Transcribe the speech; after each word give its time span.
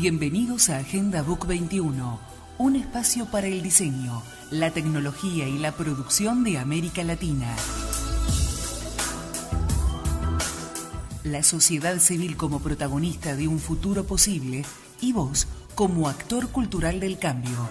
Bienvenidos 0.00 0.70
a 0.70 0.78
Agenda 0.78 1.20
Book 1.20 1.46
21, 1.46 2.18
un 2.56 2.76
espacio 2.76 3.26
para 3.26 3.48
el 3.48 3.62
diseño, 3.62 4.22
la 4.50 4.70
tecnología 4.70 5.46
y 5.46 5.58
la 5.58 5.72
producción 5.72 6.42
de 6.42 6.56
América 6.56 7.04
Latina. 7.04 7.54
La 11.22 11.42
sociedad 11.42 11.98
civil 11.98 12.38
como 12.38 12.60
protagonista 12.60 13.36
de 13.36 13.46
un 13.46 13.58
futuro 13.58 14.04
posible 14.04 14.64
y 15.02 15.12
vos 15.12 15.46
como 15.74 16.08
actor 16.08 16.48
cultural 16.48 16.98
del 16.98 17.18
cambio. 17.18 17.68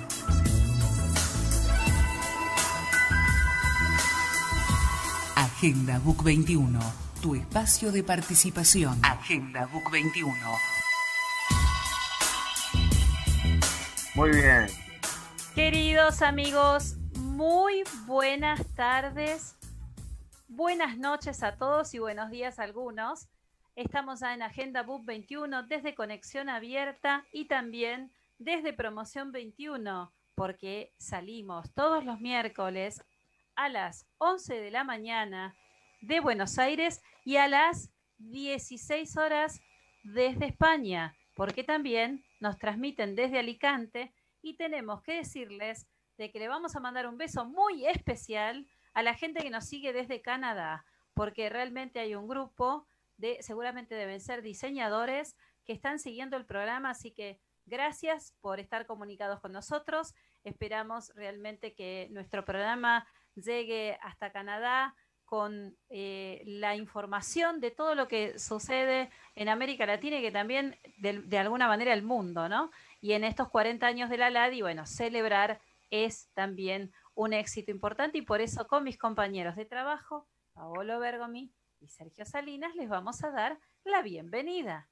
Agenda 5.34 5.98
Book 5.98 6.24
21, 6.24 6.80
tu 7.24 7.34
espacio 7.34 7.92
de 7.92 8.04
participación. 8.04 9.00
Agenda 9.04 9.66
Book 9.74 9.90
21. 9.92 10.36
Muy 14.20 14.32
bien. 14.32 14.68
Queridos 15.56 16.22
amigos, 16.22 16.98
muy 17.22 17.84
buenas 18.06 18.68
tardes, 18.76 19.58
buenas 20.50 20.98
noches 20.98 21.42
a 21.42 21.56
todos 21.56 21.94
y 21.94 22.00
buenos 22.00 22.30
días 22.30 22.60
a 22.60 22.64
algunos. 22.64 23.30
Estamos 23.78 24.20
ya 24.20 24.34
en 24.34 24.42
Agenda 24.42 24.84
Book 24.84 25.06
21 25.06 25.64
desde 25.68 25.96
Conexión 25.96 26.50
Abierta 26.50 27.24
y 27.32 27.46
también 27.46 28.12
desde 28.40 28.74
Promoción 28.74 29.32
21, 29.32 30.12
porque 30.36 30.92
salimos 30.98 31.74
todos 31.74 32.04
los 32.04 32.20
miércoles 32.20 33.02
a 33.56 33.70
las 33.70 34.06
11 34.18 34.54
de 34.60 34.70
la 34.70 34.84
mañana 34.84 35.56
de 36.02 36.20
Buenos 36.20 36.60
Aires 36.60 37.02
y 37.24 37.38
a 37.38 37.48
las 37.48 37.90
16 38.18 39.16
horas 39.16 39.62
desde 40.04 40.48
España, 40.48 41.16
porque 41.36 41.64
también 41.64 42.26
nos 42.40 42.58
transmiten 42.58 43.16
desde 43.16 43.40
Alicante 43.40 44.14
y 44.42 44.56
tenemos 44.56 45.02
que 45.02 45.16
decirles 45.16 45.88
de 46.18 46.32
que 46.32 46.40
le 46.40 46.48
vamos 46.48 46.76
a 46.76 46.80
mandar 46.80 47.08
un 47.08 47.18
beso 47.18 47.46
muy 47.46 47.86
especial 47.86 48.68
a 48.94 49.04
la 49.04 49.14
gente 49.14 49.42
que 49.42 49.50
nos 49.50 49.66
sigue 49.66 49.94
desde 49.94 50.22
Canadá, 50.22 50.86
porque 51.14 51.50
realmente 51.50 52.00
hay 52.00 52.16
un 52.16 52.28
grupo 52.28 52.88
de, 53.18 53.38
seguramente 53.42 53.96
deben 53.96 54.22
ser 54.22 54.42
diseñadores 54.42 55.36
que 55.66 55.74
están 55.74 56.00
siguiendo 56.00 56.38
el 56.38 56.46
programa, 56.46 56.90
así 56.90 57.12
que 57.12 57.40
gracias 57.66 58.36
por 58.42 58.60
estar 58.60 58.86
comunicados 58.86 59.40
con 59.40 59.52
nosotros. 59.52 60.14
Esperamos 60.44 61.14
realmente 61.16 61.74
que 61.74 62.08
nuestro 62.12 62.44
programa 62.44 63.08
llegue 63.36 63.98
hasta 64.02 64.32
Canadá 64.32 64.96
con 65.30 65.78
eh, 65.90 66.42
la 66.48 66.76
información 66.76 67.60
de 67.60 67.70
todo 67.70 67.94
lo 67.94 68.08
que 68.08 68.40
sucede 68.40 69.12
en 69.36 69.48
América 69.48 69.86
Latina 69.86 70.18
y 70.18 70.24
que 70.24 70.32
también 70.32 70.76
de, 70.98 71.22
de, 71.22 71.38
alguna 71.38 71.68
manera 71.68 71.94
el 71.94 72.02
mundo, 72.02 72.50
¿no? 72.50 72.72
Y 73.00 73.12
en 73.12 73.24
estos 73.24 73.48
40 73.48 73.86
años 73.86 74.10
de 74.10 74.18
la 74.18 74.32
LADI, 74.32 74.64
bueno, 74.64 74.88
celebrar 74.88 75.62
es 75.92 76.30
también 76.34 76.92
un 77.14 77.34
éxito 77.34 77.70
importante 77.70 78.18
y 78.18 78.24
por 78.24 78.42
eso 78.42 78.68
con 78.68 78.84
mis 78.84 78.98
compañeros 78.98 79.56
de 79.56 79.66
trabajo, 79.66 80.28
Paolo 80.54 81.00
Bergomi 81.00 81.54
y 81.80 81.88
Sergio 81.90 82.26
Salinas, 82.26 82.76
les 82.76 82.90
vamos 82.90 83.24
a 83.24 83.30
dar 83.30 83.60
la 83.84 84.02
bienvenida. 84.02 84.90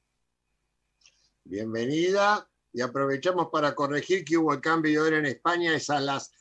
Bienvenida 1.46 2.48
y 2.72 2.82
aprovechamos 2.82 3.48
para 3.52 3.74
corregir 3.74 4.24
que 4.24 4.38
hubo 4.38 4.54
el 4.54 4.62
cambio 4.62 5.02
de 5.02 5.08
hora 5.08 5.18
en 5.18 5.26
España, 5.26 5.74
es 5.74 5.90
a 5.90 6.00
las 6.00 6.32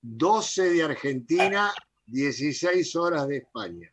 12 0.00 0.70
de 0.70 0.82
Argentina 0.82 1.74
16 2.06 2.96
horas 2.96 3.28
de 3.28 3.38
España. 3.38 3.90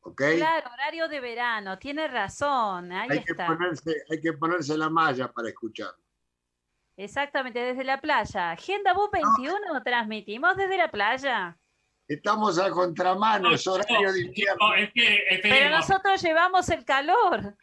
¿Ok? 0.00 0.22
Claro, 0.36 0.70
horario 0.72 1.08
de 1.08 1.20
verano, 1.20 1.78
tiene 1.78 2.08
razón. 2.08 2.92
Ahí 2.92 3.08
hay, 3.10 3.18
está. 3.18 3.46
Que 3.46 3.52
ponerse, 3.52 3.96
hay 4.10 4.20
que 4.20 4.32
ponerse 4.32 4.78
la 4.78 4.88
malla 4.88 5.30
para 5.30 5.48
escucharlo. 5.48 6.02
Exactamente, 6.96 7.60
desde 7.60 7.84
la 7.84 8.00
playa. 8.00 8.50
Agenda 8.50 8.92
Bus 8.92 9.10
21, 9.12 9.72
no. 9.72 9.82
transmitimos 9.82 10.56
desde 10.56 10.76
la 10.76 10.90
playa. 10.90 11.56
Estamos 12.08 12.58
a 12.58 12.70
contramano, 12.70 13.52
es 13.52 13.66
horario 13.66 14.12
de 14.12 14.22
invierno. 14.22 14.74
Es 14.74 14.92
que, 14.92 15.40
Pero 15.42 15.76
nosotros 15.76 16.20
llevamos 16.22 16.68
el 16.70 16.84
calor. 16.84 17.54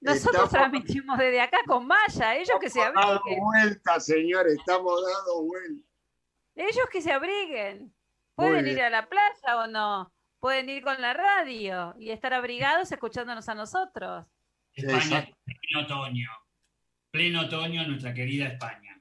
Nosotros 0.00 0.44
estamos, 0.44 0.50
transmitimos 0.50 1.18
desde 1.18 1.40
acá 1.40 1.58
con 1.66 1.86
malla, 1.86 2.36
ellos 2.36 2.58
que 2.60 2.68
se 2.68 2.82
abriguen. 2.82 3.02
Estamos 3.02 3.22
dando 3.24 3.44
vuelta, 3.44 4.00
señor, 4.00 4.48
estamos 4.48 5.02
dando 5.02 5.42
vuelta. 5.44 5.85
Ellos 6.56 6.88
que 6.90 7.02
se 7.02 7.12
abriguen. 7.12 7.94
¿Pueden 8.34 8.66
ir 8.66 8.80
a 8.82 8.90
la 8.90 9.08
playa 9.08 9.58
o 9.58 9.66
no? 9.66 10.12
Pueden 10.40 10.68
ir 10.68 10.82
con 10.82 11.00
la 11.00 11.12
radio 11.12 11.94
y 11.98 12.10
estar 12.10 12.32
abrigados 12.32 12.90
escuchándonos 12.90 13.48
a 13.48 13.54
nosotros. 13.54 14.26
España, 14.72 15.28
pleno 15.44 15.84
otoño. 15.84 16.28
Pleno 17.10 17.40
otoño, 17.42 17.86
nuestra 17.86 18.12
querida 18.12 18.46
España. 18.46 19.00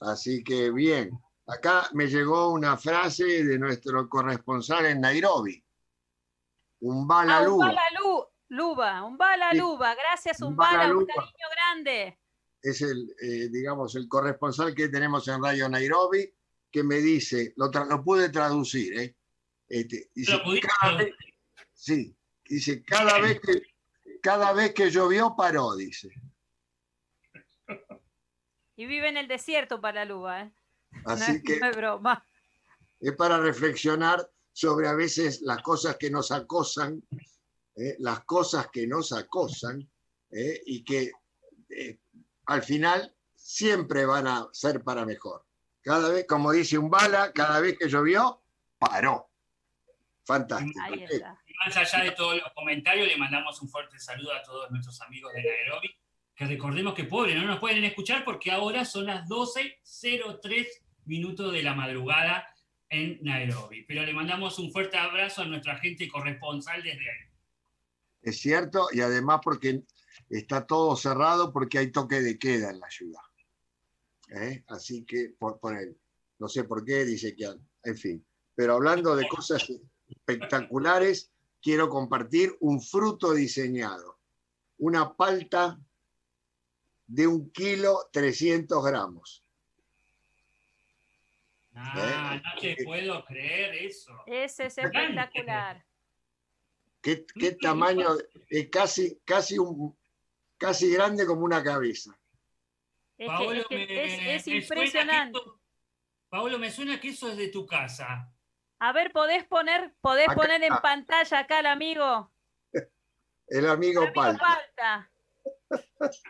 Así 0.00 0.42
que 0.42 0.70
bien. 0.70 1.10
Acá 1.46 1.88
me 1.92 2.06
llegó 2.06 2.50
una 2.50 2.76
frase 2.76 3.44
de 3.44 3.58
nuestro 3.58 4.08
corresponsal 4.08 4.86
en 4.86 5.00
Nairobi. 5.00 5.62
Un 6.80 7.06
bala 7.06 7.38
ah, 7.38 7.48
un 7.48 7.58
bala 7.58 7.82
luba, 8.48 9.04
un 9.04 9.18
bala 9.18 9.52
luba. 9.52 9.94
Gracias, 9.94 10.40
un, 10.40 10.48
un 10.48 10.56
bala, 10.56 10.94
un 10.94 11.06
cariño 11.06 11.48
grande 11.50 12.18
es 12.62 12.80
el, 12.82 13.14
eh, 13.20 13.48
digamos, 13.50 13.94
el 13.96 14.08
corresponsal 14.08 14.74
que 14.74 14.88
tenemos 14.88 15.26
en 15.28 15.42
Radio 15.42 15.68
Nairobi, 15.68 16.32
que 16.70 16.82
me 16.82 16.96
dice, 16.96 17.52
lo, 17.56 17.68
lo 17.68 18.04
pude 18.04 18.28
traducir, 18.30 18.98
¿eh? 18.98 19.16
Este, 19.68 20.10
dice, 20.14 20.40
cada 20.80 20.96
vez, 20.96 21.14
sí, 21.72 22.14
dice, 22.44 22.82
cada 22.84 23.18
vez 23.18 23.40
que 23.40 23.62
cada 24.22 24.52
vez 24.52 24.72
que 24.72 24.90
llovió 24.90 25.34
paró, 25.36 25.74
dice. 25.74 26.08
Y 28.76 28.86
vive 28.86 29.08
en 29.08 29.16
el 29.16 29.28
desierto 29.28 29.80
para 29.80 30.04
Luba, 30.04 30.42
¿eh? 30.42 30.52
Así 31.04 31.32
no, 31.34 31.42
que 31.44 31.60
no 31.60 31.70
es 31.70 31.76
broma. 31.76 32.26
Es 33.00 33.12
para 33.16 33.38
reflexionar 33.38 34.30
sobre 34.52 34.86
a 34.88 34.94
veces 34.94 35.40
las 35.42 35.60
cosas 35.62 35.96
que 35.96 36.10
nos 36.10 36.30
acosan, 36.30 37.02
¿eh? 37.74 37.96
las 37.98 38.24
cosas 38.24 38.68
que 38.72 38.86
nos 38.86 39.12
acosan, 39.12 39.90
¿eh? 40.30 40.62
y 40.66 40.84
que 40.84 41.10
eh, 41.70 41.98
al 42.52 42.62
final 42.62 43.14
siempre 43.34 44.04
van 44.04 44.26
a 44.26 44.48
ser 44.52 44.82
para 44.82 45.06
mejor. 45.06 45.44
Cada 45.80 46.10
vez, 46.10 46.26
como 46.28 46.52
dice 46.52 46.78
un 46.78 46.90
bala, 46.90 47.32
cada 47.32 47.60
vez 47.60 47.76
que 47.78 47.88
llovió, 47.88 48.42
paró. 48.78 49.30
Fantástico. 50.24 50.78
Más 51.64 51.76
allá 51.76 52.04
de 52.04 52.10
todos 52.12 52.36
los 52.36 52.52
comentarios, 52.54 53.08
le 53.08 53.16
mandamos 53.16 53.60
un 53.62 53.68
fuerte 53.68 53.98
saludo 53.98 54.32
a 54.32 54.42
todos 54.42 54.70
nuestros 54.70 55.00
amigos 55.00 55.32
de 55.32 55.42
Nairobi, 55.42 55.90
que 56.34 56.44
recordemos 56.44 56.94
que 56.94 57.04
pobre, 57.04 57.34
no 57.34 57.44
nos 57.44 57.58
pueden 57.58 57.84
escuchar 57.84 58.24
porque 58.24 58.50
ahora 58.50 58.84
son 58.84 59.06
las 59.06 59.26
12.03 59.28 60.66
minutos 61.06 61.52
de 61.52 61.62
la 61.62 61.74
madrugada 61.74 62.46
en 62.88 63.18
Nairobi. 63.22 63.84
Pero 63.84 64.04
le 64.04 64.12
mandamos 64.12 64.58
un 64.58 64.70
fuerte 64.70 64.98
abrazo 64.98 65.42
a 65.42 65.46
nuestra 65.46 65.78
gente 65.78 66.08
corresponsal 66.08 66.82
desde 66.82 67.10
ahí. 67.10 67.28
Es 68.20 68.38
cierto, 68.38 68.88
y 68.92 69.00
además 69.00 69.40
porque 69.42 69.82
está 70.28 70.66
todo 70.66 70.96
cerrado 70.96 71.52
porque 71.52 71.78
hay 71.78 71.90
toque 71.90 72.20
de 72.20 72.38
queda 72.38 72.70
en 72.70 72.80
la 72.80 72.90
ciudad. 72.90 73.22
¿Eh? 74.28 74.64
Así 74.68 75.04
que, 75.04 75.34
por, 75.38 75.58
por 75.60 75.76
él, 75.76 75.98
no 76.38 76.48
sé 76.48 76.64
por 76.64 76.84
qué, 76.84 77.04
dice 77.04 77.36
que, 77.36 77.48
en 77.84 77.96
fin. 77.96 78.26
Pero 78.54 78.74
hablando 78.74 79.14
de 79.14 79.28
cosas 79.28 79.66
espectaculares, 80.08 81.30
quiero 81.60 81.88
compartir 81.88 82.56
un 82.60 82.80
fruto 82.80 83.32
diseñado. 83.32 84.18
Una 84.78 85.14
palta 85.14 85.78
de 87.06 87.26
un 87.26 87.50
kilo 87.50 88.08
300 88.12 88.84
gramos. 88.84 89.44
Ah, 91.74 92.36
¿Eh? 92.36 92.42
no 92.44 92.60
te 92.60 92.84
puedo 92.84 93.24
creer 93.24 93.74
eso. 93.74 94.12
Ese 94.26 94.66
es 94.66 94.78
espectacular. 94.78 95.84
¿Qué, 97.00 97.24
qué 97.34 97.52
tamaño? 97.52 98.08
Es 98.48 98.68
casi, 98.68 99.20
casi 99.24 99.58
un, 99.58 99.96
casi 100.62 100.92
grande 100.92 101.26
como 101.26 101.42
una 101.42 101.62
cabeza. 101.62 102.16
Es, 103.18 103.28
que, 103.28 103.58
es, 103.58 103.66
que 103.66 103.76
me, 103.76 104.04
es, 104.36 104.46
es 104.46 104.48
impresionante. 104.48 105.38
Paolo, 106.28 106.58
me 106.58 106.70
suena 106.70 106.98
que 106.98 107.08
eso 107.08 107.28
es 107.28 107.36
de 107.36 107.48
tu 107.48 107.66
casa. 107.66 108.32
A 108.78 108.92
ver, 108.92 109.12
¿podés 109.12 109.44
poner, 109.44 109.94
podés 110.00 110.28
acá, 110.28 110.34
poner 110.34 110.62
en 110.62 110.74
pantalla 110.82 111.40
acá 111.40 111.58
al 111.58 111.66
amigo? 111.66 112.32
El 112.72 113.68
amigo, 113.68 114.02
el 114.02 114.08
amigo 114.08 114.12
Palta. 114.14 115.10
Palta. 115.98 116.20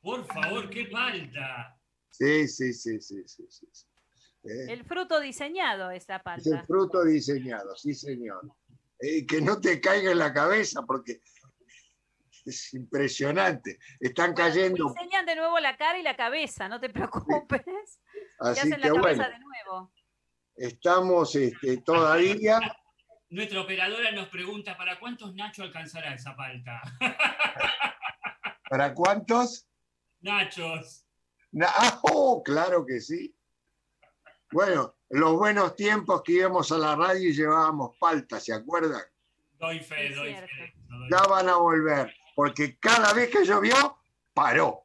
Por 0.00 0.24
favor, 0.26 0.70
qué 0.70 0.86
palta. 0.86 1.76
Sí, 2.10 2.46
sí, 2.46 2.72
sí, 2.72 3.00
sí, 3.00 3.22
sí. 3.26 3.44
sí, 3.48 3.66
sí. 3.72 3.86
Eh. 4.44 4.72
El 4.72 4.84
fruto 4.84 5.18
diseñado 5.18 5.90
es 5.90 6.08
la 6.08 6.22
palta. 6.22 6.40
Es 6.40 6.46
el 6.46 6.64
fruto 6.64 7.04
diseñado, 7.04 7.74
sí, 7.76 7.92
señor. 7.92 8.48
Eh, 9.00 9.26
que 9.26 9.40
no 9.40 9.60
te 9.60 9.80
caiga 9.80 10.12
en 10.12 10.18
la 10.18 10.32
cabeza 10.32 10.82
porque 10.86 11.20
es 12.46 12.74
impresionante. 12.74 13.78
Están 14.00 14.32
bueno, 14.32 14.48
cayendo. 14.48 14.94
Diseñan 14.94 15.26
de 15.26 15.36
nuevo 15.36 15.58
la 15.58 15.76
cara 15.76 15.98
y 15.98 16.02
la 16.02 16.16
cabeza, 16.16 16.68
no 16.68 16.80
te 16.80 16.88
preocupes. 16.90 17.62
Así 18.38 18.60
hacen 18.60 18.72
que 18.72 18.78
la 18.78 18.88
cabeza 18.88 19.00
bueno, 19.00 19.28
de 19.28 19.38
nuevo. 19.38 19.92
Estamos 20.56 21.34
este, 21.34 21.78
todavía. 21.78 22.60
nuestra 23.28 23.60
operadora 23.60 24.10
nos 24.12 24.28
pregunta, 24.28 24.76
¿para 24.76 24.98
cuántos 24.98 25.34
Nacho 25.34 25.62
alcanzará 25.62 26.14
esa 26.14 26.34
palta? 26.34 26.80
¿Para 28.70 28.94
cuántos? 28.94 29.68
Nachos. 30.20 31.06
Ah, 31.62 32.00
oh, 32.02 32.42
claro 32.42 32.84
que 32.84 33.00
sí. 33.00 33.34
Bueno, 34.52 34.94
los 35.10 35.36
buenos 35.36 35.76
tiempos 35.76 36.22
que 36.22 36.32
íbamos 36.32 36.70
a 36.72 36.78
la 36.78 36.96
radio 36.96 37.28
y 37.28 37.32
llevábamos 37.32 37.96
palta, 37.98 38.40
¿se 38.40 38.52
acuerdan? 38.52 39.02
Doy 39.58 39.80
fe, 39.80 40.10
doy 40.14 40.34
fe. 40.34 40.74
ya 41.10 41.22
van 41.28 41.48
a 41.48 41.56
volver, 41.56 42.14
porque 42.36 42.78
cada 42.78 43.14
vez 43.14 43.30
que 43.30 43.46
llovió, 43.46 43.96
paró. 44.34 44.84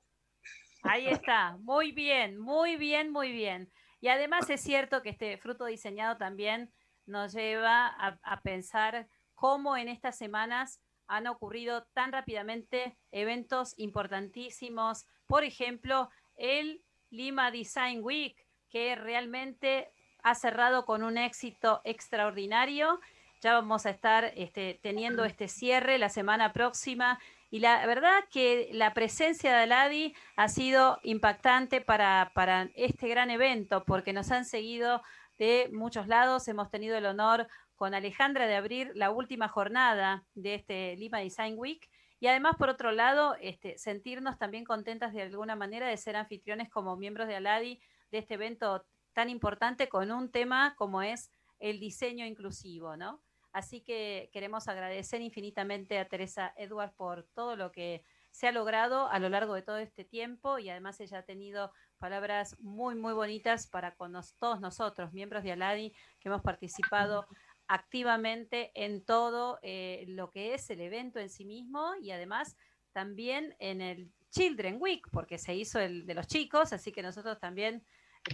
Ahí 0.83 1.07
está, 1.07 1.57
muy 1.59 1.91
bien, 1.91 2.39
muy 2.39 2.77
bien, 2.77 3.11
muy 3.11 3.33
bien. 3.33 3.69
Y 3.99 4.07
además 4.07 4.49
es 4.49 4.61
cierto 4.61 5.01
que 5.01 5.09
este 5.09 5.37
fruto 5.37 5.65
diseñado 5.65 6.15
también 6.15 6.71
nos 7.05 7.33
lleva 7.33 7.87
a, 7.87 8.41
pensar 8.41 9.09
cómo 9.35 9.75
en 9.75 9.89
estas 9.89 10.17
semanas 10.17 10.79
han 11.07 11.27
ocurrido 11.27 11.83
tan 11.93 12.13
rápidamente 12.13 12.97
eventos 13.11 13.73
importantísimos. 13.75 15.05
Por 15.27 15.43
ejemplo, 15.43 16.09
el 16.37 16.81
Lima 17.09 17.51
Design 17.51 17.99
Week, 18.01 18.37
que 18.69 18.95
realmente 18.95 19.91
ha 20.23 20.35
cerrado 20.35 20.85
con 20.85 21.03
un 21.03 21.17
éxito 21.17 21.81
extraordinario. 21.83 23.01
Ya 23.41 23.55
vamos 23.55 23.85
a 23.85 23.89
estar 23.89 24.31
este, 24.37 24.79
teniendo 24.81 25.25
este 25.25 25.49
cierre 25.49 25.97
la 25.97 26.07
semana 26.07 26.53
próxima. 26.53 27.19
Y 27.53 27.59
la 27.59 27.85
verdad 27.85 28.23
que 28.31 28.69
la 28.71 28.93
presencia 28.93 29.51
de 29.51 29.63
Aladi 29.63 30.15
ha 30.37 30.47
sido 30.47 30.99
impactante 31.03 31.81
para, 31.81 32.31
para 32.33 32.69
este 32.75 33.09
gran 33.09 33.29
evento, 33.29 33.83
porque 33.83 34.13
nos 34.13 34.31
han 34.31 34.45
seguido 34.45 35.01
de 35.37 35.69
muchos 35.73 36.07
lados. 36.07 36.47
Hemos 36.47 36.71
tenido 36.71 36.97
el 36.97 37.05
honor 37.05 37.49
con 37.75 37.93
Alejandra 37.93 38.47
de 38.47 38.55
abrir 38.55 38.91
la 38.95 39.11
última 39.11 39.49
jornada 39.49 40.23
de 40.33 40.55
este 40.55 40.95
Lima 40.95 41.19
Design 41.19 41.55
Week. 41.57 41.89
Y 42.21 42.27
además, 42.27 42.55
por 42.57 42.69
otro 42.69 42.93
lado, 42.93 43.35
este, 43.41 43.77
sentirnos 43.77 44.37
también 44.37 44.63
contentas 44.63 45.11
de 45.11 45.23
alguna 45.23 45.57
manera 45.57 45.87
de 45.87 45.97
ser 45.97 46.15
anfitriones 46.15 46.69
como 46.69 46.95
miembros 46.95 47.27
de 47.27 47.35
Aladi 47.35 47.81
de 48.11 48.19
este 48.19 48.35
evento 48.35 48.85
tan 49.11 49.29
importante 49.29 49.89
con 49.89 50.09
un 50.13 50.31
tema 50.31 50.73
como 50.77 51.01
es 51.01 51.29
el 51.59 51.81
diseño 51.81 52.25
inclusivo, 52.25 52.95
¿no? 52.95 53.21
Así 53.51 53.81
que 53.81 54.29
queremos 54.31 54.67
agradecer 54.67 55.21
infinitamente 55.21 55.99
a 55.99 56.07
Teresa 56.07 56.53
Edwards 56.55 56.93
por 56.95 57.23
todo 57.33 57.55
lo 57.55 57.71
que 57.71 58.03
se 58.31 58.47
ha 58.47 58.51
logrado 58.51 59.07
a 59.07 59.19
lo 59.19 59.29
largo 59.29 59.53
de 59.53 59.61
todo 59.61 59.77
este 59.77 60.05
tiempo 60.05 60.57
y 60.57 60.69
además 60.69 60.99
ella 61.01 61.19
ha 61.19 61.23
tenido 61.23 61.71
palabras 61.97 62.57
muy, 62.59 62.95
muy 62.95 63.13
bonitas 63.13 63.67
para 63.67 63.93
con 63.95 64.13
todos 64.39 64.61
nosotros, 64.61 65.11
miembros 65.11 65.43
de 65.43 65.51
Aladi, 65.51 65.93
que 66.19 66.29
hemos 66.29 66.41
participado 66.41 67.27
activamente 67.67 68.71
en 68.73 69.03
todo 69.03 69.59
eh, 69.61 70.05
lo 70.07 70.29
que 70.29 70.53
es 70.53 70.69
el 70.69 70.81
evento 70.81 71.19
en 71.19 71.29
sí 71.29 71.45
mismo 71.45 71.93
y 72.01 72.11
además 72.11 72.57
también 72.93 73.55
en 73.59 73.81
el 73.81 74.11
Children 74.31 74.77
Week, 74.79 75.07
porque 75.11 75.37
se 75.37 75.55
hizo 75.55 75.79
el 75.79 76.05
de 76.05 76.13
los 76.13 76.27
chicos, 76.27 76.73
así 76.73 76.91
que 76.91 77.01
nosotros 77.01 77.39
también 77.39 77.83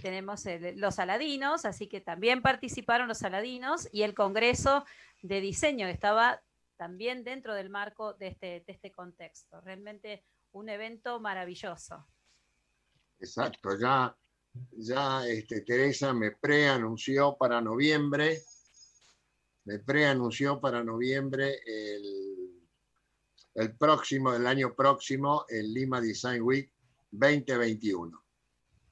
tenemos 0.02 0.44
los 0.76 0.98
aladinos, 0.98 1.64
así 1.64 1.88
que 1.88 2.00
también 2.00 2.42
participaron 2.42 3.08
los 3.08 3.22
aladinos 3.22 3.88
y 3.92 4.02
el 4.02 4.14
Congreso 4.14 4.84
de 5.22 5.40
Diseño 5.40 5.88
estaba 5.88 6.42
también 6.76 7.24
dentro 7.24 7.54
del 7.54 7.70
marco 7.70 8.14
de 8.14 8.28
este, 8.28 8.46
de 8.66 8.72
este 8.72 8.92
contexto. 8.92 9.60
Realmente 9.60 10.24
un 10.52 10.68
evento 10.68 11.20
maravilloso. 11.20 12.06
Exacto, 13.20 13.76
ya, 13.78 14.16
ya 14.72 15.26
este, 15.26 15.62
Teresa 15.62 16.12
me 16.12 16.32
preanunció 16.32 17.36
para 17.36 17.60
noviembre, 17.60 18.40
me 19.64 19.80
preanunció 19.80 20.60
para 20.60 20.84
noviembre 20.84 21.58
el, 21.66 22.62
el 23.54 23.76
próximo, 23.76 24.32
el 24.34 24.46
año 24.46 24.74
próximo, 24.74 25.44
el 25.48 25.74
Lima 25.74 26.00
Design 26.00 26.42
Week 26.42 26.70
2021. 27.10 28.27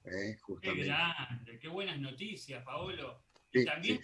Eh, 0.06 0.36
qué 0.62 0.74
grande, 0.74 1.58
qué 1.58 1.68
buenas 1.68 1.98
noticias, 1.98 2.62
Paolo. 2.62 3.24
y 3.52 3.64
también 3.64 4.00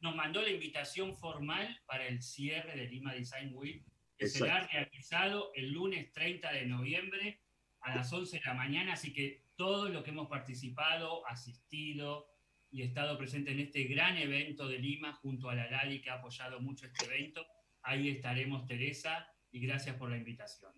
nos 0.00 0.14
mandó 0.14 0.42
la 0.42 0.50
invitación 0.50 1.16
formal 1.16 1.80
para 1.86 2.06
el 2.06 2.22
cierre 2.22 2.76
de 2.76 2.86
Lima 2.86 3.14
Design 3.14 3.52
Week, 3.54 3.84
que 4.16 4.28
será 4.28 4.66
realizado 4.66 5.50
el 5.54 5.72
lunes 5.72 6.12
30 6.12 6.52
de 6.52 6.66
noviembre 6.66 7.40
a 7.80 7.96
las 7.96 8.12
11 8.12 8.38
de 8.38 8.44
la 8.44 8.54
mañana, 8.54 8.92
así 8.92 9.12
que 9.12 9.44
todos 9.56 9.90
los 9.90 10.04
que 10.04 10.10
hemos 10.10 10.28
participado, 10.28 11.26
asistido 11.26 12.28
y 12.70 12.82
estado 12.82 13.16
presente 13.16 13.52
en 13.52 13.60
este 13.60 13.84
gran 13.84 14.18
evento 14.18 14.68
de 14.68 14.78
Lima 14.78 15.14
junto 15.14 15.48
a 15.48 15.54
la 15.54 15.70
LADI 15.70 16.02
que 16.02 16.10
ha 16.10 16.14
apoyado 16.14 16.60
mucho 16.60 16.86
este 16.86 17.06
evento. 17.06 17.46
Ahí 17.82 18.10
estaremos, 18.10 18.66
Teresa, 18.66 19.26
y 19.50 19.60
gracias 19.66 19.96
por 19.96 20.10
la 20.10 20.18
invitación. 20.18 20.72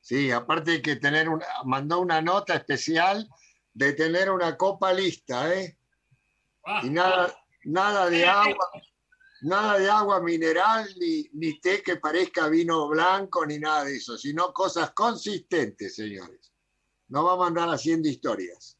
Sí, 0.00 0.30
aparte 0.30 0.72
hay 0.72 0.82
que 0.82 0.96
tener 0.96 1.28
una, 1.28 1.44
mandó 1.64 2.00
una 2.00 2.22
nota 2.22 2.54
especial 2.54 3.28
de 3.76 3.92
tener 3.92 4.30
una 4.30 4.56
copa 4.56 4.90
lista, 4.90 5.54
¿eh? 5.54 5.76
Ah, 6.64 6.80
y 6.82 6.88
nada, 6.88 7.36
nada 7.64 8.08
de 8.08 8.26
agua, 8.26 8.70
nada 9.42 9.78
de 9.78 9.90
agua 9.90 10.20
mineral, 10.20 10.88
ni, 10.98 11.28
ni 11.34 11.60
té 11.60 11.82
que 11.82 11.96
parezca 11.96 12.48
vino 12.48 12.88
blanco, 12.88 13.44
ni 13.44 13.58
nada 13.58 13.84
de 13.84 13.96
eso, 13.96 14.16
sino 14.16 14.50
cosas 14.54 14.92
consistentes, 14.92 15.94
señores. 15.94 16.54
No 17.08 17.22
vamos 17.22 17.44
a 17.44 17.48
andar 17.48 17.68
haciendo 17.68 18.08
historias. 18.08 18.78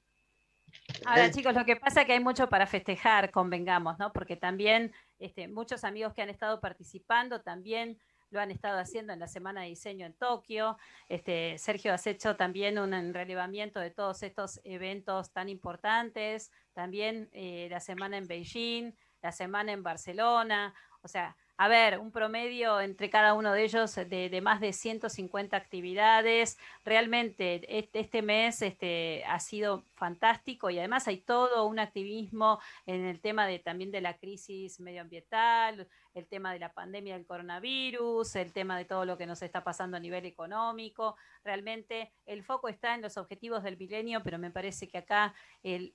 Ahora, 1.04 1.26
¿Eh? 1.26 1.30
chicos, 1.30 1.54
lo 1.54 1.66
que 1.66 1.76
pasa 1.76 2.00
es 2.00 2.06
que 2.06 2.14
hay 2.14 2.24
mucho 2.24 2.48
para 2.48 2.66
festejar, 2.66 3.30
convengamos, 3.30 3.98
¿no? 3.98 4.14
Porque 4.14 4.36
también 4.36 4.94
este, 5.18 5.46
muchos 5.46 5.84
amigos 5.84 6.14
que 6.14 6.22
han 6.22 6.30
estado 6.30 6.58
participando 6.58 7.42
también 7.42 8.00
lo 8.30 8.40
han 8.40 8.50
estado 8.50 8.78
haciendo 8.78 9.12
en 9.12 9.20
la 9.20 9.28
Semana 9.28 9.62
de 9.62 9.68
Diseño 9.68 10.06
en 10.06 10.14
Tokio. 10.14 10.76
Este, 11.08 11.58
Sergio, 11.58 11.92
has 11.92 12.06
hecho 12.06 12.36
también 12.36 12.78
un 12.78 13.14
relevamiento 13.14 13.80
de 13.80 13.90
todos 13.90 14.22
estos 14.22 14.60
eventos 14.64 15.32
tan 15.32 15.48
importantes, 15.48 16.50
también 16.72 17.28
eh, 17.32 17.68
la 17.70 17.80
Semana 17.80 18.18
en 18.18 18.26
Beijing, 18.26 18.92
la 19.22 19.32
Semana 19.32 19.72
en 19.72 19.82
Barcelona, 19.82 20.74
o 21.02 21.08
sea, 21.08 21.36
a 21.58 21.68
ver, 21.68 21.98
un 21.98 22.10
promedio 22.12 22.80
entre 22.82 23.08
cada 23.08 23.32
uno 23.32 23.52
de 23.52 23.64
ellos 23.64 23.94
de, 23.94 24.40
más 24.42 24.60
de 24.60 24.74
150 24.74 25.56
actividades. 25.56 26.58
Realmente 26.84 27.62
este, 27.98 28.20
mes 28.20 28.60
este, 28.60 29.24
ha 29.24 29.40
sido 29.40 29.84
fantástico 29.94 30.68
y 30.68 30.78
además 30.78 31.08
hay 31.08 31.18
todo 31.18 31.64
un 31.66 31.78
activismo 31.78 32.60
en 32.84 33.06
el 33.06 33.20
tema 33.20 33.46
de, 33.46 33.58
también 33.58 33.90
de 33.90 34.02
la 34.02 34.18
crisis 34.18 34.80
medioambiental, 34.80 35.88
el 36.16 36.26
tema 36.28 36.52
de 36.52 36.58
la 36.58 36.72
pandemia 36.72 37.14
del 37.14 37.26
coronavirus, 37.26 38.36
el 38.36 38.52
tema 38.52 38.78
de 38.78 38.86
todo 38.86 39.04
lo 39.04 39.18
que 39.18 39.26
nos 39.26 39.42
está 39.42 39.62
pasando 39.62 39.96
a 39.96 40.00
nivel 40.00 40.24
económico. 40.24 41.16
Realmente 41.44 42.12
el 42.24 42.42
foco 42.42 42.68
está 42.68 42.94
en 42.94 43.02
los 43.02 43.16
objetivos 43.18 43.62
del 43.62 43.76
milenio, 43.76 44.22
pero 44.22 44.38
me 44.38 44.50
parece 44.50 44.88
que 44.88 44.98
acá 44.98 45.34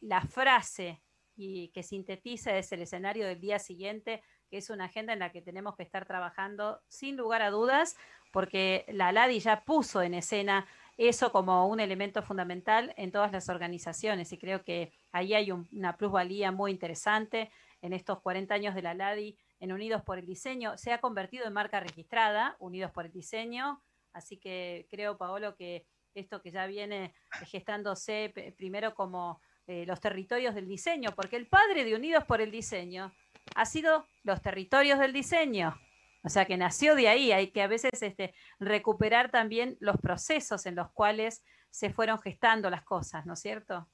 la 0.02 0.22
frase 0.22 1.02
y 1.36 1.70
que 1.70 1.82
sintetiza 1.82 2.56
es 2.58 2.72
el 2.72 2.84
escenario 2.84 3.26
del 3.26 3.42
día 3.42 3.58
siguiente 3.58 4.22
que 4.52 4.58
es 4.58 4.70
una 4.70 4.86
agenda 4.86 5.14
en 5.14 5.20
la 5.20 5.32
que 5.32 5.42
tenemos 5.42 5.78
que 5.78 5.84
estar 5.84 6.06
trabajando 6.06 6.82
sin 6.90 7.16
lugar 7.16 7.42
a 7.42 7.52
dudas, 7.52 7.96
porque 8.34 8.86
la 8.90 9.14
LADI 9.14 9.40
ya 9.40 9.64
puso 9.64 10.02
en 10.02 10.14
escena 10.14 10.68
eso 10.98 11.32
como 11.32 11.68
un 11.70 11.80
elemento 11.80 12.22
fundamental 12.22 12.94
en 12.98 13.14
todas 13.14 13.32
las 13.32 13.48
organizaciones 13.48 14.34
y 14.34 14.38
creo 14.38 14.64
que 14.66 14.92
ahí 15.14 15.34
hay 15.34 15.52
una 15.52 15.96
plusvalía 15.96 16.52
muy 16.52 16.72
interesante 16.72 17.50
en 17.82 17.94
estos 17.94 18.20
40 18.20 18.54
años 18.54 18.76
de 18.76 18.82
la 18.82 18.94
LADI 18.94 19.38
en 19.62 19.72
Unidos 19.72 20.02
por 20.04 20.20
el 20.20 20.26
Diseño. 20.26 20.78
Se 20.78 20.92
ha 20.92 21.00
convertido 21.00 21.46
en 21.46 21.54
marca 21.54 21.80
registrada, 21.80 22.58
Unidos 22.60 22.92
por 22.92 23.06
el 23.06 23.14
Diseño, 23.14 23.82
así 24.12 24.38
que 24.38 24.88
creo, 24.90 25.18
Paolo, 25.18 25.56
que 25.56 25.88
esto 26.14 26.42
que 26.42 26.52
ya 26.52 26.66
viene 26.66 27.14
gestándose 27.46 28.34
primero 28.58 28.94
como 28.94 29.40
eh, 29.68 29.86
los 29.86 30.02
territorios 30.02 30.56
del 30.56 30.68
diseño, 30.68 31.12
porque 31.16 31.38
el 31.38 31.48
padre 31.48 31.86
de 31.86 31.96
Unidos 31.96 32.26
por 32.26 32.42
el 32.42 32.52
Diseño 32.52 33.14
ha 33.56 33.66
sido 33.66 34.06
los 34.24 34.42
territorios 34.42 35.00
del 35.00 35.14
diseño. 35.14 35.80
O 36.24 36.30
sea 36.30 36.46
que 36.46 36.58
nació 36.58 36.96
de 36.96 37.08
ahí, 37.08 37.32
hay 37.32 37.52
que 37.52 37.62
a 37.62 37.68
veces 37.68 38.02
este, 38.02 38.34
recuperar 38.60 39.32
también 39.32 39.78
los 39.80 39.98
procesos 39.98 40.66
en 40.66 40.76
los 40.76 40.92
cuales 40.92 41.44
se 41.70 41.92
fueron 41.92 42.20
gestando 42.20 42.70
las 42.70 42.84
cosas, 42.84 43.26
¿no 43.26 43.34
es 43.34 43.40
cierto? 43.40 43.90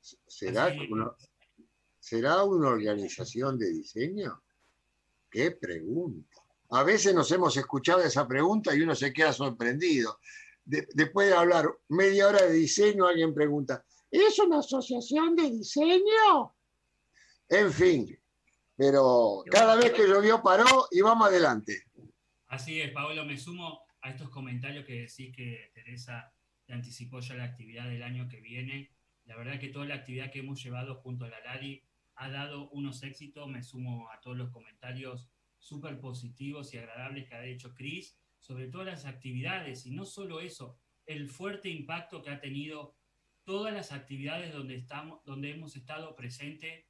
¿Será 0.00 0.66
una, 0.90 1.12
¿Será 1.98 2.44
una 2.44 2.68
organización 2.68 3.58
de 3.58 3.70
diseño? 3.70 4.42
Qué 5.30 5.50
pregunta. 5.52 6.40
A 6.70 6.82
veces 6.82 7.14
nos 7.14 7.30
hemos 7.32 7.56
escuchado 7.56 8.02
esa 8.02 8.26
pregunta 8.26 8.74
y 8.74 8.82
uno 8.82 8.94
se 8.94 9.12
queda 9.12 9.32
sorprendido. 9.32 10.18
después 10.64 11.28
de 11.28 11.34
hablar 11.34 11.66
media 11.88 12.28
hora 12.28 12.42
de 12.42 12.52
diseño, 12.52 13.06
alguien 13.06 13.32
pregunta, 13.32 13.84
¿es 14.10 14.38
una 14.38 14.58
asociación 14.58 15.34
de 15.34 15.50
diseño? 15.50 16.54
En 17.48 17.72
fin, 17.72 18.18
pero 18.76 19.42
cada 19.50 19.76
vez 19.76 19.92
que 19.92 20.06
llovió 20.06 20.42
paró 20.42 20.88
y 20.90 21.00
vamos 21.00 21.28
adelante. 21.28 21.84
Así 22.48 22.80
es, 22.80 22.92
Pablo, 22.92 23.24
me 23.24 23.38
sumo 23.38 23.80
a 24.02 24.10
estos 24.10 24.28
comentarios 24.28 24.84
que 24.84 25.00
decís 25.00 25.34
que 25.34 25.70
Teresa 25.74 26.32
te 26.66 26.74
anticipó 26.74 27.20
ya 27.20 27.34
la 27.34 27.44
actividad 27.44 27.88
del 27.88 28.02
año 28.02 28.28
que 28.28 28.40
viene. 28.40 28.92
La 29.24 29.36
verdad 29.36 29.58
que 29.58 29.68
toda 29.68 29.86
la 29.86 29.96
actividad 29.96 30.30
que 30.30 30.40
hemos 30.40 30.62
llevado 30.62 30.96
junto 30.96 31.24
a 31.24 31.28
la 31.28 31.40
LADI 31.40 31.82
ha 32.18 32.30
dado 32.30 32.68
unos 32.70 33.02
éxitos. 33.02 33.48
Me 33.48 33.62
sumo 33.62 34.10
a 34.10 34.20
todos 34.20 34.36
los 34.36 34.50
comentarios 34.50 35.28
súper 35.58 35.98
positivos 36.00 36.72
y 36.72 36.78
agradables 36.78 37.28
que 37.28 37.34
ha 37.34 37.44
hecho 37.44 37.74
Cris, 37.74 38.18
sobre 38.38 38.68
todas 38.68 38.86
las 38.86 39.04
actividades, 39.04 39.86
y 39.86 39.90
no 39.90 40.04
solo 40.04 40.40
eso, 40.40 40.78
el 41.06 41.28
fuerte 41.28 41.68
impacto 41.68 42.22
que 42.22 42.30
ha 42.30 42.40
tenido 42.40 42.96
todas 43.44 43.74
las 43.74 43.92
actividades 43.92 44.52
donde, 44.52 44.76
estamos, 44.76 45.24
donde 45.24 45.50
hemos 45.50 45.74
estado 45.74 46.14
presentes, 46.14 46.84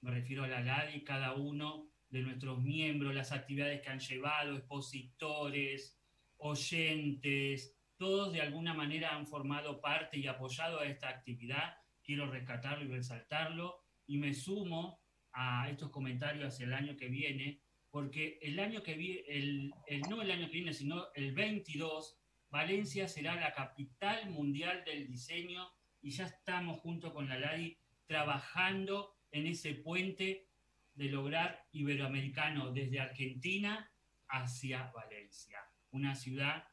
me 0.00 0.10
refiero 0.10 0.44
a 0.44 0.48
la 0.48 0.60
LADI, 0.60 1.04
cada 1.04 1.34
uno 1.34 1.90
de 2.08 2.22
nuestros 2.22 2.60
miembros, 2.62 3.14
las 3.14 3.32
actividades 3.32 3.82
que 3.82 3.90
han 3.90 4.00
llevado, 4.00 4.56
expositores, 4.56 6.00
oyentes, 6.38 7.76
todos 7.96 8.32
de 8.32 8.40
alguna 8.40 8.72
manera 8.72 9.14
han 9.14 9.26
formado 9.26 9.80
parte 9.80 10.18
y 10.18 10.26
apoyado 10.26 10.80
a 10.80 10.86
esta 10.86 11.08
actividad. 11.08 11.76
Quiero 12.02 12.30
rescatarlo 12.30 12.84
y 12.86 12.88
resaltarlo 12.88 13.84
y 14.10 14.18
me 14.18 14.34
sumo 14.34 15.00
a 15.32 15.70
estos 15.70 15.90
comentarios 15.90 16.52
hacia 16.52 16.66
el 16.66 16.74
año 16.74 16.96
que 16.96 17.08
viene, 17.08 17.62
porque 17.92 18.40
el 18.42 18.58
año 18.58 18.82
que 18.82 18.94
viene, 18.94 19.22
el, 19.28 19.72
no 20.08 20.20
el 20.20 20.32
año 20.32 20.46
que 20.48 20.54
viene, 20.54 20.74
sino 20.74 21.06
el 21.14 21.32
22, 21.32 22.18
Valencia 22.50 23.06
será 23.06 23.36
la 23.36 23.52
capital 23.52 24.28
mundial 24.30 24.82
del 24.84 25.06
diseño 25.06 25.64
y 26.02 26.10
ya 26.10 26.24
estamos 26.24 26.80
junto 26.80 27.14
con 27.14 27.28
la 27.28 27.38
LADI 27.38 27.78
trabajando 28.08 29.14
en 29.30 29.46
ese 29.46 29.74
puente 29.74 30.48
de 30.94 31.04
lograr 31.04 31.68
iberoamericano 31.70 32.72
desde 32.72 32.98
Argentina 32.98 33.92
hacia 34.26 34.90
Valencia, 34.90 35.60
una 35.92 36.16
ciudad 36.16 36.64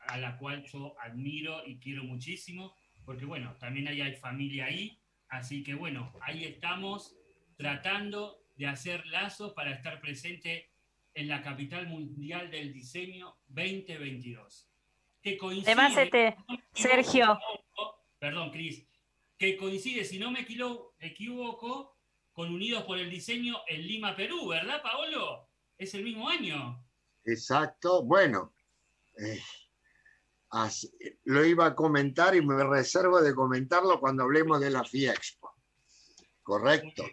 a 0.00 0.18
la 0.18 0.36
cual 0.38 0.64
yo 0.64 0.96
admiro 0.98 1.64
y 1.68 1.78
quiero 1.78 2.02
muchísimo, 2.02 2.74
porque 3.04 3.26
bueno, 3.26 3.56
también 3.58 3.86
ahí 3.86 4.00
hay 4.00 4.16
familia 4.16 4.64
ahí, 4.64 4.99
así 5.30 5.62
que 5.62 5.74
bueno, 5.74 6.12
ahí 6.20 6.44
estamos 6.44 7.16
tratando 7.56 8.42
de 8.56 8.66
hacer 8.66 9.06
lazos 9.06 9.52
para 9.52 9.72
estar 9.72 10.00
presente 10.00 10.70
en 11.14 11.28
la 11.28 11.42
capital 11.42 11.86
mundial 11.88 12.50
del 12.50 12.72
diseño 12.72 13.36
2022. 13.48 14.68
Que 15.22 15.36
coincide, 15.36 15.72
Además, 15.72 15.96
este, 15.96 16.36
Sergio. 16.72 17.38
Perdón, 18.18 18.50
Cris, 18.50 18.86
que 19.38 19.56
coincide, 19.56 20.04
si 20.04 20.18
no 20.18 20.30
me 20.30 20.40
equivoco, 20.40 21.96
con 22.32 22.54
Unidos 22.54 22.84
por 22.84 22.98
el 22.98 23.10
Diseño 23.10 23.56
en 23.66 23.86
Lima, 23.86 24.14
Perú, 24.14 24.48
¿verdad, 24.48 24.82
Paolo? 24.82 25.48
Es 25.76 25.94
el 25.94 26.04
mismo 26.04 26.28
año. 26.28 26.82
Exacto. 27.24 28.02
Bueno, 28.02 28.52
eh, 29.18 29.40
lo 31.24 31.44
iba 31.44 31.66
a 31.66 31.74
comentar 31.74 32.34
y 32.34 32.44
me 32.44 32.62
reservo 32.64 33.20
de 33.20 33.34
comentarlo 33.34 34.00
cuando 34.00 34.24
hablemos 34.24 34.60
de 34.60 34.70
la 34.70 34.84
FIEXPO. 34.84 35.54
Correcto. 36.42 37.04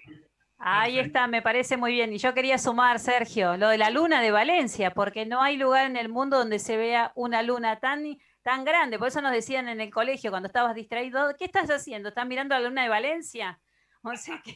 Ahí 0.60 0.98
está, 0.98 1.27
me 1.27 1.44
parece 1.44 1.77
muy 1.77 1.91
bien. 1.91 2.12
Y 2.13 2.17
yo 2.17 2.34
quería 2.34 2.58
sumar, 2.58 3.00
Sergio, 3.00 3.58
lo 3.58 3.70
de 3.70 3.77
la 3.77 3.91
luna 3.91 4.22
de 4.22 4.32
Valencia, 4.32 4.91
porque 4.91 5.25
no 5.25 5.41
hay 5.41 5.58
lugar 5.58 5.86
en 5.86 5.98
el 5.98 6.10
mundo 6.10 6.39
donde 6.39 6.58
se 6.58 6.77
vea 6.77 7.12
una 7.15 7.44
luna 7.44 7.79
tan, 7.79 8.17
tan 8.41 8.65
grande. 8.65 8.98
Por 8.98 9.10
eso 9.10 9.22
nos 9.22 9.32
decían 9.32 9.70
en 9.70 9.82
el 9.82 9.91
colegio 9.91 10.32
cuando 10.32 10.48
estabas 10.48 10.74
distraído, 10.74 11.36
¿qué 11.38 11.46
estás 11.46 11.70
haciendo? 11.70 12.10
¿Estás 12.10 12.25
mirando 12.25 12.56
la 12.56 12.67
luna 12.67 12.84
de 12.84 12.89
Valencia? 12.89 13.60
O 14.03 14.15
sea 14.15 14.41
que 14.41 14.56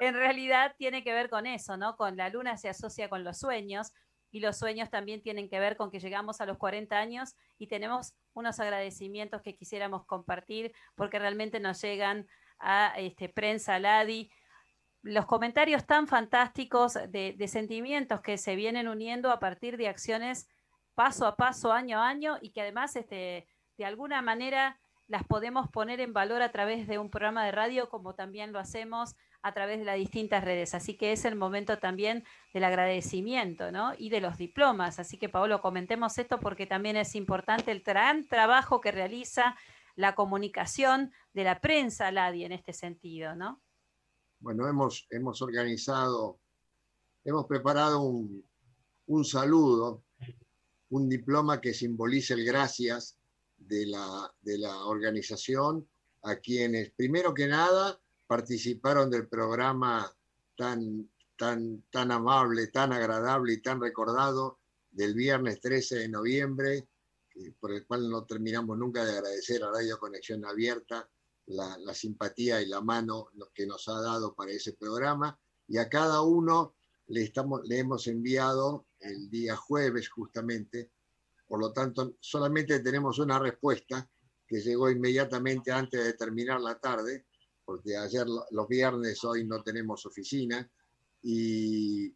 en 0.00 0.14
realidad 0.14 0.74
tiene 0.76 1.04
que 1.04 1.12
ver 1.12 1.30
con 1.30 1.46
eso, 1.46 1.76
¿no? 1.76 1.94
Con 1.96 2.16
la 2.16 2.28
luna 2.28 2.56
se 2.56 2.68
asocia 2.68 3.08
con 3.08 3.22
los 3.22 3.38
sueños 3.38 3.92
y 4.30 4.40
los 4.40 4.58
sueños 4.58 4.90
también 4.90 5.22
tienen 5.22 5.48
que 5.48 5.58
ver 5.58 5.76
con 5.76 5.90
que 5.90 6.00
llegamos 6.00 6.40
a 6.40 6.46
los 6.46 6.58
40 6.58 6.96
años 6.96 7.34
y 7.58 7.66
tenemos 7.66 8.14
unos 8.32 8.60
agradecimientos 8.60 9.42
que 9.42 9.56
quisiéramos 9.56 10.04
compartir 10.06 10.72
porque 10.94 11.18
realmente 11.18 11.60
nos 11.60 11.80
llegan 11.82 12.26
a 12.58 12.94
este, 12.96 13.28
prensa 13.28 13.78
Ladi. 13.78 14.30
Los 15.02 15.26
comentarios 15.26 15.86
tan 15.86 16.06
fantásticos 16.06 16.94
de, 17.08 17.48
sentimientos 17.48 18.20
que 18.20 18.36
se 18.38 18.54
vienen 18.54 18.86
uniendo 18.86 19.30
a 19.30 19.40
partir 19.40 19.76
de 19.76 19.88
acciones 19.88 20.48
paso 20.94 21.26
a 21.26 21.36
paso, 21.36 21.72
año 21.72 21.98
a 21.98 22.08
año, 22.08 22.36
y 22.42 22.50
que 22.50 22.60
además 22.60 22.94
este, 22.96 23.48
de 23.78 23.84
alguna 23.84 24.20
manera 24.20 24.78
las 25.06 25.24
podemos 25.24 25.68
poner 25.70 26.00
en 26.00 26.12
valor 26.12 26.42
a 26.42 26.52
través 26.52 26.86
de 26.86 26.98
un 26.98 27.10
programa 27.10 27.44
de 27.44 27.52
radio, 27.52 27.88
como 27.88 28.14
también 28.14 28.52
lo 28.52 28.58
hacemos 28.58 29.16
a 29.42 29.54
través 29.54 29.78
de 29.78 29.84
las 29.84 29.96
distintas 29.96 30.44
redes. 30.44 30.74
Así 30.74 30.96
que 30.96 31.12
es 31.12 31.24
el 31.24 31.36
momento 31.36 31.78
también 31.78 32.24
del 32.52 32.64
agradecimiento 32.64 33.72
¿no? 33.72 33.92
y 33.96 34.10
de 34.10 34.20
los 34.20 34.36
diplomas. 34.36 34.98
Así 34.98 35.18
que, 35.18 35.28
Paolo, 35.28 35.60
comentemos 35.60 36.18
esto 36.18 36.38
porque 36.40 36.66
también 36.66 36.96
es 36.96 37.14
importante 37.14 37.70
el 37.72 37.80
gran 37.80 38.26
trabajo 38.28 38.80
que 38.80 38.92
realiza 38.92 39.56
la 39.96 40.14
comunicación 40.14 41.12
de 41.32 41.44
la 41.44 41.60
prensa 41.60 42.10
LADI 42.10 42.44
en 42.44 42.52
este 42.52 42.72
sentido, 42.72 43.34
¿no? 43.34 43.62
Bueno, 44.38 44.66
hemos, 44.68 45.06
hemos 45.10 45.42
organizado, 45.42 46.40
hemos 47.24 47.46
preparado 47.46 48.00
un, 48.00 48.42
un 49.06 49.24
saludo, 49.24 50.04
un 50.90 51.08
diploma 51.08 51.60
que 51.60 51.74
simboliza 51.74 52.34
el 52.34 52.44
gracias 52.44 53.18
de 53.58 53.86
la, 53.86 54.32
de 54.40 54.58
la 54.58 54.84
organización 54.86 55.88
a 56.22 56.36
quienes, 56.36 56.92
primero 56.92 57.34
que 57.34 57.46
nada, 57.46 58.00
participaron 58.30 59.10
del 59.10 59.26
programa 59.26 60.08
tan, 60.56 61.10
tan, 61.36 61.82
tan 61.90 62.12
amable, 62.12 62.68
tan 62.68 62.92
agradable 62.92 63.54
y 63.54 63.60
tan 63.60 63.80
recordado 63.80 64.60
del 64.88 65.14
viernes 65.14 65.60
13 65.60 65.96
de 65.96 66.08
noviembre, 66.08 66.88
por 67.58 67.72
el 67.72 67.84
cual 67.84 68.08
no 68.08 68.24
terminamos 68.26 68.78
nunca 68.78 69.04
de 69.04 69.18
agradecer 69.18 69.64
a 69.64 69.72
Radio 69.72 69.98
Conexión 69.98 70.44
Abierta 70.44 71.10
la, 71.46 71.76
la, 71.78 71.92
simpatía 71.92 72.62
y 72.62 72.66
la 72.66 72.80
mano 72.80 73.30
que 73.52 73.66
nos 73.66 73.88
ha 73.88 74.00
dado 74.00 74.32
para 74.32 74.52
ese 74.52 74.74
programa. 74.74 75.36
Y 75.66 75.78
a 75.78 75.88
cada 75.88 76.22
uno 76.22 76.76
le, 77.08 77.24
estamos, 77.24 77.62
le 77.66 77.80
hemos 77.80 78.06
enviado 78.06 78.86
el 79.00 79.28
día 79.28 79.56
jueves 79.56 80.08
justamente, 80.08 80.92
por 81.48 81.58
lo 81.58 81.72
tanto 81.72 82.14
solamente 82.20 82.78
tenemos 82.78 83.18
una 83.18 83.40
respuesta 83.40 84.08
que 84.46 84.60
llegó 84.60 84.88
inmediatamente 84.88 85.72
antes 85.72 86.04
de 86.04 86.12
terminar 86.12 86.60
la 86.60 86.78
tarde, 86.78 87.26
porque 87.70 87.96
ayer 87.96 88.26
los 88.26 88.66
viernes, 88.66 89.22
hoy 89.22 89.46
no 89.46 89.62
tenemos 89.62 90.04
oficina, 90.04 90.68
y, 91.22 92.12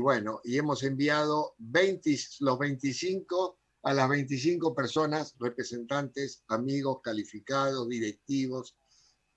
bueno, 0.00 0.42
y 0.44 0.58
hemos 0.58 0.82
enviado 0.82 1.54
20, 1.56 2.14
los 2.40 2.58
25 2.58 3.58
a 3.84 3.94
las 3.94 4.06
25 4.10 4.74
personas, 4.74 5.34
representantes, 5.38 6.44
amigos, 6.48 7.00
calificados, 7.02 7.88
directivos, 7.88 8.76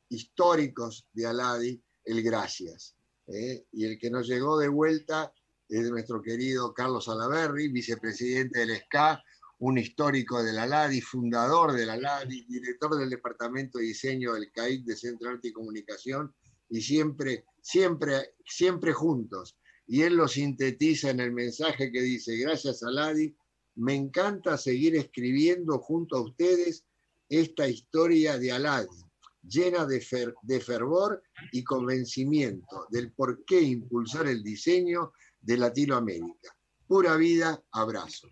históricos 0.10 1.08
de 1.14 1.26
Aladi, 1.26 1.82
el 2.04 2.22
gracias. 2.22 2.98
¿eh? 3.28 3.66
Y 3.72 3.86
el 3.86 3.98
que 3.98 4.12
nos 4.12 4.28
llegó 4.28 4.60
de 4.60 4.68
vuelta 4.68 5.32
es 5.70 5.90
nuestro 5.90 6.22
querido 6.22 6.74
Carlos 6.74 7.08
Alaverri, 7.08 7.70
vicepresidente 7.70 8.60
del 8.60 8.76
SCA, 8.76 9.24
un 9.60 9.78
histórico 9.78 10.44
de 10.44 10.54
la 10.54 10.66
LADI, 10.66 11.02
fundador 11.02 11.74
de 11.74 11.86
la 11.86 11.98
LADI, 11.98 12.46
director 12.46 12.98
del 12.98 13.10
Departamento 13.10 13.78
de 13.78 13.86
Diseño 13.86 14.34
del 14.34 14.52
CAIC 14.52 14.84
de 14.86 14.96
Centro 14.96 15.30
Arte 15.30 15.50
y 15.50 15.54
Comunicación, 15.54 16.34
y 16.70 16.82
siempre, 16.82 17.46
siempre, 17.62 18.34
siempre 18.46 18.94
juntos. 18.94 19.58
Y 19.88 20.02
él 20.02 20.16
lo 20.16 20.28
sintetiza 20.28 21.12
en 21.12 21.20
el 21.20 21.32
mensaje 21.32 21.92
que 21.92 22.02
dice, 22.02 22.36
gracias 22.38 22.84
a 22.84 22.92
LADI, 22.92 23.36
me 23.76 23.94
encanta 23.94 24.58
seguir 24.58 24.96
escribiendo 24.96 25.80
junto 25.80 26.18
a 26.18 26.22
ustedes 26.22 26.86
esta 27.30 27.68
historia 27.68 28.38
de 28.38 28.52
Aladi, 28.52 29.04
llena 29.44 29.86
de, 29.86 30.34
de 30.44 30.60
fervor 30.60 31.22
y 31.52 31.64
convencimiento 31.64 32.88
del 32.90 33.12
por 33.12 33.44
qué 33.46 33.62
impulsar 33.62 34.28
el 34.28 34.44
diseño 34.44 35.12
de 35.42 35.58
Latinoamérica. 35.58 36.56
Pura 36.88 37.16
vida, 37.16 37.64
abrazo. 37.72 38.28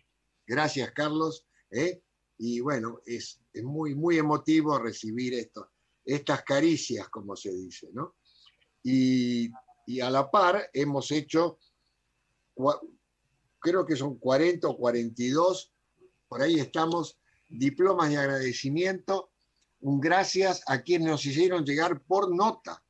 Gracias, 0.46 0.92
Carlos. 0.92 1.46
¿eh? 1.72 2.02
Y 2.38 2.60
bueno, 2.60 3.00
es, 3.06 3.42
muy, 3.64 3.96
muy 3.96 4.18
emotivo 4.18 4.78
recibir 4.78 5.34
estas 6.06 6.44
caricias, 6.44 7.08
como 7.10 7.36
se 7.36 7.54
dice, 7.54 7.90
¿no? 7.94 8.16
Y, 8.84 9.50
a 10.02 10.10
la 10.10 10.30
par 10.32 10.70
hemos 10.74 11.12
hecho, 11.12 11.60
creo 13.60 13.86
que 13.86 13.96
son 13.96 14.18
40 14.18 14.68
o 14.68 14.78
42, 14.78 15.74
por 16.28 16.42
ahí 16.42 16.60
estamos, 16.60 17.20
diplomas 17.50 18.10
de 18.10 18.18
agradecimiento, 18.18 19.32
un 19.82 20.00
gracias 20.00 20.64
a 20.68 20.82
quienes 20.82 21.10
nos 21.10 21.26
hicieron 21.26 21.66
llegar 21.66 22.02
por 22.06 22.34
nota, 22.34 22.84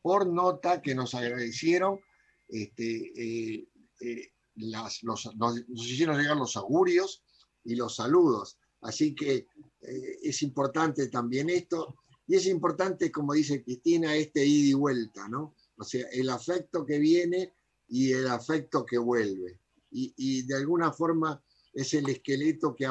por 0.00 0.26
nota 0.26 0.80
que 0.80 0.94
nos 0.94 1.14
agradecieron 1.14 2.00
este, 2.48 3.12
eh, 3.16 3.68
eh, 4.00 4.32
las, 4.56 5.02
los, 5.02 5.34
nos, 5.36 5.62
hicieron 5.68 6.18
llegar 6.18 6.36
los 6.36 6.56
augurios 6.56 7.22
y 7.64 7.76
los 7.76 7.96
saludos. 7.96 8.58
Así 8.82 9.14
que 9.14 9.46
eh, 9.82 10.18
es 10.22 10.42
importante 10.42 11.08
también 11.08 11.50
esto. 11.50 11.96
Y 12.26 12.36
es 12.36 12.46
importante, 12.46 13.10
como 13.12 13.34
dice 13.34 13.62
Cristina, 13.62 14.14
este 14.14 14.44
ida 14.44 14.70
y 14.70 14.74
vuelta, 14.74 15.28
¿no? 15.28 15.54
O 15.76 15.84
sea, 15.84 16.06
el 16.12 16.28
afecto 16.30 16.84
que 16.84 16.98
viene 16.98 17.52
y 17.88 18.12
el 18.12 18.28
afecto 18.28 18.84
que 18.84 18.98
vuelve. 18.98 19.60
Y, 19.90 20.42
de 20.42 20.56
alguna 20.56 20.92
forma 20.92 21.42
es 21.72 21.94
el 21.94 22.08
esqueleto 22.10 22.74
que, 22.74 22.90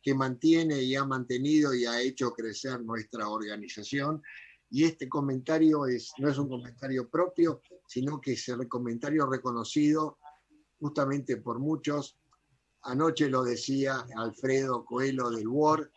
que 0.00 0.14
mantiene 0.14 0.80
y 0.80 0.94
ha 0.94 1.04
mantenido 1.04 1.74
y 1.74 1.86
ha 1.86 2.00
hecho 2.00 2.30
crecer 2.32 2.84
nuestra 2.84 3.28
organización. 3.28 4.22
Y 4.70 4.84
este 4.84 5.08
comentario 5.08 5.86
es, 5.86 6.12
no 6.18 6.28
es 6.28 6.38
un 6.38 6.48
comentario 6.48 7.08
propio, 7.08 7.62
sino 7.88 8.20
que 8.20 8.34
es 8.34 8.48
el 8.48 8.68
comentario 8.68 9.26
reconocido 9.26 10.18
justamente 10.78 11.36
por 11.38 11.58
muchos. 11.58 12.18
Anoche 12.82 13.28
lo 13.28 13.42
decía 13.42 14.06
Alfredo 14.16 14.84
Coelho 14.84 15.30
del 15.30 15.48
WOR, 15.48 15.90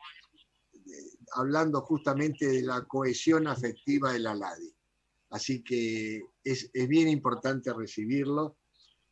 hablando 1.34 1.82
justamente 1.82 2.48
de 2.48 2.64
la 2.64 2.86
cohesión 2.86 3.48
afectiva 3.48 4.14
de 4.14 4.20
la 4.20 4.36
LADI. 4.36 4.74
Así 5.32 5.64
que 5.64 6.24
es, 6.44 6.70
es, 6.74 6.88
bien 6.88 7.08
importante 7.08 7.72
recibirlo. 7.74 8.58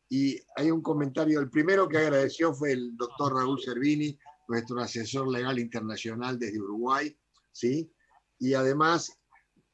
Y 0.10 0.40
hay 0.56 0.72
un 0.72 0.82
comentario, 0.82 1.40
el 1.40 1.50
primero 1.50 1.88
que 1.88 1.98
agradeció 1.98 2.54
fue 2.54 2.72
el 2.72 2.96
doctor 2.98 3.36
Raúl 3.36 3.62
Cervini, 3.62 4.18
nuestro 4.48 4.80
asesor 4.80 5.28
legal 5.28 5.60
internacional 5.60 6.40
desde 6.40 6.60
Uruguay, 6.60 7.16
¿sí? 7.52 7.92
Y 8.40 8.54
además 8.54 9.20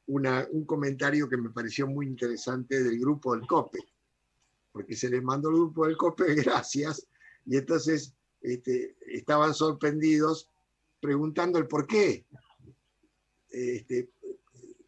una, 0.06 0.46
un 0.50 0.64
comentario 0.64 1.28
que 1.28 1.36
me 1.36 1.50
pareció 1.50 1.86
muy 1.86 2.06
interesante 2.06 2.82
del 2.82 2.98
grupo 2.98 3.34
del 3.34 3.46
COPE, 3.46 3.78
porque 4.74 4.96
se 4.96 5.08
les 5.08 5.22
mandó 5.22 5.50
el 5.50 5.54
grupo 5.54 5.86
del 5.86 5.96
COPE, 5.96 6.34
gracias, 6.42 7.06
y 7.46 7.56
entonces 7.56 8.12
este, 8.40 8.96
estaban 9.06 9.54
sorprendidos 9.54 10.50
preguntando 10.98 11.60
el 11.60 11.68
por 11.68 11.86
qué. 11.86 12.26
Este, 13.48 14.10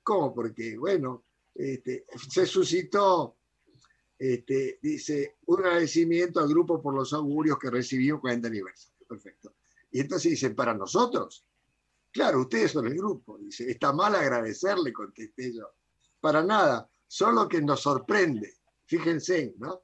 ¿Cómo? 0.03 0.35
Porque, 0.35 0.77
bueno, 0.77 1.27
este, 1.55 2.05
se 2.29 2.47
suscitó, 2.47 3.37
este, 4.19 4.81
dice, 4.83 5.37
un 5.47 5.61
agradecimiento 5.61 6.41
al 6.41 6.49
grupo 6.49 6.83
por 6.83 6.93
los 6.93 7.13
augurios 7.13 7.57
que 7.57 7.71
recibió 7.71 8.21
40 8.21 8.49
aniversario. 8.49 9.07
Perfecto. 9.07 9.55
Y 9.93 10.01
entonces 10.01 10.33
dicen, 10.33 10.57
para 10.57 10.75
nosotros. 10.75 11.47
Claro, 12.11 12.41
ustedes 12.41 12.73
son 12.73 12.89
el 12.89 12.97
grupo. 12.97 13.39
Dice, 13.39 13.71
está 13.71 13.93
mal 13.93 14.17
agradecerle, 14.17 14.93
contesté 14.93 15.55
yo. 15.55 15.69
Para 16.21 16.43
nada, 16.43 16.91
solo 17.07 17.49
que 17.49 17.63
nos 17.63 17.83
sorprende. 17.83 18.57
Fíjense, 18.87 19.55
¿no? 19.59 19.83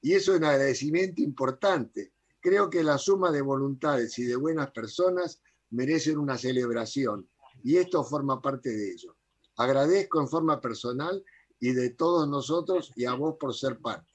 Y 0.00 0.14
eso 0.14 0.32
es 0.32 0.38
un 0.38 0.44
agradecimiento 0.44 1.22
importante. 1.22 2.12
Creo 2.40 2.70
que 2.70 2.84
la 2.84 2.98
suma 2.98 3.32
de 3.32 3.42
voluntades 3.42 4.18
y 4.18 4.24
de 4.24 4.36
buenas 4.36 4.70
personas 4.70 5.42
merecen 5.70 6.18
una 6.18 6.38
celebración. 6.38 7.28
Y 7.64 7.76
esto 7.76 8.04
forma 8.04 8.40
parte 8.40 8.70
de 8.70 8.92
ello. 8.92 9.16
Agradezco 9.56 10.20
en 10.20 10.28
forma 10.28 10.60
personal 10.60 11.24
y 11.58 11.72
de 11.72 11.90
todos 11.90 12.28
nosotros 12.28 12.92
y 12.94 13.04
a 13.06 13.14
vos 13.14 13.36
por 13.40 13.54
ser 13.54 13.78
parte. 13.80 14.12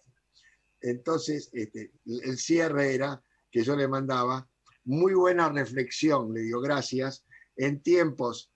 Entonces, 0.79 1.49
este, 1.53 1.91
el 2.05 2.37
cierre 2.37 2.95
era 2.95 3.21
que 3.51 3.63
yo 3.63 3.75
le 3.75 3.87
mandaba, 3.87 4.47
muy 4.85 5.13
buena 5.13 5.49
reflexión, 5.49 6.33
le 6.33 6.41
digo 6.41 6.59
gracias, 6.59 7.23
en 7.55 7.81
tiempos, 7.81 8.51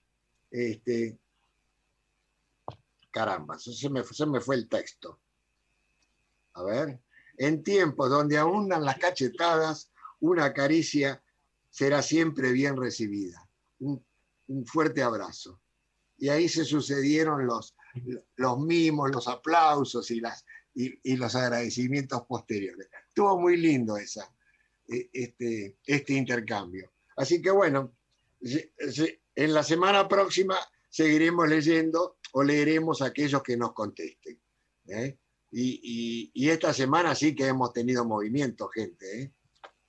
este, 0.52 1.18
caramba, 3.12 3.58
se 3.60 3.90
me, 3.90 4.04
se 4.04 4.26
me 4.26 4.42
fue 4.42 4.56
el 4.56 4.68
texto. 4.68 5.20
A 6.58 6.64
ver, 6.64 7.00
en 7.38 7.64
tiempos 7.64 8.10
donde 8.10 8.38
abundan 8.38 8.84
las 8.84 8.98
cachetadas, 8.98 9.92
una 10.20 10.54
caricia 10.54 11.22
será 11.70 12.02
siempre 12.02 12.52
bien 12.52 12.76
recibida. 12.76 13.48
Un, 13.80 14.04
fuerte 14.66 15.04
abrazo 15.04 15.60
y 16.18 16.30
ahí 16.30 16.48
se 16.48 16.64
sucedieron 16.64 17.46
los, 17.46 17.76
los 18.38 18.60
mimos, 18.60 19.12
los 19.12 19.28
aplausos 19.28 20.10
y, 20.10 20.22
las, 20.22 20.46
y, 20.74 21.18
los 21.18 21.36
agradecimientos 21.36 22.22
posteriores. 22.26 22.88
Estuvo 23.10 23.38
muy 23.40 23.58
lindo 23.58 23.98
esa, 23.98 24.34
e, 24.88 25.10
este, 25.12 25.78
este 25.86 26.14
intercambio. 26.14 26.94
Así 27.18 27.42
que 27.42 27.52
bueno, 27.52 27.94
en 29.36 29.54
la 29.54 29.64
semana 29.64 30.08
próxima 30.08 30.58
seguiremos 30.90 31.50
leyendo 31.50 32.18
o 32.32 32.42
leeremos 32.42 33.02
aquellos 33.02 33.44
que 33.44 33.58
nos 33.58 33.74
contesten. 33.74 34.40
¿eh? 34.88 35.18
Y, 35.52 36.32
y, 36.34 36.50
esta 36.50 36.74
semana 36.74 37.16
sí 37.16 37.34
que 37.34 37.48
hemos 37.48 37.72
tenido 37.72 38.06
movimiento, 38.06 38.68
gente. 38.68 39.24
¿eh? 39.24 39.34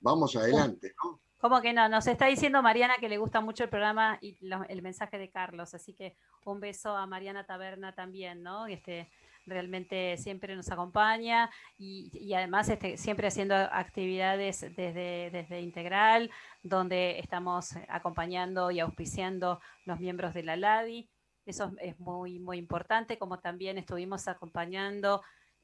Vamos 0.00 0.36
adelante, 0.36 0.94
¿no? 1.02 1.20
¿Cómo 1.38 1.60
que 1.60 1.72
no? 1.72 1.88
Nos 1.88 2.06
está 2.08 2.26
diciendo 2.26 2.62
Mariana 2.62 2.96
que 2.98 3.08
le 3.08 3.18
gusta 3.18 3.40
mucho 3.40 3.62
el 3.62 3.70
programa 3.70 4.18
y 4.20 4.36
el 4.68 4.82
mensaje 4.82 5.18
de 5.18 5.30
Carlos, 5.30 5.72
así 5.72 5.94
que 5.94 6.16
un 6.44 6.58
beso 6.58 6.96
a 6.96 7.06
Mariana 7.06 7.44
Taberna 7.44 7.94
también, 7.94 8.42
¿no? 8.42 8.66
Este, 8.66 9.08
realmente 9.46 10.16
siempre 10.16 10.54
nos 10.56 10.70
acompaña 10.70 11.48
y, 11.76 12.32
además 12.34 12.68
este, 12.68 12.96
siempre 12.96 13.28
haciendo 13.28 13.54
actividades 13.54 14.60
desde, 14.60 15.30
desde 15.30 15.60
Integral, 15.60 16.30
donde 16.62 17.18
estamos 17.20 17.74
acompañando 17.88 18.70
y 18.72 18.80
auspiciando 18.80 19.60
los 19.84 20.00
miembros 20.00 20.34
de 20.34 20.42
la 20.42 20.56
LADI. 20.56 21.08
Eso 21.46 21.72
es 21.80 21.98
muy, 21.98 22.40
muy 22.40 22.58
importante, 22.58 23.16
como 23.16 23.38
también 23.38 23.78
estuvimos 23.78 24.28
acompañando 24.28 25.22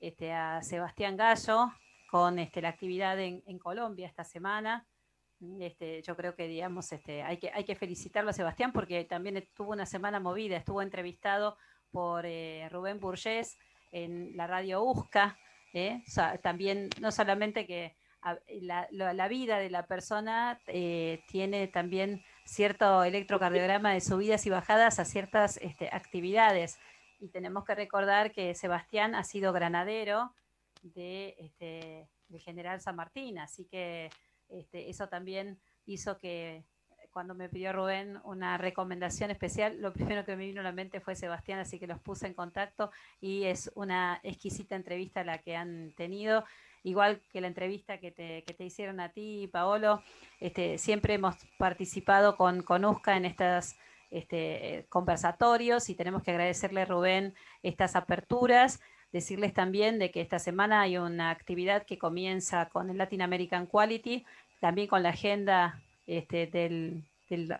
este, 0.08 0.32
a 0.32 0.62
Sebastián 0.62 1.16
Gallo 1.16 1.72
con 2.10 2.38
este, 2.38 2.62
la 2.62 2.68
actividad 2.68 3.18
en, 3.18 3.58
Colombia 3.58 4.06
esta 4.06 4.24
semana 4.24 4.86
este, 5.60 6.02
yo 6.02 6.16
creo 6.16 6.34
que 6.34 6.48
digamos, 6.48 6.90
este, 6.92 7.22
hay 7.22 7.38
que, 7.38 7.50
hay 7.52 7.64
que 7.64 7.74
felicitarlo 7.74 8.30
a 8.30 8.34
Sebastián 8.34 8.72
porque 8.72 9.04
también 9.04 9.46
tuvo 9.54 9.72
una 9.72 9.86
semana 9.86 10.20
movida, 10.20 10.56
estuvo 10.56 10.80
entrevistado 10.80 11.56
por 11.90 12.24
eh, 12.26 12.68
Rubén 12.70 13.00
Burgés 13.00 13.58
en 13.92 14.36
la 14.36 14.46
radio 14.46 14.82
USCA, 14.82 15.36
¿eh? 15.72 16.02
también 16.42 16.88
no 17.00 17.12
solamente 17.12 17.66
que 17.66 17.96
la, 18.60 19.28
vida 19.28 19.58
de 19.58 19.70
la 19.70 19.86
persona 19.86 20.58
eh, 20.66 21.22
tiene 21.28 21.68
también 21.68 22.24
cierto 22.44 23.04
electrocardiograma 23.04 23.92
de 23.92 24.00
subidas 24.00 24.46
y 24.46 24.50
bajadas 24.50 24.98
a 24.98 25.04
ciertas 25.04 25.58
este, 25.58 25.88
actividades. 25.92 26.78
Y 27.24 27.30
tenemos 27.30 27.64
que 27.64 27.74
recordar 27.74 28.32
que 28.32 28.54
Sebastián 28.54 29.14
ha 29.14 29.24
sido 29.24 29.54
granadero 29.54 30.34
de, 30.82 31.34
este, 31.38 32.06
de 32.28 32.38
General 32.38 32.82
San 32.82 32.96
Martín, 32.96 33.38
así 33.38 33.64
que 33.64 34.10
este, 34.50 34.90
eso 34.90 35.08
también 35.08 35.58
hizo 35.86 36.18
que 36.18 36.66
cuando 37.10 37.34
me 37.34 37.48
pidió 37.48 37.72
Rubén 37.72 38.20
una 38.24 38.58
recomendación 38.58 39.30
especial, 39.30 39.80
lo 39.80 39.94
primero 39.94 40.26
que 40.26 40.36
me 40.36 40.44
vino 40.44 40.60
a 40.60 40.64
la 40.64 40.72
mente 40.72 41.00
fue 41.00 41.16
Sebastián, 41.16 41.60
así 41.60 41.78
que 41.78 41.86
los 41.86 41.98
puse 41.98 42.26
en 42.26 42.34
contacto 42.34 42.90
y 43.22 43.44
es 43.44 43.72
una 43.74 44.20
exquisita 44.22 44.76
entrevista 44.76 45.24
la 45.24 45.38
que 45.38 45.56
han 45.56 45.92
tenido. 45.92 46.44
Igual 46.82 47.22
que 47.32 47.40
la 47.40 47.46
entrevista 47.46 48.00
que 48.00 48.10
te, 48.10 48.64
hicieron 48.64 49.00
a 49.00 49.08
ti, 49.08 49.48
Paolo, 49.50 50.02
este, 50.40 50.76
siempre 50.76 51.14
hemos 51.14 51.36
participado 51.56 52.36
con, 52.36 52.62
con 52.62 52.84
USCA 52.84 53.16
en 53.16 53.24
estos 53.24 53.76
este, 54.10 54.86
conversatorios 54.88 55.88
y 55.90 55.94
tenemos 55.94 56.22
que 56.22 56.30
agradecerle 56.30 56.84
Rubén 56.84 57.34
estas 57.62 57.96
aperturas 57.96 58.80
decirles 59.14 59.54
también 59.54 60.00
de 60.00 60.10
que 60.10 60.20
esta 60.20 60.40
semana 60.40 60.80
hay 60.80 60.98
una 60.98 61.30
actividad 61.30 61.86
que 61.86 61.98
comienza 61.98 62.68
con 62.68 62.90
el 62.90 62.98
Latin 62.98 63.22
American 63.22 63.66
Quality, 63.66 64.26
también 64.58 64.88
con 64.88 65.04
la 65.04 65.10
agenda 65.10 65.80
este, 66.08 66.48
del, 66.48 67.04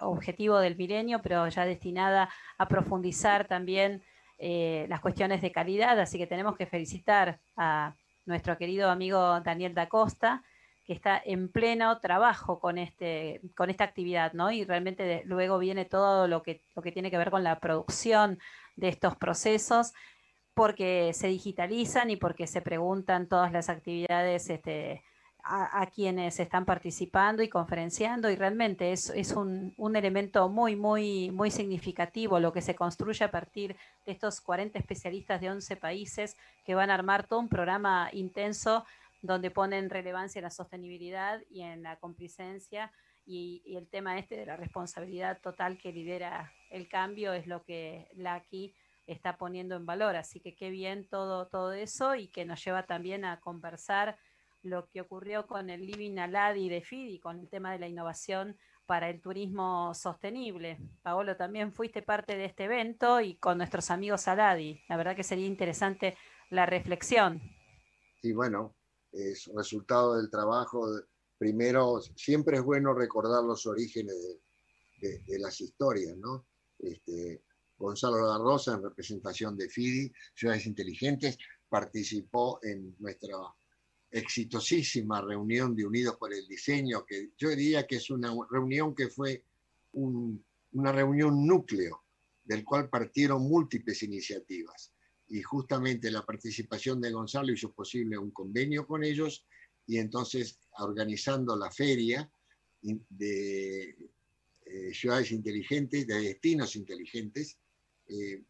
objetivo 0.00 0.58
del 0.58 0.76
milenio, 0.76 1.22
pero 1.22 1.46
ya 1.48 1.64
destinada 1.64 2.28
a 2.58 2.66
profundizar 2.66 3.46
también 3.46 4.02
eh, 4.38 4.86
las 4.88 5.00
cuestiones 5.00 5.42
de 5.42 5.52
calidad. 5.52 5.98
Así 6.00 6.18
que 6.18 6.26
tenemos 6.26 6.56
que 6.56 6.66
felicitar 6.66 7.38
a 7.56 7.94
nuestro 8.26 8.58
querido 8.58 8.90
amigo 8.90 9.40
Daniel 9.40 9.74
da 9.74 9.88
Costa, 9.88 10.42
que 10.84 10.92
está 10.92 11.20
en 11.24 11.48
pleno 11.48 11.98
trabajo 11.98 12.60
con, 12.60 12.78
este, 12.78 13.40
con 13.56 13.70
esta 13.70 13.84
actividad, 13.84 14.32
¿no? 14.34 14.50
Y 14.50 14.64
realmente 14.64 15.22
luego 15.24 15.58
viene 15.58 15.84
todo 15.84 16.28
lo 16.28 16.42
que, 16.42 16.60
lo 16.74 16.82
que 16.82 16.92
tiene 16.92 17.10
que 17.10 17.18
ver 17.18 17.30
con 17.30 17.42
la 17.42 17.58
producción 17.58 18.38
de 18.76 18.88
estos 18.88 19.16
procesos, 19.16 19.94
porque 20.52 21.12
se 21.14 21.28
digitalizan 21.28 22.10
y 22.10 22.16
porque 22.16 22.46
se 22.46 22.60
preguntan 22.60 23.28
todas 23.28 23.50
las 23.50 23.68
actividades 23.68 24.50
este, 24.50 25.02
a, 25.44 25.86
quienes 25.94 26.40
están 26.40 26.64
participando 26.64 27.42
y 27.42 27.48
conferenciando 27.48 28.30
y 28.30 28.36
realmente 28.36 28.92
es, 28.92 29.10
es 29.10 29.32
un, 29.32 29.74
un, 29.76 29.94
elemento 29.94 30.48
muy, 30.48 30.74
muy, 30.74 31.30
muy 31.32 31.50
significativo 31.50 32.40
lo 32.40 32.52
que 32.52 32.62
se 32.62 32.74
construye 32.74 33.24
a 33.24 33.30
partir 33.30 33.76
de 34.06 34.12
estos 34.12 34.40
40 34.40 34.78
especialistas 34.78 35.42
de 35.42 35.50
11 35.50 35.76
países 35.76 36.36
que 36.64 36.74
van 36.74 36.90
a 36.90 36.94
armar 36.94 37.26
todo 37.26 37.40
un 37.40 37.50
programa 37.50 38.08
intenso 38.12 38.86
donde 39.24 39.50
relevancia 39.88 40.38
en 40.38 40.44
la 40.44 40.50
sostenibilidad 40.50 41.40
y 41.48 41.62
en 41.62 41.82
la 41.82 41.96
complicencia 41.96 42.92
y, 43.24 43.62
el 43.74 43.88
tema 43.88 44.18
este 44.18 44.36
de 44.36 44.44
la 44.44 44.56
responsabilidad 44.56 45.40
total 45.40 45.78
que 45.78 45.92
lidera 45.92 46.52
el 46.70 46.88
cambio 46.88 47.32
es 47.32 47.46
lo 47.46 47.64
que 47.64 48.06
la 48.12 48.34
aquí 48.34 48.74
está 49.06 49.38
poniendo 49.38 49.76
en 49.76 49.86
valor. 49.86 50.14
Así 50.16 50.40
que 50.40 50.54
qué 50.54 50.68
bien 50.68 51.08
todo, 51.08 51.48
todo 51.48 51.72
eso 51.72 52.14
y 52.14 52.28
que 52.28 52.44
nos 52.44 52.62
lleva 52.62 52.84
también 52.84 53.24
a 53.24 53.40
conversar 53.40 54.18
lo 54.62 54.88
que 54.90 55.00
ocurrió 55.00 55.46
con 55.46 55.70
el 55.70 55.86
Living 55.86 56.18
Aladi 56.18 56.68
de 56.68 56.82
FIDI, 56.82 57.18
con 57.18 57.40
el 57.40 57.48
tema 57.48 57.72
de 57.72 57.78
la 57.78 57.88
innovación 57.88 58.58
para 58.84 59.08
el 59.08 59.22
turismo 59.22 59.94
sostenible. 59.94 60.78
Paolo, 61.02 61.34
también 61.34 61.72
fuiste 61.72 62.02
parte 62.02 62.36
de 62.36 62.44
este 62.44 62.64
evento 62.64 63.22
y 63.22 63.36
con 63.36 63.56
nuestros 63.56 63.90
amigos 63.90 64.28
Aladi. 64.28 64.82
La 64.86 64.98
verdad 64.98 65.16
que 65.16 65.22
sería 65.22 65.46
interesante 65.46 66.14
la 66.50 66.66
reflexión. 66.66 67.40
Sí, 68.20 68.32
bueno, 68.32 68.74
es 69.14 69.46
resultado 69.54 70.16
del 70.16 70.30
trabajo. 70.30 70.86
Primero, 71.38 72.00
siempre 72.16 72.58
es 72.58 72.62
bueno 72.62 72.92
recordar 72.94 73.44
los 73.44 73.66
orígenes 73.66 74.14
de, 75.00 75.38
las 75.38 75.60
historias, 75.60 76.16
¿no? 76.16 76.46
Este, 76.78 77.42
Gonzalo 77.76 78.26
La 78.26 78.38
Rosa, 78.38 78.74
en 78.74 78.82
representación 78.82 79.56
de 79.56 79.68
FIDI, 79.68 80.12
Ciudades 80.34 80.66
Inteligentes, 80.66 81.36
participó 81.68 82.58
en 82.62 82.96
nuestra 82.98 83.36
exitosísima 84.10 85.20
reunión 85.20 85.74
de 85.74 85.84
Unidos 85.84 86.16
por 86.16 86.32
el 86.32 86.46
Diseño, 86.46 87.04
que 87.04 87.32
yo 87.36 87.50
diría 87.50 87.86
que 87.86 87.96
es 87.96 88.10
una 88.10 88.32
reunión 88.50 88.94
que 88.94 89.08
fue 89.08 89.44
una 89.92 90.92
reunión 90.92 91.46
núcleo 91.46 92.04
del 92.44 92.64
cual 92.64 92.88
partieron 92.88 93.42
múltiples 93.42 94.02
iniciativas. 94.02 94.93
Y 95.28 95.42
justamente 95.42 96.10
la 96.10 96.24
participación 96.24 97.00
de 97.00 97.12
Gonzalo 97.12 97.52
hizo 97.52 97.72
posible 97.72 98.18
un 98.18 98.30
convenio 98.30 98.86
con 98.86 99.04
ellos 99.04 99.46
y 99.86 99.98
entonces 99.98 100.58
organizando 100.78 101.56
la 101.56 101.70
feria 101.70 102.30
de 102.82 103.96
eh, 104.66 104.94
ciudades 104.94 105.32
inteligentes, 105.32 106.06
de 106.06 106.20
destinos 106.20 106.76
inteligentes, 106.76 107.58
eh, 108.06 108.42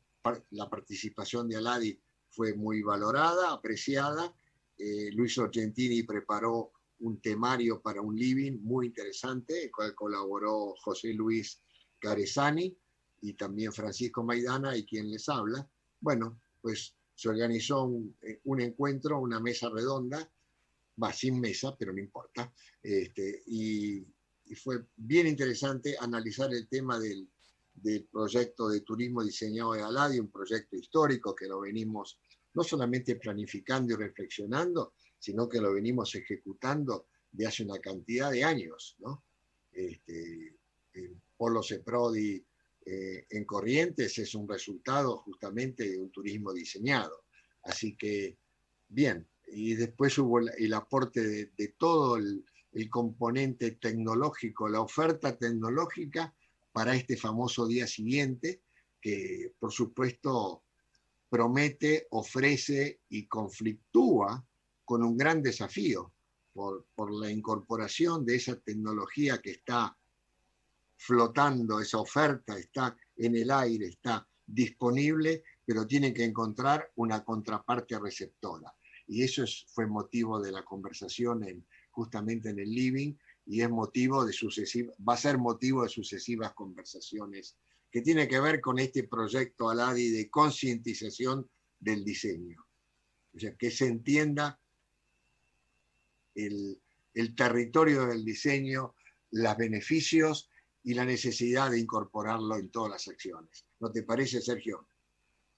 la 0.50 0.68
participación 0.68 1.48
de 1.48 1.56
Aladi 1.56 2.00
fue 2.30 2.54
muy 2.54 2.82
valorada, 2.82 3.52
apreciada. 3.52 4.34
Eh, 4.78 5.10
Luis 5.12 5.38
Argentini 5.38 6.02
preparó 6.02 6.72
un 7.00 7.20
temario 7.20 7.80
para 7.80 8.00
un 8.00 8.16
living 8.16 8.58
muy 8.62 8.86
interesante, 8.86 9.64
el 9.64 9.70
cual 9.70 9.94
colaboró 9.94 10.74
José 10.82 11.12
Luis 11.12 11.60
Carezani 11.98 12.76
y 13.20 13.34
también 13.34 13.72
Francisco 13.72 14.22
Maidana 14.22 14.76
y 14.76 14.84
quien 14.84 15.10
les 15.10 15.28
habla. 15.28 15.68
Bueno, 16.00 16.40
pues 16.64 16.96
se 17.14 17.28
organizó 17.28 17.84
un, 17.84 18.60
encuentro, 18.62 19.20
una 19.20 19.38
mesa 19.38 19.68
redonda, 19.68 20.26
va 21.02 21.12
sin 21.12 21.38
mesa, 21.38 21.76
pero 21.78 21.92
no 21.92 22.00
importa, 22.00 22.50
este, 22.82 23.42
y 23.48 24.02
fue 24.56 24.86
bien 24.96 25.26
interesante 25.26 25.94
analizar 26.00 26.54
el 26.54 26.66
tema 26.66 26.98
del, 26.98 27.28
proyecto 28.10 28.68
de 28.68 28.80
turismo 28.80 29.22
diseñado 29.22 29.74
de 29.74 29.82
Aladi, 29.82 30.18
un 30.20 30.30
proyecto 30.30 30.76
histórico 30.76 31.34
que 31.34 31.48
lo 31.48 31.60
venimos 31.60 32.18
no 32.54 32.62
solamente 32.62 33.16
planificando 33.16 33.92
y 33.92 33.96
reflexionando, 33.96 34.94
sino 35.18 35.48
que 35.48 35.60
lo 35.60 35.74
venimos 35.74 36.14
ejecutando 36.14 37.08
de 37.30 37.46
hace 37.46 37.64
una 37.64 37.78
cantidad 37.80 38.30
de 38.30 38.44
años. 38.44 38.96
¿no? 39.00 39.24
Este, 39.72 40.56
el 40.92 41.20
Polo 41.36 41.62
Ceprodi 41.64 42.42
eh, 42.84 43.26
en 43.30 43.44
Corrientes 43.44 44.18
es 44.18 44.34
un 44.34 44.48
resultado 44.48 45.18
justamente 45.18 45.88
de 45.88 45.98
un 45.98 46.10
turismo 46.10 46.52
diseñado. 46.52 47.24
Así 47.62 47.96
que, 47.96 48.38
bien, 48.88 49.26
y 49.46 49.74
después 49.74 50.18
hubo 50.18 50.40
el, 50.40 50.74
aporte 50.74 51.50
de, 51.56 51.68
todo 51.78 52.16
el, 52.16 52.44
el 52.72 52.90
componente 52.90 53.72
tecnológico, 53.72 54.68
la 54.68 54.80
oferta 54.80 55.36
tecnológica 55.36 56.34
para 56.72 56.94
este 56.94 57.16
famoso 57.16 57.66
día 57.66 57.86
siguiente, 57.86 58.62
que 59.00 59.54
por 59.58 59.72
supuesto 59.72 60.64
promete, 61.28 62.06
ofrece 62.10 63.00
y 63.08 63.26
conflictúa 63.26 64.46
con 64.84 65.02
un 65.02 65.16
gran 65.16 65.42
desafío 65.42 66.12
por, 66.52 66.86
la 67.12 67.30
incorporación 67.30 68.24
de 68.24 68.36
esa 68.36 68.58
tecnología 68.60 69.40
que 69.42 69.50
está 69.50 69.96
flotando, 70.96 71.80
esa 71.80 71.98
oferta 71.98 72.56
está 72.56 72.96
en 73.16 73.36
el 73.36 73.50
aire, 73.50 73.86
está 73.86 74.26
disponible, 74.46 75.42
pero 75.64 75.86
tiene 75.86 76.12
que 76.12 76.24
encontrar 76.24 76.90
una 76.96 77.24
contraparte 77.24 77.98
receptora. 77.98 78.74
Y 79.06 79.22
eso 79.22 79.44
fue 79.68 79.86
motivo 79.86 80.40
de 80.40 80.52
la 80.52 80.64
conversación 80.64 81.44
en, 81.44 81.66
justamente 81.90 82.50
en 82.50 82.58
el 82.58 82.70
living 82.70 83.14
y 83.46 83.60
es 83.60 83.70
motivo 83.70 84.24
de 84.24 84.34
va 85.06 85.14
a 85.14 85.18
ser 85.18 85.38
motivo 85.38 85.82
de 85.82 85.88
sucesivas 85.88 86.54
conversaciones 86.54 87.56
que 87.90 88.00
tiene 88.00 88.26
que 88.26 88.40
ver 88.40 88.60
con 88.60 88.78
este 88.78 89.04
proyecto 89.04 89.68
ALADI 89.68 90.10
de 90.10 90.30
concientización 90.30 91.48
del 91.78 92.04
diseño. 92.04 92.66
O 93.34 93.38
sea, 93.38 93.54
que 93.54 93.70
se 93.70 93.86
entienda 93.86 94.58
el, 96.34 96.80
el 97.12 97.34
territorio 97.34 98.06
del 98.06 98.24
diseño, 98.24 98.94
los 99.30 99.56
beneficios 99.56 100.48
y 100.84 100.92
la 100.92 101.06
necesidad 101.06 101.70
de 101.70 101.80
incorporarlo 101.80 102.56
en 102.56 102.70
todas 102.70 102.90
las 102.90 103.08
acciones. 103.08 103.66
¿No 103.80 103.90
te 103.90 104.02
parece, 104.02 104.40
Sergio? 104.42 104.86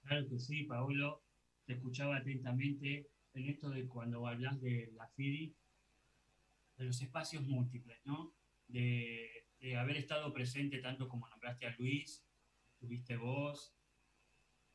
Claro 0.03 0.27
que 0.29 0.39
sí, 0.39 0.63
Paulo. 0.63 1.21
Te 1.65 1.73
escuchaba 1.73 2.15
atentamente 2.15 3.09
en 3.33 3.49
esto 3.49 3.69
de 3.69 3.85
cuando 3.87 4.25
hablas 4.25 4.59
de 4.61 4.89
la 4.95 5.05
FIDI, 5.09 5.53
de 6.77 6.85
los 6.85 7.01
espacios 7.01 7.45
múltiples, 7.45 7.99
¿no? 8.05 8.33
De, 8.67 9.43
haber 9.77 9.97
estado 9.97 10.31
presente 10.31 10.79
tanto 10.79 11.09
como 11.09 11.27
nombraste 11.27 11.65
a 11.65 11.75
Luis, 11.77 12.23
tuviste 12.79 13.17
vos, 13.17 13.75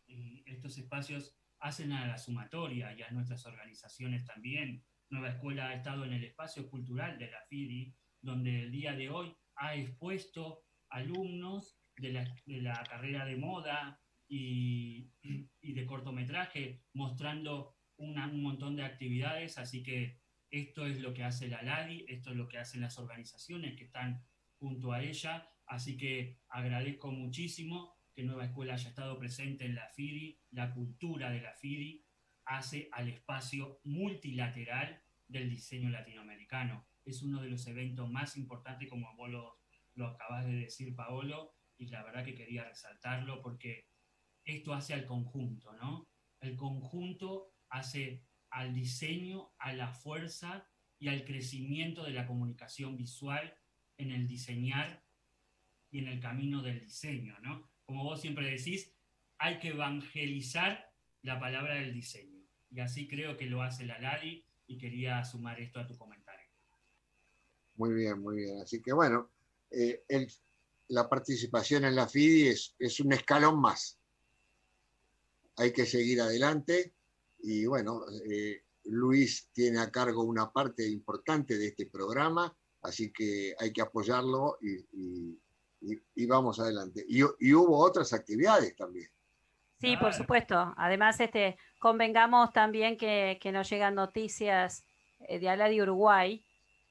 y 0.07 0.43
estos 0.45 0.77
espacios 0.77 1.35
hacen 1.61 1.93
a 1.93 2.07
la 2.07 2.19
sumatoria 2.19 2.93
y 2.93 3.01
a 3.01 3.11
nuestras 3.11 3.47
organizaciones 3.47 4.27
también. 4.27 4.85
Nueva 5.09 5.31
Escuela 5.31 5.69
ha 5.69 5.75
estado 5.75 6.05
en 6.05 6.13
el 6.13 6.25
espacio 6.25 6.69
cultural 6.69 7.19
de 7.19 7.31
la 7.31 7.41
FIDI, 7.49 7.95
donde 8.21 8.65
el 8.65 8.71
día 8.71 8.93
de 8.93 9.09
hoy 9.09 9.35
ha 9.57 9.75
expuesto 9.75 10.65
alumnos 10.91 11.79
de 11.97 12.13
la, 12.63 12.85
carrera 12.85 13.25
de 13.25 13.37
moda 13.37 14.01
y, 14.29 15.11
de 15.63 15.87
cortometraje, 15.87 16.83
mostrando 16.95 17.77
un 17.97 18.43
montón 18.43 18.77
de 18.77 18.85
actividades, 18.85 19.59
así 19.59 19.83
que 19.83 20.21
esto 20.51 20.87
es 20.87 21.01
lo 21.01 21.15
que 21.15 21.25
hace 21.25 21.49
la 21.49 21.63
LADI, 21.63 22.05
esto 22.09 22.31
es 22.31 22.37
lo 22.37 22.49
que 22.49 22.59
hacen 22.59 22.81
las 22.81 22.99
organizaciones 22.99 23.77
que 23.77 23.85
están 23.85 24.25
junto 24.59 24.93
a 24.93 25.03
ella, 25.03 25.49
así 25.67 25.97
que 25.97 26.39
agradezco 26.49 27.11
muchísimo 27.11 27.97
que 28.15 28.25
Nueva 28.25 28.45
Escuela 28.45 28.75
haya 28.75 28.89
estado 28.89 29.19
presente 29.19 29.65
en 29.65 29.75
la 29.75 29.89
FIDI, 29.89 30.39
la 30.51 30.75
cultura 30.75 31.31
de 31.31 31.41
la 31.41 31.55
FIDI 31.55 32.05
hace 32.45 32.89
al 32.93 33.09
espacio 33.09 33.81
multilateral 33.85 35.03
del 35.27 35.49
diseño 35.49 35.89
latinoamericano. 35.89 36.87
Es 37.05 37.23
uno 37.23 37.41
de 37.41 37.51
los 37.51 37.67
eventos 37.67 38.11
más 38.11 38.37
importantes, 38.37 38.89
como 38.89 39.15
vos 39.17 39.31
lo, 39.31 39.59
lo 39.95 40.07
acabas 40.09 40.47
de 40.47 40.55
decir, 40.55 40.95
Paolo, 40.95 41.55
y 41.79 41.87
la 41.87 42.03
verdad 42.03 42.25
que 42.25 42.35
quería 42.35 42.65
resaltarlo 42.65 43.43
porque 43.43 43.87
esto 44.45 44.73
hace 44.75 44.95
al 44.95 45.07
conjunto, 45.07 45.73
¿no? 45.75 46.09
El 46.41 46.57
conjunto 46.57 47.55
hace 47.69 48.23
al 48.51 48.75
diseño, 48.75 49.53
a 49.59 49.73
la 49.73 49.93
fuerza 49.93 50.69
y 50.99 51.09
al 51.09 51.25
crecimiento 51.25 52.05
de 52.05 52.13
la 52.13 52.27
comunicación 52.27 52.97
visual 52.97 53.57
en 53.97 54.13
el 54.13 54.27
diseñar 54.27 55.03
y 55.91 55.99
en 55.99 56.09
el 56.09 56.21
camino 56.21 56.63
del 56.63 56.81
diseño, 56.81 57.39
¿no? 57.41 57.69
Como 57.85 58.05
vos 58.05 58.21
siempre 58.21 58.51
decís, 58.51 58.95
hay 59.39 59.59
que 59.59 59.69
evangelizar 59.69 60.93
la 61.23 61.41
palabra 61.41 61.75
del 61.75 61.93
diseño. 61.93 62.41
Y 62.71 62.81
así 62.81 63.09
creo 63.09 63.37
que 63.37 63.47
lo 63.47 63.63
hace 63.63 63.85
la 63.85 63.99
LADI 63.99 64.45
y 64.67 64.79
quería 64.79 65.25
sumar 65.25 65.61
esto 65.61 65.81
a 65.81 65.87
tu 65.87 65.97
comentario. 65.97 66.22
Muy 67.77 67.93
bien, 67.93 68.21
muy 68.21 68.37
bien. 68.37 68.61
Así 68.61 68.81
que 68.81 68.93
bueno, 68.93 69.31
eh, 69.71 70.05
la 70.89 71.09
participación 71.09 71.85
en 71.85 71.97
la 71.97 72.07
FIDI 72.07 72.49
es, 72.79 73.01
un 73.01 73.13
escalón 73.13 73.61
más. 73.61 73.99
Hay 75.57 75.73
que 75.73 75.87
seguir 75.87 76.21
adelante 76.21 76.95
y 77.41 77.67
bueno, 77.67 78.03
eh, 78.31 78.63
Luis 78.85 79.49
tiene 79.53 79.79
a 79.81 79.91
cargo 79.91 80.23
una 80.23 80.51
parte 80.51 80.87
importante 80.87 81.57
de 81.57 81.69
este 81.69 81.87
programa, 81.87 82.55
así 82.83 83.13
que 83.13 83.55
hay 83.59 83.73
que 83.73 83.83
apoyarlo 83.83 84.59
y, 84.61 86.27
vamos 86.27 86.61
adelante. 86.61 87.05
Y, 87.09 87.23
hubo 87.23 87.79
otras 87.79 88.13
actividades 88.13 88.75
también. 88.77 89.09
Sí, 89.81 89.97
por 89.97 90.15
supuesto. 90.15 90.73
Además, 90.77 91.19
este, 91.21 91.57
convengamos 91.81 92.53
también 92.53 92.97
que, 92.97 93.39
nos 93.53 93.69
llegan 93.69 93.95
noticias 93.95 94.85
eh, 95.21 95.41
de 95.41 95.49
Aladi 95.49 95.83
Uruguay, 95.83 96.45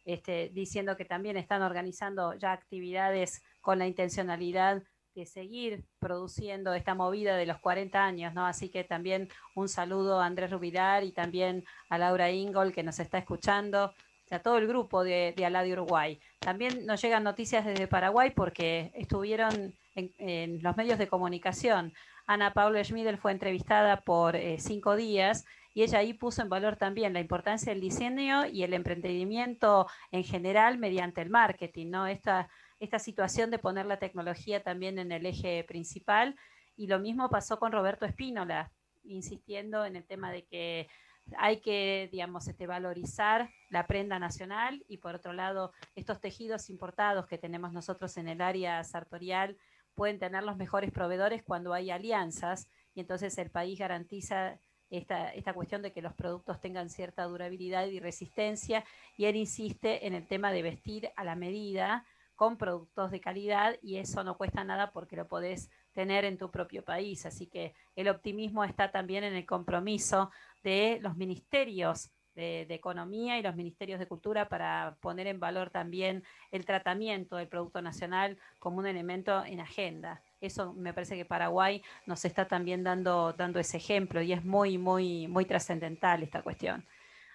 este, 0.05 0.49
diciendo 0.53 0.97
que 0.97 1.05
también 1.05 1.37
están 1.37 1.61
organizando 1.61 2.33
ya 2.35 2.51
actividades 2.51 3.43
con 3.61 3.79
la 3.79 3.87
intencionalidad 3.87 4.83
que 5.13 5.25
seguir 5.25 5.83
produciendo 5.99 6.73
esta 6.73 6.95
movida 6.95 7.35
de 7.35 7.45
los 7.45 7.59
40 7.59 8.03
años, 8.03 8.33
¿no? 8.33 8.45
Así 8.45 8.69
que 8.69 8.83
también 8.83 9.29
un 9.55 9.67
saludo 9.67 10.21
a 10.21 10.25
Andrés 10.25 10.51
Rubilar 10.51 11.03
y 11.03 11.11
también 11.11 11.65
a 11.89 11.97
Laura 11.97 12.31
Ingol 12.31 12.71
que 12.71 12.83
nos 12.83 12.99
está 12.99 13.17
escuchando, 13.17 13.93
a 14.31 14.39
todo 14.39 14.57
el 14.57 14.67
grupo 14.67 15.03
de, 15.03 15.33
de 15.35 15.73
Uruguay. 15.73 16.19
También 16.39 16.85
nos 16.85 17.01
llegan 17.01 17.23
noticias 17.23 17.65
desde 17.65 17.87
Paraguay 17.87 18.31
porque 18.31 18.91
estuvieron 18.95 19.75
en, 19.95 20.63
los 20.63 20.77
medios 20.77 20.97
de 20.97 21.07
comunicación. 21.07 21.93
Ana 22.25 22.53
Paula 22.53 22.83
Schmidel 22.83 23.17
fue 23.17 23.33
entrevistada 23.33 24.01
por 24.01 24.35
eh, 24.35 24.57
cinco 24.59 24.95
días 24.95 25.45
y 25.73 25.83
ella 25.83 25.99
ahí 25.99 26.13
puso 26.13 26.41
en 26.41 26.49
valor 26.49 26.75
también 26.75 27.13
la 27.13 27.19
importancia 27.19 27.71
del 27.71 27.81
diseño 27.81 28.45
y 28.45 28.63
el 28.63 28.73
emprendimiento 28.73 29.87
en 30.11 30.23
general 30.23 30.77
mediante 30.77 31.21
el 31.21 31.29
marketing, 31.29 31.89
¿no? 31.89 32.07
Esta 32.07 32.49
esta 32.81 32.97
situación 32.97 33.51
de 33.51 33.59
poner 33.59 33.85
la 33.85 33.99
tecnología 33.99 34.63
también 34.63 34.97
en 34.97 35.11
el 35.11 35.27
eje 35.27 35.63
principal. 35.63 36.35
Y 36.75 36.87
lo 36.87 36.99
mismo 36.99 37.29
pasó 37.29 37.59
con 37.59 37.71
Roberto 37.71 38.07
Espínola, 38.07 38.71
insistiendo 39.03 39.85
en 39.85 39.95
el 39.95 40.03
tema 40.03 40.31
de 40.31 40.45
que 40.45 40.89
hay 41.37 41.61
que, 41.61 42.09
digamos, 42.11 42.47
este, 42.47 42.65
valorizar 42.65 43.51
la 43.69 43.85
prenda 43.85 44.17
nacional 44.17 44.83
y 44.87 44.97
por 44.97 45.13
otro 45.13 45.31
lado, 45.31 45.73
estos 45.93 46.19
tejidos 46.19 46.71
importados 46.71 47.27
que 47.27 47.37
tenemos 47.37 47.71
nosotros 47.71 48.17
en 48.17 48.27
el 48.27 48.41
área 48.41 48.83
sartorial 48.83 49.57
pueden 49.93 50.17
tener 50.17 50.41
los 50.41 50.57
mejores 50.57 50.91
proveedores 50.91 51.43
cuando 51.43 51.73
hay 51.73 51.91
alianzas 51.91 52.67
y 52.95 53.01
entonces 53.01 53.37
el 53.37 53.51
país 53.51 53.77
garantiza 53.77 54.59
esta, 54.91 55.33
esta 55.33 55.53
cuestión 55.53 55.81
de 55.81 55.91
que 55.91 56.01
los 56.01 56.13
productos 56.13 56.61
tengan 56.61 56.89
cierta 56.89 57.23
durabilidad 57.23 57.87
y 57.87 57.99
resistencia, 57.99 58.83
y 59.17 59.25
él 59.25 59.35
insiste 59.35 60.05
en 60.05 60.13
el 60.13 60.27
tema 60.27 60.51
de 60.51 60.61
vestir 60.61 61.09
a 61.15 61.23
la 61.23 61.35
medida 61.35 62.05
con 62.41 62.57
productos 62.57 63.11
de 63.11 63.21
calidad 63.21 63.75
y 63.83 63.97
eso 63.97 64.23
no 64.23 64.35
cuesta 64.35 64.63
nada 64.63 64.91
porque 64.91 65.15
lo 65.15 65.27
podés 65.27 65.69
tener 65.93 66.25
en 66.25 66.39
tu 66.39 66.49
propio 66.49 66.83
país. 66.83 67.27
Así 67.27 67.45
que 67.45 67.75
el 67.95 68.07
optimismo 68.09 68.63
está 68.63 68.91
también 68.91 69.23
en 69.23 69.35
el 69.35 69.45
compromiso 69.45 70.31
de 70.63 70.97
los 71.03 71.15
ministerios 71.15 72.11
de, 72.33 72.61
Economía 72.69 73.37
y 73.37 73.43
los 73.43 73.55
ministerios 73.55 73.99
de 73.99 74.07
Cultura 74.07 74.49
para 74.49 74.97
poner 75.01 75.27
en 75.27 75.39
valor 75.39 75.69
también 75.69 76.23
el 76.51 76.65
tratamiento 76.65 77.35
del 77.35 77.47
Producto 77.47 77.81
Nacional 77.81 78.39
como 78.57 78.79
un 78.79 78.87
elemento 78.87 79.45
en 79.45 79.59
agenda. 79.59 80.23
Eso 80.41 80.73
me 80.73 80.91
parece 80.91 81.15
que 81.15 81.23
Paraguay 81.23 81.83
nos 82.07 82.25
está 82.25 82.47
también 82.47 82.83
dando, 82.83 83.31
dando 83.33 83.59
ese 83.59 83.77
ejemplo 83.77 84.21
y 84.21 84.33
es 84.33 84.43
muy, 84.43 84.79
muy, 84.79 85.27
muy 85.27 85.45
trascendental 85.45 86.23
esta 86.23 86.41
cuestión. 86.41 86.83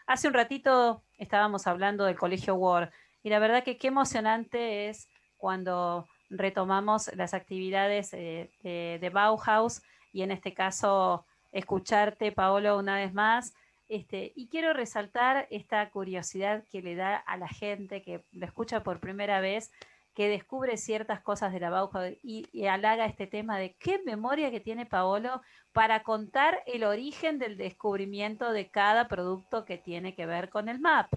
Hace 0.08 0.26
un 0.26 0.34
ratito 0.34 1.02
estábamos 1.16 1.68
hablando 1.68 2.04
del 2.04 2.16
Colegio 2.16 2.56
Ward 2.56 2.90
y 3.22 3.30
la 3.30 3.38
verdad 3.38 3.62
que 3.62 3.78
qué 3.78 3.88
emocionante 3.88 4.88
es 4.88 5.08
cuando 5.36 6.08
retomamos 6.30 7.10
las 7.14 7.32
actividades 7.32 8.12
eh, 8.12 8.50
de, 8.62 9.10
Bauhaus 9.10 9.82
y 10.12 10.22
en 10.22 10.32
este 10.32 10.52
caso 10.52 11.24
escucharte, 11.52 12.32
Paolo, 12.32 12.76
una 12.76 12.96
vez 12.96 13.14
más. 13.14 13.54
Este, 13.88 14.32
y 14.34 14.48
quiero 14.48 14.72
resaltar 14.72 15.46
esta 15.50 15.88
curiosidad 15.90 16.64
que 16.72 16.82
le 16.82 16.96
da 16.96 17.16
a 17.16 17.36
la 17.36 17.48
gente 17.48 18.02
que 18.02 18.24
lo 18.32 18.46
escucha 18.46 18.82
por 18.82 18.98
primera 18.98 19.40
vez, 19.40 19.70
que 20.16 20.30
descubre 20.30 20.78
ciertas 20.78 21.20
cosas 21.20 21.52
de 21.52 21.60
la 21.60 21.68
Bauhaus 21.68 22.14
y, 22.22 22.48
y 22.50 22.66
halaga 22.66 23.04
este 23.04 23.26
tema 23.26 23.58
de 23.58 23.74
qué 23.74 24.00
memoria 24.06 24.50
que 24.50 24.60
tiene 24.60 24.86
Paolo 24.86 25.42
para 25.72 26.02
contar 26.02 26.62
el 26.66 26.84
origen 26.84 27.38
del 27.38 27.58
descubrimiento 27.58 28.50
de 28.50 28.70
cada 28.70 29.08
producto 29.08 29.66
que 29.66 29.76
tiene 29.76 30.14
que 30.14 30.24
ver 30.24 30.48
con 30.48 30.70
el 30.70 30.80
MAP. 30.80 31.12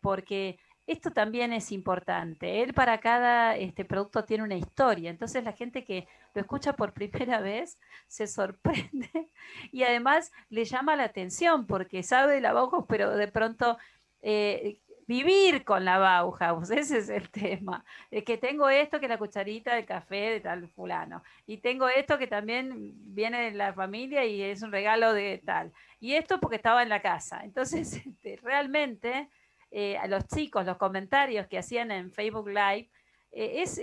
Porque 0.00 0.58
esto 0.88 1.12
también 1.12 1.52
es 1.52 1.70
importante. 1.70 2.64
Él 2.64 2.74
para 2.74 2.98
cada 2.98 3.56
este 3.56 3.84
producto 3.84 4.24
tiene 4.24 4.42
una 4.42 4.56
historia. 4.56 5.10
Entonces 5.10 5.44
la 5.44 5.52
gente 5.52 5.84
que 5.84 6.08
lo 6.34 6.40
escucha 6.40 6.72
por 6.72 6.92
primera 6.94 7.40
vez 7.40 7.78
se 8.08 8.26
sorprende 8.26 9.30
y 9.70 9.84
además 9.84 10.32
le 10.48 10.64
llama 10.64 10.96
la 10.96 11.04
atención 11.04 11.68
porque 11.68 12.02
sabe 12.02 12.34
de 12.34 12.40
la 12.40 12.52
Bauhaus, 12.52 12.86
pero 12.88 13.16
de 13.16 13.28
pronto 13.28 13.78
eh, 14.20 14.80
vivir 15.12 15.62
con 15.64 15.84
la 15.84 15.98
Bauhaus, 15.98 16.70
ese 16.82 16.98
es 16.98 17.08
el 17.10 17.28
tema. 17.30 17.84
Es 18.10 18.24
que 18.24 18.38
tengo 18.38 18.68
esto 18.70 18.98
que 18.98 19.06
es 19.06 19.10
la 19.10 19.18
cucharita 19.18 19.74
de 19.74 19.84
café 19.84 20.30
de 20.30 20.40
tal 20.40 20.68
fulano. 20.68 21.22
Y 21.46 21.58
tengo 21.58 21.88
esto 21.88 22.16
que 22.18 22.26
también 22.26 22.94
viene 23.14 23.42
de 23.42 23.50
la 23.50 23.74
familia 23.74 24.24
y 24.24 24.42
es 24.42 24.62
un 24.62 24.72
regalo 24.72 25.12
de 25.12 25.42
tal. 25.44 25.72
Y 26.00 26.14
esto 26.14 26.40
porque 26.40 26.56
estaba 26.56 26.82
en 26.82 26.88
la 26.88 27.02
casa. 27.02 27.42
Entonces, 27.44 27.92
este, 28.06 28.38
realmente 28.42 29.28
eh, 29.70 29.98
a 29.98 30.06
los 30.06 30.26
chicos, 30.28 30.64
los 30.64 30.78
comentarios 30.78 31.46
que 31.46 31.58
hacían 31.58 31.90
en 31.90 32.10
Facebook 32.10 32.48
Live, 32.48 32.88
eh, 33.32 33.62
es, 33.62 33.80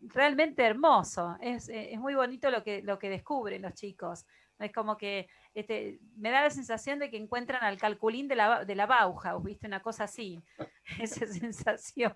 realmente 0.00 0.62
hermoso, 0.62 1.36
es, 1.40 1.68
muy 1.98 2.14
bonito 2.14 2.50
lo 2.50 2.62
que, 2.62 2.82
lo 2.82 2.98
que 2.98 3.10
descubren 3.10 3.62
los 3.62 3.74
chicos. 3.74 4.24
Es 4.58 4.72
como 4.72 4.96
que 4.96 5.28
este, 5.54 6.00
me 6.16 6.30
da 6.30 6.42
la 6.42 6.50
sensación 6.50 6.98
de 6.98 7.10
que 7.10 7.16
encuentran 7.16 7.62
al 7.62 7.78
calculín 7.78 8.28
de 8.28 8.36
la, 8.36 8.64
de 8.64 8.74
la 8.74 8.86
Bauhaus, 8.86 9.42
¿viste? 9.44 9.66
Una 9.66 9.80
cosa 9.80 10.04
así, 10.04 10.42
esa 11.00 11.26
sensación. 11.26 12.14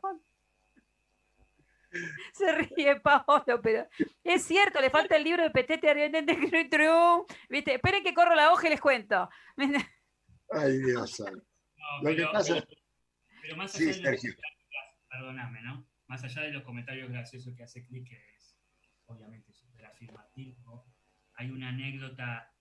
Se 2.33 2.52
ríe 2.52 3.00
Paolo, 3.00 3.61
pero 3.62 3.87
es 4.24 4.44
cierto, 4.44 4.81
le 4.81 4.90
falta 4.90 5.16
el 5.16 5.24
libro 5.24 5.42
de 5.42 5.50
Petete 5.50 5.92
¿viste? 7.48 7.74
Esperen 7.74 8.02
que 8.02 8.14
corro 8.14 8.35
la 8.35 8.52
hoja 8.52 8.66
y 8.66 8.70
les 8.70 8.81
cuento. 8.81 9.28
Ay, 10.50 10.78
Dios. 10.78 11.22
lo 12.02 12.16
que 12.16 12.26
pasa 12.33 12.64
pero 13.42 13.57
más 13.57 13.74
allá 13.74 13.92
de 13.92 14.12
los 14.12 14.37
perdóname, 15.11 15.62
¿no? 15.62 15.87
Más 16.07 16.22
allá 16.22 16.42
de 16.42 16.52
los 16.52 16.62
comentarios 16.62 17.11
graciosos 17.11 17.55
que 17.57 17.64
hace 17.64 17.85
Click, 17.85 18.09
que 18.09 18.35
es 18.37 18.57
obviamente 19.07 19.52
súper 19.52 19.87
afirmativo, 19.87 20.87
hay 21.35 21.51
una 21.51 21.68
anécdota, 21.68 22.53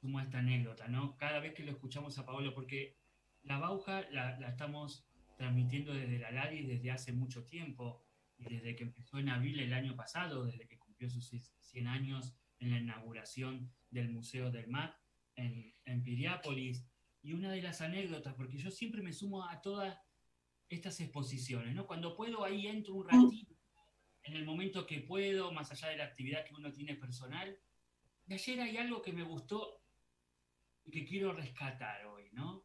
como 0.00 0.20
esta 0.20 0.38
anécdota, 0.38 0.88
¿no? 0.88 1.16
Cada 1.16 1.40
vez 1.40 1.54
que 1.54 1.64
lo 1.64 1.72
escuchamos 1.72 2.18
a 2.18 2.26
Paolo, 2.26 2.54
porque 2.54 2.96
la 3.42 3.58
Bauja 3.58 4.08
la, 4.10 4.38
estamos 4.48 5.06
transmitiendo 5.36 5.92
desde 5.92 6.18
la 6.18 6.30
LADI 6.30 6.62
desde 6.62 6.90
hace 6.90 7.12
mucho 7.12 7.44
tiempo, 7.44 8.04
y 8.38 8.44
desde 8.44 8.76
que 8.76 8.84
empezó 8.84 9.18
en 9.18 9.30
abril 9.30 9.58
el 9.60 9.72
año 9.72 9.96
pasado, 9.96 10.44
desde 10.44 10.66
que 10.66 10.78
cumplió 10.78 11.08
sus 11.08 11.26
100 11.26 11.86
años 11.86 12.34
en 12.58 12.70
la 12.70 12.78
inauguración 12.78 13.72
del 13.90 14.10
Museo 14.10 14.50
del 14.50 14.68
Mar 14.68 14.98
en, 15.36 15.74
en 15.84 16.02
Piriápolis, 16.02 16.86
y 17.22 17.32
una 17.32 17.50
de 17.50 17.62
las 17.62 17.80
anécdotas, 17.80 18.34
porque 18.34 18.56
yo 18.56 18.70
siempre 18.70 19.02
me 19.02 19.12
sumo 19.12 19.48
a 19.48 19.60
todas 19.60 19.98
estas 20.68 21.00
exposiciones, 21.00 21.74
¿no? 21.74 21.86
Cuando 21.86 22.14
puedo, 22.14 22.44
ahí 22.44 22.66
entro 22.66 22.94
un 22.94 23.08
ratito, 23.08 23.56
en 24.22 24.34
el 24.34 24.44
momento 24.44 24.86
que 24.86 25.00
puedo, 25.00 25.52
más 25.52 25.70
allá 25.70 25.88
de 25.88 25.96
la 25.96 26.04
actividad 26.04 26.44
que 26.44 26.54
uno 26.54 26.72
tiene 26.72 26.94
personal. 26.94 27.58
De 28.26 28.34
ayer 28.34 28.60
hay 28.60 28.76
algo 28.76 29.02
que 29.02 29.12
me 29.12 29.22
gustó 29.22 29.80
y 30.84 30.90
que 30.90 31.04
quiero 31.04 31.32
rescatar 31.32 32.04
hoy, 32.06 32.28
¿no? 32.32 32.64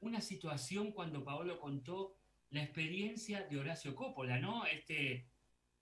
Una 0.00 0.20
situación 0.20 0.90
cuando 0.92 1.24
Paolo 1.24 1.60
contó 1.60 2.16
la 2.50 2.64
experiencia 2.64 3.46
de 3.46 3.58
Horacio 3.58 3.94
Coppola, 3.94 4.40
¿no? 4.40 4.66
Este 4.66 5.30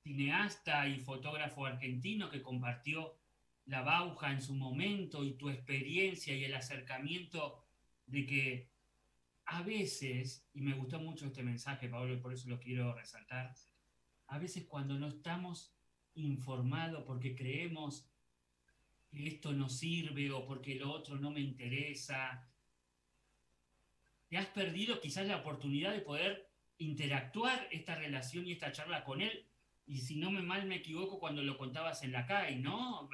cineasta 0.02 0.86
y 0.88 1.00
fotógrafo 1.00 1.64
argentino 1.64 2.28
que 2.28 2.42
compartió 2.42 3.18
la 3.64 3.80
Bauja 3.80 4.30
en 4.30 4.42
su 4.42 4.54
momento 4.54 5.24
y 5.24 5.38
tu 5.38 5.48
experiencia 5.48 6.34
y 6.34 6.44
el 6.44 6.54
acercamiento 6.54 7.64
de 8.06 8.26
que 8.26 8.70
a 9.46 9.62
veces, 9.62 10.46
y 10.52 10.60
me 10.60 10.74
gustó 10.74 10.98
mucho 10.98 11.26
este 11.26 11.42
mensaje, 11.42 11.88
Pablo, 11.88 12.12
y 12.12 12.18
por 12.18 12.34
eso 12.34 12.50
lo 12.50 12.60
quiero 12.60 12.94
resaltar, 12.94 13.54
a 14.26 14.38
veces 14.38 14.66
cuando 14.66 14.98
no 14.98 15.08
estamos 15.08 15.74
informados 16.14 17.04
porque 17.04 17.34
creemos 17.34 18.06
esto 19.12 19.52
no 19.52 19.68
sirve 19.68 20.30
o 20.30 20.46
porque 20.46 20.74
lo 20.74 20.92
otro 20.92 21.16
no 21.16 21.30
me 21.30 21.40
interesa, 21.40 22.48
te 24.28 24.36
has 24.36 24.46
perdido 24.46 25.00
quizás 25.00 25.26
la 25.26 25.38
oportunidad 25.38 25.92
de 25.92 26.00
poder 26.00 26.50
interactuar 26.78 27.68
esta 27.70 27.94
relación 27.94 28.46
y 28.46 28.52
esta 28.52 28.72
charla 28.72 29.04
con 29.04 29.20
él. 29.20 29.46
Y 29.86 29.98
si 30.00 30.16
no 30.16 30.30
me 30.30 30.42
mal 30.42 30.66
me 30.66 30.76
equivoco 30.76 31.18
cuando 31.18 31.42
lo 31.42 31.56
contabas 31.56 32.02
en 32.02 32.12
la 32.12 32.26
calle, 32.26 32.56
¿no? 32.56 33.08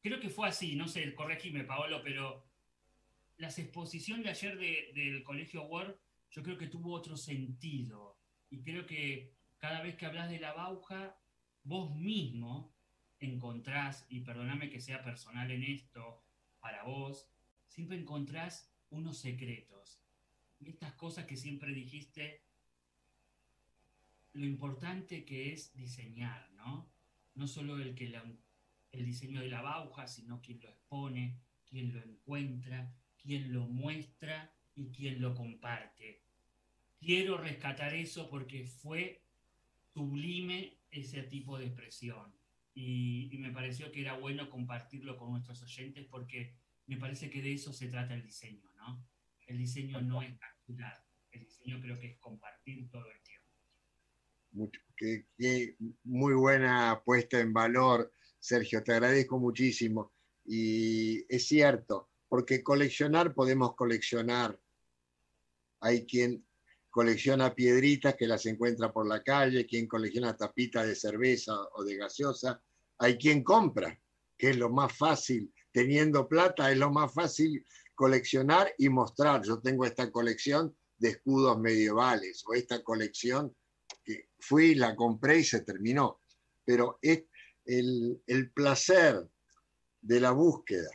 Creo 0.00 0.18
que 0.18 0.30
fue 0.30 0.48
así, 0.48 0.74
no 0.74 0.88
sé, 0.88 1.14
corregime, 1.14 1.64
Paolo, 1.64 2.00
pero 2.02 2.46
las 3.36 3.58
exposiciones 3.58 4.24
de 4.24 4.30
ayer 4.30 4.58
del 4.94 5.22
Colegio 5.22 5.64
Word, 5.64 5.94
yo 6.30 6.42
creo 6.42 6.56
que 6.56 6.68
tuvo 6.68 6.92
otro 6.94 7.16
sentido. 7.16 8.18
Y 8.50 8.62
creo 8.62 8.86
que 8.86 9.34
cada 9.58 9.82
vez 9.82 9.96
que 9.96 10.06
hablas 10.06 10.30
de 10.30 10.40
la 10.40 10.54
Bauja, 10.54 11.18
vos 11.64 11.94
mismo 11.94 12.74
encontrás, 13.26 14.06
y 14.08 14.20
perdóname 14.20 14.70
que 14.70 14.80
sea 14.80 15.02
personal 15.02 15.50
en 15.50 15.62
esto, 15.62 16.22
para 16.60 16.84
vos, 16.84 17.28
siempre 17.66 17.98
encontrás 17.98 18.70
unos 18.90 19.18
secretos. 19.18 20.00
Y 20.60 20.70
estas 20.70 20.92
cosas 20.94 21.26
que 21.26 21.36
siempre 21.36 21.72
dijiste, 21.72 22.42
lo 24.32 24.44
importante 24.44 25.24
que 25.24 25.52
es 25.52 25.74
diseñar, 25.74 26.50
¿no? 26.52 26.90
No 27.34 27.46
solo 27.46 27.78
el, 27.78 27.94
que 27.94 28.12
el 28.92 29.04
diseño 29.04 29.40
de 29.40 29.48
la 29.48 29.62
Bauja, 29.62 30.06
sino 30.06 30.40
quien 30.40 30.60
lo 30.60 30.68
expone, 30.68 31.38
quien 31.68 31.92
lo 31.92 32.02
encuentra, 32.02 32.92
quien 33.20 33.52
lo 33.52 33.66
muestra 33.66 34.52
y 34.74 34.90
quien 34.90 35.20
lo 35.20 35.34
comparte. 35.34 36.22
Quiero 37.00 37.38
rescatar 37.38 37.94
eso 37.94 38.28
porque 38.28 38.64
fue 38.64 39.22
sublime 39.92 40.78
ese 40.90 41.22
tipo 41.22 41.58
de 41.58 41.66
expresión. 41.66 42.37
Y, 42.80 43.36
me 43.38 43.50
pareció 43.50 43.90
que 43.90 44.02
era 44.02 44.16
bueno 44.16 44.48
compartirlo 44.48 45.16
con 45.16 45.32
nuestros 45.32 45.60
oyentes 45.62 46.06
porque 46.08 46.54
me 46.86 46.96
parece 46.96 47.28
que 47.28 47.42
de 47.42 47.52
eso 47.54 47.72
se 47.72 47.88
trata 47.88 48.14
el 48.14 48.22
diseño, 48.22 48.70
¿no? 48.76 49.04
El 49.48 49.58
diseño 49.58 50.00
no 50.00 50.22
es 50.22 50.38
capturar, 50.38 51.04
el 51.32 51.40
diseño 51.40 51.80
creo 51.80 51.98
que 51.98 52.12
es 52.12 52.18
compartir 52.18 52.88
todo 52.88 53.10
el 53.10 53.20
tiempo. 53.22 53.48
Mucho, 54.52 54.80
muy 56.04 56.34
buena 56.34 57.02
puesta 57.04 57.40
en 57.40 57.52
valor, 57.52 58.12
Sergio, 58.38 58.82
te 58.84 58.92
agradezco 58.92 59.40
muchísimo. 59.40 60.12
Y 60.44 61.24
es 61.28 61.48
cierto, 61.48 62.10
porque 62.28 62.62
coleccionar 62.62 63.34
podemos 63.34 63.74
coleccionar. 63.74 64.56
Hay 65.80 66.06
quien 66.06 66.46
colecciona 66.90 67.54
piedritas 67.54 68.14
que 68.14 68.28
las 68.28 68.46
encuentra 68.46 68.92
por 68.92 69.08
la 69.08 69.22
calle, 69.22 69.66
quien 69.66 69.88
colecciona 69.88 70.36
tapitas 70.36 70.86
de 70.86 70.94
cerveza 70.94 71.54
o 71.74 71.82
de 71.82 71.96
gaseosa, 71.96 72.62
hay 72.98 73.16
quien 73.18 73.42
compra, 73.42 73.98
que 74.36 74.50
es 74.50 74.56
lo 74.56 74.70
más 74.70 74.96
fácil, 74.96 75.52
teniendo 75.72 76.28
plata 76.28 76.70
es 76.70 76.78
lo 76.78 76.90
más 76.90 77.12
fácil 77.12 77.64
coleccionar 77.94 78.72
y 78.78 78.88
mostrar. 78.88 79.42
Yo 79.42 79.60
tengo 79.60 79.84
esta 79.84 80.10
colección 80.10 80.76
de 80.98 81.10
escudos 81.10 81.58
medievales 81.58 82.44
o 82.46 82.54
esta 82.54 82.82
colección 82.82 83.54
que 84.04 84.28
fui, 84.38 84.74
la 84.74 84.96
compré 84.96 85.38
y 85.38 85.44
se 85.44 85.60
terminó. 85.60 86.20
Pero 86.64 86.98
es 87.02 87.24
el, 87.64 88.22
el 88.26 88.50
placer 88.50 89.28
de 90.00 90.20
la 90.20 90.30
búsqueda 90.32 90.90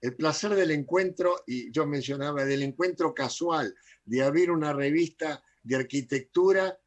el 0.00 0.14
placer 0.14 0.54
del 0.54 0.70
encuentro, 0.70 1.42
y 1.46 1.70
yo 1.72 1.86
mencionaba, 1.86 2.44
del 2.44 2.62
encuentro 2.62 3.12
casual, 3.14 3.74
de 4.04 4.22
abrir 4.22 4.50
una 4.50 4.72
revista 4.72 5.42
de 5.62 5.76
arquitectura 5.76 6.78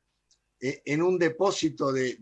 en 0.59 1.01
un 1.01 1.17
depósito 1.17 1.91
de, 1.91 2.17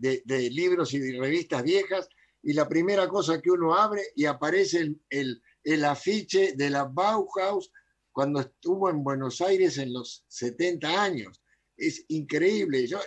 libros 0.50 0.94
y 0.94 0.98
de 0.98 1.18
revistas 1.18 1.62
viejas, 1.62 2.08
y 2.42 2.52
la 2.52 2.68
primera 2.68 3.08
cosa 3.08 3.40
que 3.40 3.50
uno 3.50 3.74
abre 3.74 4.02
y 4.14 4.24
aparece 4.24 4.94
el, 5.10 5.84
afiche 5.84 6.52
de 6.54 6.70
la 6.70 6.84
Bauhaus 6.84 7.70
cuando 8.12 8.40
estuvo 8.40 8.88
en 8.88 9.02
Buenos 9.02 9.40
Aires 9.40 9.78
en 9.78 9.92
los 9.92 10.24
70 10.28 11.02
años. 11.02 11.42
Es 11.76 12.04
increíble. 12.08 12.86
Yo 12.86 12.98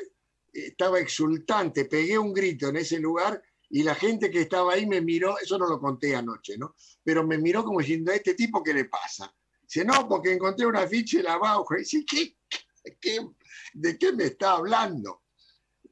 estaba 0.53 0.99
exultante, 0.99 1.85
pegué 1.85 2.17
un 2.17 2.33
grito 2.33 2.67
en 2.69 2.77
ese 2.77 2.99
lugar 2.99 3.41
y 3.69 3.83
la 3.83 3.95
gente 3.95 4.29
que 4.29 4.41
estaba 4.41 4.73
ahí 4.73 4.85
me 4.85 5.01
miró, 5.01 5.37
eso 5.39 5.57
no 5.57 5.65
lo 5.65 5.79
conté 5.79 6.13
anoche, 6.13 6.57
¿no? 6.57 6.75
Pero 7.03 7.25
me 7.25 7.37
miró 7.37 7.63
como 7.63 7.79
diciendo, 7.79 8.11
¿a 8.11 8.15
este 8.15 8.35
tipo 8.35 8.61
qué 8.61 8.73
le 8.73 8.85
pasa? 8.85 9.33
Dice, 9.63 9.85
no, 9.85 10.07
porque 10.09 10.33
encontré 10.33 10.65
un 10.65 10.75
afiche 10.75 11.17
de 11.17 11.23
la 11.23 11.37
Bauhaus. 11.37 11.79
Dice, 11.79 12.03
¿qué, 12.05 12.35
qué, 12.99 13.19
de 13.73 13.97
qué 13.97 14.11
me 14.11 14.25
está 14.25 14.53
hablando? 14.57 15.20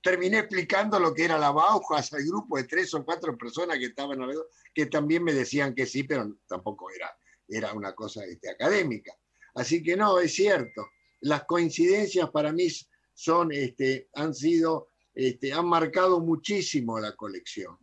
Terminé 0.01 0.39
explicando 0.39 0.99
lo 0.99 1.13
que 1.13 1.25
era 1.25 1.37
la 1.37 1.51
Bauhaus 1.51 2.13
al 2.13 2.23
grupo 2.23 2.57
de 2.57 2.63
tres 2.63 2.93
o 2.93 3.03
cuatro 3.03 3.37
personas 3.37 3.77
que 3.77 3.85
estaban 3.85 4.21
alrededor, 4.21 4.49
que 4.73 4.85
también 4.85 5.23
me 5.23 5.33
decían 5.33 5.75
que 5.75 5.85
sí, 5.85 6.03
pero 6.03 6.37
tampoco 6.47 6.89
era, 6.89 7.11
era 7.47 7.73
una 7.73 7.93
cosa 7.93 8.23
este, 8.25 8.49
académica. 8.49 9.13
Así 9.55 9.83
que 9.83 9.97
no, 9.97 10.19
es 10.19 10.33
cierto. 10.33 10.87
Las 11.21 11.43
coincidencias 11.43 12.29
para 12.29 12.53
mí 12.53 12.67
son, 13.13 13.51
este, 13.51 14.09
han 14.13 14.33
sido 14.33 14.89
este, 15.19 15.51
han 15.51 15.67
marcado 15.67 16.21
muchísimo 16.21 16.97
la 16.97 17.13
colección. 17.13 17.77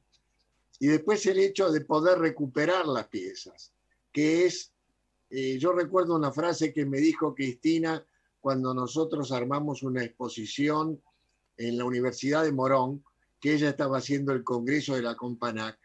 Y 0.79 0.87
después 0.87 1.26
el 1.26 1.38
hecho 1.38 1.70
de 1.70 1.83
poder 1.83 2.18
recuperar 2.18 2.87
las 2.87 3.09
piezas, 3.09 3.74
que 4.11 4.46
es, 4.46 4.72
eh, 5.29 5.59
yo 5.59 5.72
recuerdo 5.72 6.14
una 6.14 6.33
frase 6.33 6.72
que 6.72 6.87
me 6.87 6.98
dijo 6.98 7.35
Cristina 7.35 8.02
cuando 8.40 8.72
nosotros 8.72 9.33
armamos 9.33 9.83
una 9.83 10.02
exposición 10.02 11.02
en 11.57 11.79
la 11.79 11.85
Universidad 11.85 12.45
de 12.45 12.53
Morón, 12.53 13.05
que 13.40 13.55
ella 13.55 13.71
estaba 13.71 13.99
haciendo 13.99 14.33
el 14.33 14.45
congreso 14.45 14.95
de 14.95 15.03
la 15.03 15.14
Companac, 15.14 15.79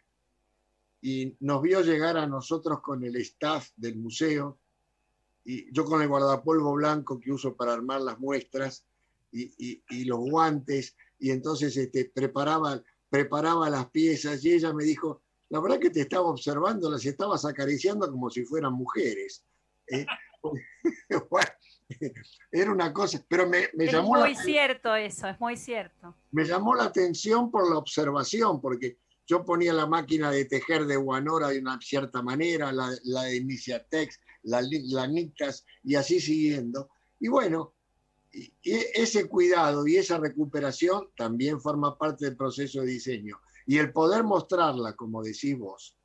y 1.01 1.35
nos 1.39 1.61
vio 1.61 1.81
llegar 1.81 2.17
a 2.17 2.27
nosotros 2.27 2.81
con 2.81 3.03
el 3.03 3.15
staff 3.17 3.69
del 3.75 3.97
museo, 3.97 4.59
y 5.43 5.73
yo 5.73 5.85
con 5.85 6.01
el 6.01 6.07
guardapolvo 6.07 6.73
blanco 6.73 7.19
que 7.19 7.31
uso 7.31 7.55
para 7.55 7.73
armar 7.73 8.01
las 8.01 8.19
muestras, 8.19 8.85
y, 9.31 9.81
y 9.89 10.05
los 10.05 10.19
guantes, 10.19 10.95
y 11.21 11.29
entonces 11.29 11.77
este, 11.77 12.05
preparaba, 12.05 12.83
preparaba 13.09 13.69
las 13.69 13.89
piezas 13.91 14.43
y 14.43 14.53
ella 14.53 14.73
me 14.73 14.83
dijo, 14.83 15.21
la 15.49 15.61
verdad 15.61 15.79
que 15.79 15.91
te 15.91 16.01
estaba 16.01 16.27
observando, 16.27 16.89
las 16.89 17.05
estabas 17.05 17.45
acariciando 17.45 18.09
como 18.09 18.29
si 18.29 18.43
fueran 18.43 18.73
mujeres. 18.73 19.45
¿eh? 19.87 20.05
era 22.51 22.71
una 22.71 22.93
cosa, 22.93 23.23
pero 23.27 23.47
me, 23.47 23.69
me 23.73 23.85
es 23.85 23.91
llamó... 23.91 24.17
Es 24.17 24.23
muy 24.23 24.35
cierto 24.35 24.95
eso, 24.95 25.27
es 25.27 25.39
muy 25.39 25.57
cierto. 25.57 26.15
Me 26.31 26.45
llamó 26.45 26.75
la 26.75 26.85
atención 26.85 27.51
por 27.51 27.69
la 27.69 27.77
observación, 27.77 28.61
porque 28.61 28.97
yo 29.27 29.45
ponía 29.45 29.73
la 29.73 29.87
máquina 29.87 30.31
de 30.31 30.45
tejer 30.45 30.85
de 30.85 30.97
Guanora 30.97 31.49
de 31.49 31.59
una 31.59 31.79
cierta 31.79 32.21
manera, 32.21 32.71
la, 32.71 32.91
la 33.03 33.23
de 33.23 33.37
Iniciatex, 33.37 34.19
la, 34.43 34.61
la 34.61 35.07
Nictas, 35.07 35.65
y 35.83 35.95
así 35.95 36.19
siguiendo. 36.19 36.89
Y 37.19 37.27
bueno, 37.29 37.73
y 38.33 38.53
ese 38.63 39.27
cuidado 39.27 39.85
y 39.87 39.97
esa 39.97 40.17
recuperación 40.17 41.09
también 41.15 41.59
forma 41.59 41.97
parte 41.97 42.25
del 42.25 42.37
proceso 42.37 42.81
de 42.81 42.87
diseño. 42.87 43.39
Y 43.65 43.77
el 43.77 43.91
poder 43.91 44.23
mostrarla, 44.23 44.95
como 44.95 45.21
decís 45.21 45.57
vos, 45.57 45.95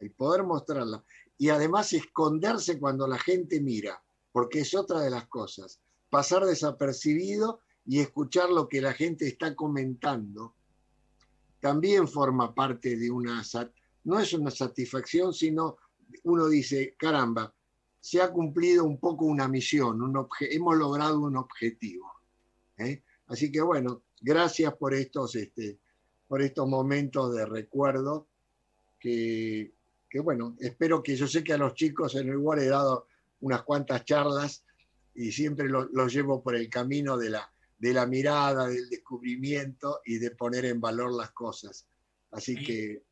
el 0.00 0.10
poder 0.12 0.42
mostrarla, 0.44 1.04
y 1.38 1.50
además 1.50 1.92
esconderse 1.92 2.78
cuando 2.78 3.06
la 3.06 3.18
gente 3.18 3.60
mira, 3.60 4.02
porque 4.36 4.60
es 4.60 4.74
otra 4.74 5.00
de 5.00 5.08
las 5.08 5.28
cosas, 5.28 5.80
pasar 6.10 6.44
desapercibido 6.44 7.62
y 7.86 8.00
escuchar 8.00 8.50
lo 8.50 8.68
que 8.68 8.82
la 8.82 8.92
gente 8.92 9.26
está 9.26 9.54
comentando, 9.56 10.52
también 11.58 12.06
forma 12.06 12.54
parte 12.54 12.98
de 12.98 13.10
una, 13.10 13.42
no 14.04 14.18
es 14.18 14.34
una 14.34 14.50
satisfacción, 14.50 15.32
sino 15.32 15.78
uno 16.24 16.48
dice, 16.48 16.94
caramba, 16.98 17.54
se 17.98 18.20
ha 18.20 18.30
cumplido 18.30 18.84
un 18.84 19.00
poco 19.00 19.24
una 19.24 19.48
misión, 19.48 20.02
un 20.02 20.28
hemos 20.40 20.76
logrado 20.76 21.20
un 21.20 21.38
objetivo. 21.38 22.12
¿eh? 22.76 23.02
Así 23.28 23.50
que 23.50 23.62
bueno, 23.62 24.02
gracias 24.20 24.74
por 24.74 24.92
estos, 24.92 25.34
este, 25.34 25.78
por 26.28 26.42
estos 26.42 26.68
momentos 26.68 27.34
de 27.34 27.46
recuerdo 27.46 28.26
que, 29.00 29.72
que, 30.10 30.20
bueno, 30.20 30.58
espero 30.60 31.02
que 31.02 31.16
yo 31.16 31.26
sé 31.26 31.42
que 31.42 31.54
a 31.54 31.58
los 31.58 31.72
chicos 31.72 32.16
en 32.16 32.28
el 32.28 32.34
lugar 32.34 32.58
he 32.58 32.66
dado 32.66 33.06
unas 33.40 33.62
cuantas 33.62 34.04
charlas 34.04 34.64
y 35.14 35.32
siempre 35.32 35.68
los 35.68 36.12
llevo 36.12 36.42
por 36.42 36.56
el 36.56 36.68
camino 36.68 37.16
de 37.16 37.30
la, 37.30 37.50
de 37.78 37.92
la 37.92 38.06
mirada, 38.06 38.68
del 38.68 38.88
descubrimiento 38.88 40.00
y 40.04 40.18
de 40.18 40.30
poner 40.32 40.66
en 40.66 40.80
valor 40.80 41.12
las 41.14 41.30
cosas. 41.32 41.86
Así 42.30 42.54
que 42.62 43.02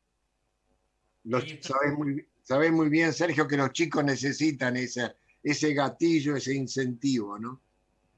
los, 1.23 1.43
sabes 1.61 1.93
muy 1.97 2.13
bien 2.13 2.27
sabes 2.45 2.71
muy 2.71 2.89
bien, 2.89 3.11
Sergio, 3.11 3.47
que 3.47 3.57
los 3.57 3.71
chicos 3.73 4.03
necesitan 4.03 4.77
ese, 4.77 5.15
ese 5.41 5.73
gatillo, 5.73 6.35
ese 6.35 6.53
incentivo, 6.53 7.39
¿no? 7.39 7.59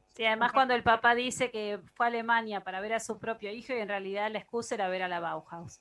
Sí, 0.10 0.26
además 0.26 0.52
cuando 0.52 0.74
el 0.74 0.84
papá 0.84 1.16
dice 1.16 1.50
que 1.50 1.80
fue 1.96 2.08
a 2.08 2.10
Alemania 2.10 2.62
para 2.62 2.82
ver 2.82 2.94
a 2.94 3.00
su 3.00 3.20
propio 3.20 3.52
hijo 3.52 3.74
y 3.74 3.80
en 3.80 3.88
realidad 3.88 4.32
la 4.32 4.40
excusa 4.40 4.76
era 4.76 4.90
ver 4.90 5.04
a 5.04 5.08
la 5.08 5.20
Bauhaus. 5.20 5.80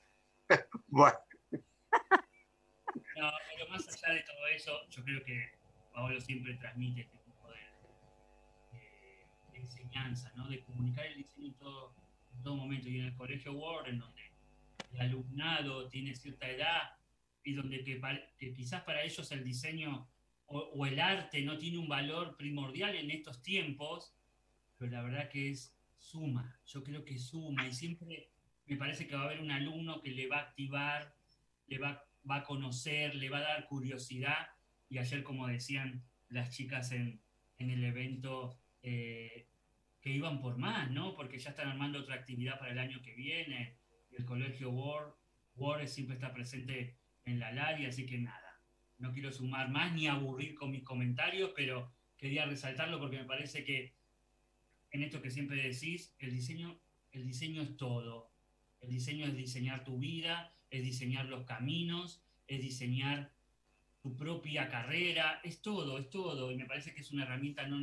bueno. 0.87 1.19
No, 1.51 3.31
pero 3.57 3.71
más 3.71 3.89
allá 3.89 4.15
de 4.15 4.23
todo 4.23 4.47
eso, 4.55 4.73
yo 4.91 5.03
creo 5.03 5.25
que 5.25 5.51
Pablo 5.97 6.21
siempre 6.21 6.55
transmite 6.57 7.01
este 7.01 7.17
tipo 7.25 7.49
de, 7.49 7.59
enseñanza, 9.59 10.31
¿no? 10.37 10.47
De 10.47 10.61
comunicar 10.61 11.07
el 11.07 11.17
diseño 11.17 11.47
en 11.47 11.55
todo, 11.55 11.95
en 12.35 12.43
todo 12.43 12.55
momento. 12.55 12.91
Y 12.91 12.99
en 12.99 13.07
el 13.07 13.15
colegio 13.15 13.55
Ward, 13.55 13.89
en 13.89 14.01
donde 14.01 14.21
el 14.93 15.01
alumnado 15.01 15.89
tiene 15.89 16.15
cierta 16.15 16.51
edad, 16.51 16.83
y 17.43 17.55
donde 17.55 17.83
que, 17.83 18.53
quizás 18.53 18.83
para 18.83 19.05
ellos 19.05 19.33
el 19.33 19.43
diseño 19.43 20.07
o, 20.45 20.85
el 20.85 21.01
arte 21.01 21.41
no 21.43 21.57
tiene 21.57 21.79
un 21.79 21.89
valor 21.89 22.37
primordial 22.37 22.95
en 22.95 23.11
estos 23.11 23.43
tiempos, 23.43 24.15
pero 24.77 24.93
la 24.93 25.03
verdad 25.03 25.31
que 25.31 25.51
es 25.51 25.75
suma, 25.97 26.61
yo 26.67 26.85
creo 26.85 27.07
que 27.07 27.19
suma 27.19 27.67
y 27.67 27.73
siempre 27.73 28.29
me 28.67 28.77
parece 28.77 29.07
que 29.07 29.17
va 29.17 29.23
a 29.23 29.25
haber 29.25 29.41
un 29.41 29.51
alumno 29.51 30.03
que 30.03 30.11
le 30.11 30.27
va 30.27 30.41
a 30.41 30.43
activar, 30.43 31.17
le 31.69 31.79
va, 31.79 32.05
va 32.31 32.37
a 32.37 32.45
conocer, 32.45 33.15
le 33.15 33.31
va 33.31 33.39
a 33.39 33.43
dar 33.43 33.67
curiosidad 33.67 34.56
y 34.89 34.99
ayer 34.99 35.23
como 35.23 35.47
decían 35.47 36.05
las 36.29 36.51
chicas 36.51 36.93
en, 36.93 37.21
en 37.59 37.71
el 37.71 37.85
evento, 37.85 38.59
eh, 38.83 39.49
que 40.01 40.11
iban 40.11 40.41
por 40.41 40.57
más, 40.59 40.91
¿no? 40.91 41.15
Porque 41.15 41.39
ya 41.39 41.51
están 41.51 41.69
armando 41.69 41.99
otra 41.99 42.15
actividad 42.15 42.59
para 42.59 42.73
el 42.73 42.79
año 42.79 43.03
que 43.03 43.15
viene. 43.15 43.77
El 44.13 44.25
colegio 44.25 44.71
Word, 44.71 45.15
Word 45.57 45.87
siempre 45.89 46.15
está 46.15 46.33
presente 46.33 46.97
en 47.25 47.41
la 47.41 47.53
LARI, 47.53 47.87
así 47.87 48.07
que 48.07 48.19
nada, 48.19 48.61
no 48.99 49.13
quiero 49.13 49.33
sumar 49.33 49.69
más 49.71 49.93
ni 49.93 50.07
aburrir 50.07 50.55
con 50.55 50.71
mis 50.71 50.85
comentarios, 50.85 51.53
pero 51.57 51.93
quería 52.17 52.47
resaltarlo 52.47 52.99
porque 52.99 53.19
me 53.19 53.25
parece 53.25 53.65
que 53.65 53.95
en 54.93 55.03
esto 55.03 55.21
que 55.21 55.31
siempre 55.31 55.57
decís, 55.57 56.15
el 56.19 56.31
diseño, 56.31 56.81
el 57.13 57.27
diseño 57.27 57.63
es 57.63 57.77
todo. 57.77 58.31
El 58.81 58.91
diseño 58.91 59.27
es 59.27 59.35
diseñar 59.35 59.85
tu 59.85 59.99
vida, 59.99 60.55
es 60.71 60.85
diseñar 60.85 61.27
los 61.27 61.45
caminos, 61.45 62.23
es 62.47 62.61
diseñar 62.61 63.33
propia 64.15 64.69
carrera, 64.69 65.41
es 65.43 65.63
todo, 65.63 65.99
es 65.99 66.11
todo. 66.11 66.51
Y 66.53 66.57
me 66.57 66.67
parece 66.67 66.95
que 66.95 67.01
es 67.01 67.11
una 67.11 67.25
herramienta 67.25 67.67
no, 67.67 67.79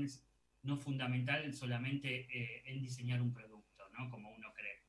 no 0.62 0.78
fundamental 0.78 1.52
solamente 1.54 2.28
eh, 2.32 2.64
en 2.66 2.82
diseñar 2.82 3.22
un 3.22 3.34
producto, 3.34 3.84
¿no? 3.98 4.10
Como 4.12 4.32
uno 4.32 4.54
cree. 4.54 4.84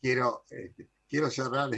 Quiero, 0.00 0.44
este, 0.48 0.88
quiero 1.08 1.28
cerrar 1.30 1.70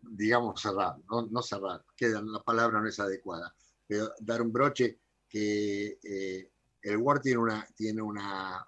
digamos, 0.00 0.60
cerrar, 0.60 0.96
no, 1.08 1.42
cerrar, 1.42 1.84
queda, 1.96 2.22
la 2.22 2.42
palabra 2.42 2.80
no 2.80 2.88
es 2.88 2.98
adecuada, 3.00 3.54
pero 3.86 4.10
dar 4.20 4.42
un 4.42 4.52
broche 4.52 4.98
que 5.28 5.98
eh, 6.02 6.50
el 6.82 6.96
WAR 6.98 7.20
tiene, 7.20 7.38
una, 7.38 7.66
tiene 7.74 8.02
una, 8.02 8.66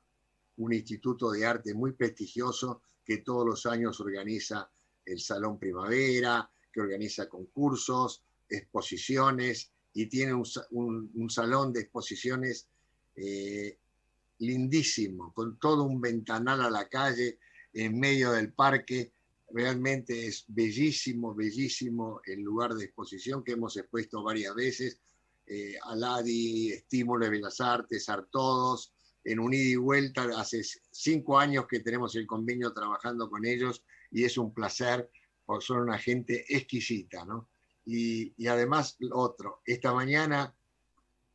un 0.57 0.73
instituto 0.73 1.31
de 1.31 1.45
arte 1.45 1.75
muy 1.75 1.93
prestigioso 1.93 2.83
que 3.05 3.19
todos 3.19 3.47
los 3.47 3.67
años 3.67 4.01
organiza 4.01 4.71
el 5.05 5.21
Salón 5.21 5.59
Primavera, 5.59 6.51
que 6.73 6.81
organiza 6.81 7.29
concursos, 7.29 8.23
exposiciones 8.49 9.71
y 9.93 10.07
tiene 10.07 10.35
un, 10.35 11.31
salón 11.31 11.73
de 11.73 11.81
exposiciones 11.83 12.69
eh, 13.17 13.79
lindísimo, 14.39 15.33
con 15.33 15.59
todo 15.59 15.85
un 15.85 16.01
ventanal 16.01 16.63
a 16.63 16.71
la 16.71 16.89
calle 16.89 17.39
en 17.73 17.99
medio 17.99 18.33
del 18.33 18.53
parque 18.53 19.13
Realmente 19.55 20.27
es 20.27 20.45
bellísimo, 20.49 21.33
bellísimo 21.33 22.21
el 22.25 22.41
lugar 22.41 22.75
de 22.75 22.87
exposición 22.87 23.45
que 23.45 23.53
hemos 23.53 23.77
expuesto 23.77 24.21
varias 24.21 24.53
veces. 24.53 24.99
Eh, 25.47 25.77
Aladi, 25.85 26.73
Estímulo 26.73 27.25
de 27.25 27.31
Bellas 27.31 27.61
Artes, 27.61 28.09
Artodos, 28.09 28.93
en 29.23 29.39
un 29.39 29.55
ida 29.55 29.71
y 29.71 29.77
vuelta. 29.77 30.25
Hace 30.37 30.63
cinco 30.91 31.39
años 31.39 31.67
que 31.69 31.79
tenemos 31.79 32.17
el 32.17 32.27
convenio 32.27 32.73
trabajando 32.73 33.31
con 33.31 33.45
ellos 33.47 33.85
y 34.11 34.25
es 34.25 34.39
un 34.39 34.53
placer, 34.53 35.09
porque 35.47 35.67
son 35.67 35.83
una 35.83 35.99
gente 35.99 36.45
exquisita, 36.49 37.25
¿no? 37.25 37.49
Y, 37.85 38.47
además 38.47 38.97
otro, 39.13 39.61
esta 39.67 39.93
mañana 39.93 40.55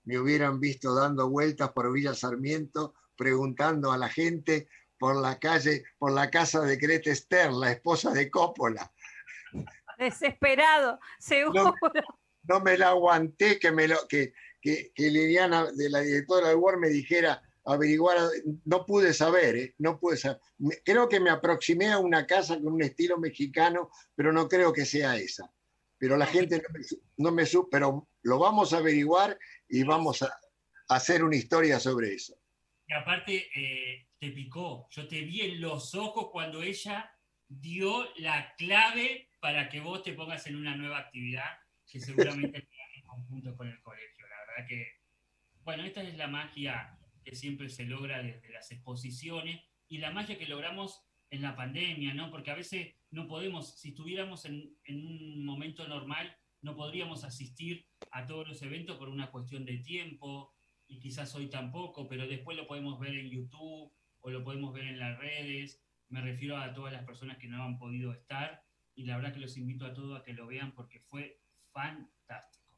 me 0.04 0.20
hubieran 0.20 0.60
visto 0.60 0.96
dando 0.96 1.30
vueltas 1.30 1.72
por 1.72 1.92
Villa 1.92 2.14
Sarmiento 2.14 2.96
preguntando 3.16 3.92
a 3.92 3.98
la 3.98 4.10
gente 4.10 4.68
por 4.98 5.16
la 5.16 5.40
calle, 5.40 5.84
por 5.98 6.12
la 6.12 6.30
casa 6.30 6.62
de 6.62 6.78
Greta 6.78 7.12
Esther, 7.12 7.52
la 7.52 7.72
esposa 7.72 8.12
de 8.12 8.30
Coppola. 8.30 8.92
Desesperado, 9.98 11.00
seguro. 11.20 11.76
No, 12.44 12.62
me 12.62 12.78
la 12.78 12.90
aguanté 12.90 13.60
que, 13.60 13.72
me 13.72 13.88
lo, 13.88 14.08
que, 14.08 14.34
que, 14.62 14.92
Liliana, 14.98 15.72
de 15.72 15.90
la 15.90 16.00
directora 16.00 16.50
de 16.50 16.56
Word, 16.56 16.80
me 16.80 16.90
dijera, 16.90 17.42
averiguar, 17.66 18.18
no 18.66 18.86
pude 18.86 19.14
saber, 19.14 19.56
¿eh? 19.56 19.76
no 19.78 20.00
pude 20.00 20.18
saber. 20.18 20.40
Creo 20.84 21.08
que 21.08 21.20
me 21.20 21.30
aproximé 21.30 21.92
a 21.92 22.00
una 22.00 22.26
casa 22.26 22.56
con 22.56 22.74
un 22.74 22.82
estilo 22.82 23.18
mexicano, 23.18 23.92
pero 24.16 24.32
no 24.32 24.48
creo 24.48 24.74
que 24.74 24.86
sea 24.86 25.18
esa. 25.18 25.52
Pero 26.00 26.18
la 26.18 26.26
gente 26.26 26.62
no 27.18 27.32
me, 27.32 27.44
no 27.44 27.68
pero 27.70 28.10
lo 28.24 28.40
vamos 28.40 28.74
a 28.74 28.78
averiguar 28.78 29.38
y 29.68 29.84
vamos 29.84 30.24
a, 30.24 30.34
hacer 30.88 31.24
una 31.24 31.36
historia 31.36 31.80
sobre 31.80 32.14
eso. 32.14 32.34
Y 32.88 32.94
aparte, 32.94 33.48
eh, 33.54 34.08
te 34.18 34.32
picó. 34.32 34.88
Yo 34.90 35.08
te 35.08 35.22
vi 35.22 35.42
en 35.42 35.62
los 35.62 35.94
ojos 35.94 36.30
cuando 36.32 36.64
ella 36.64 37.16
dio 37.48 38.08
la 38.18 38.56
clave 38.56 39.30
para 39.40 39.70
que 39.70 39.80
vos 39.80 40.04
te 40.04 40.14
pongas 40.14 40.48
en 40.48 40.56
una 40.56 40.76
nueva 40.76 41.00
actividad 41.00 41.60
que 41.86 42.00
seguramente 42.00 42.58
en 42.96 43.04
conjunto 43.04 43.56
con 43.56 43.68
el 43.68 43.82
colegio. 43.82 44.28
La 44.28 44.40
verdad 44.40 44.68
que, 44.68 44.88
bueno, 45.64 45.84
esta 45.84 46.02
es 46.02 46.16
la 46.18 46.28
magia 46.28 46.98
que 47.24 47.36
siempre 47.36 47.70
se 47.70 47.86
logra 47.86 48.24
desde 48.24 48.50
las 48.50 48.72
exposiciones 48.72 49.62
y 49.88 49.98
la 49.98 50.12
magia 50.12 50.38
que 50.38 50.48
logramos 50.48 51.04
en 51.30 51.42
la 51.42 51.56
pandemia, 51.56 52.14
¿no? 52.14 52.32
Porque 52.32 52.52
a 52.52 52.56
veces 52.56 52.96
no 53.12 53.28
podemos, 53.28 53.80
si 53.80 53.90
estuviéramos 53.90 54.46
en, 54.46 54.78
en 54.86 55.06
un 55.06 55.46
momento 55.46 55.88
normal, 55.88 56.36
no 56.62 56.76
podríamos 56.76 57.24
asistir 57.24 57.88
a 58.12 58.26
todos 58.26 58.48
los 58.48 58.62
eventos 58.62 58.98
por 58.98 59.10
una 59.10 59.32
cuestión 59.32 59.66
de 59.66 59.78
tiempo 59.78 60.54
y 60.88 61.00
quizás 61.00 61.34
hoy 61.36 61.50
tampoco, 61.50 62.08
pero 62.08 62.28
después 62.28 62.58
lo 62.58 62.68
podemos 62.68 63.00
ver 63.00 63.16
en 63.16 63.30
YouTube 63.30 63.92
o 64.22 64.30
lo 64.30 64.44
podemos 64.44 64.74
ver 64.74 64.86
en 64.86 65.00
las 65.00 65.18
redes. 65.18 65.82
Me 66.10 66.22
refiero 66.22 66.58
a 66.58 66.74
todas 66.74 66.92
las 66.92 67.04
personas 67.06 67.38
que 67.38 67.48
no 67.48 67.64
han 67.64 67.78
podido 67.78 68.12
estar 68.12 68.64
y 68.96 69.06
la 69.06 69.16
verdad 69.16 69.34
que 69.34 69.40
los 69.40 69.56
invito 69.58 69.86
a 69.86 69.94
todos 69.94 70.20
a 70.20 70.24
que 70.24 70.34
lo 70.34 70.48
vean 70.48 70.74
porque 70.74 71.00
fue 71.00 71.40
fantástico. 71.72 72.76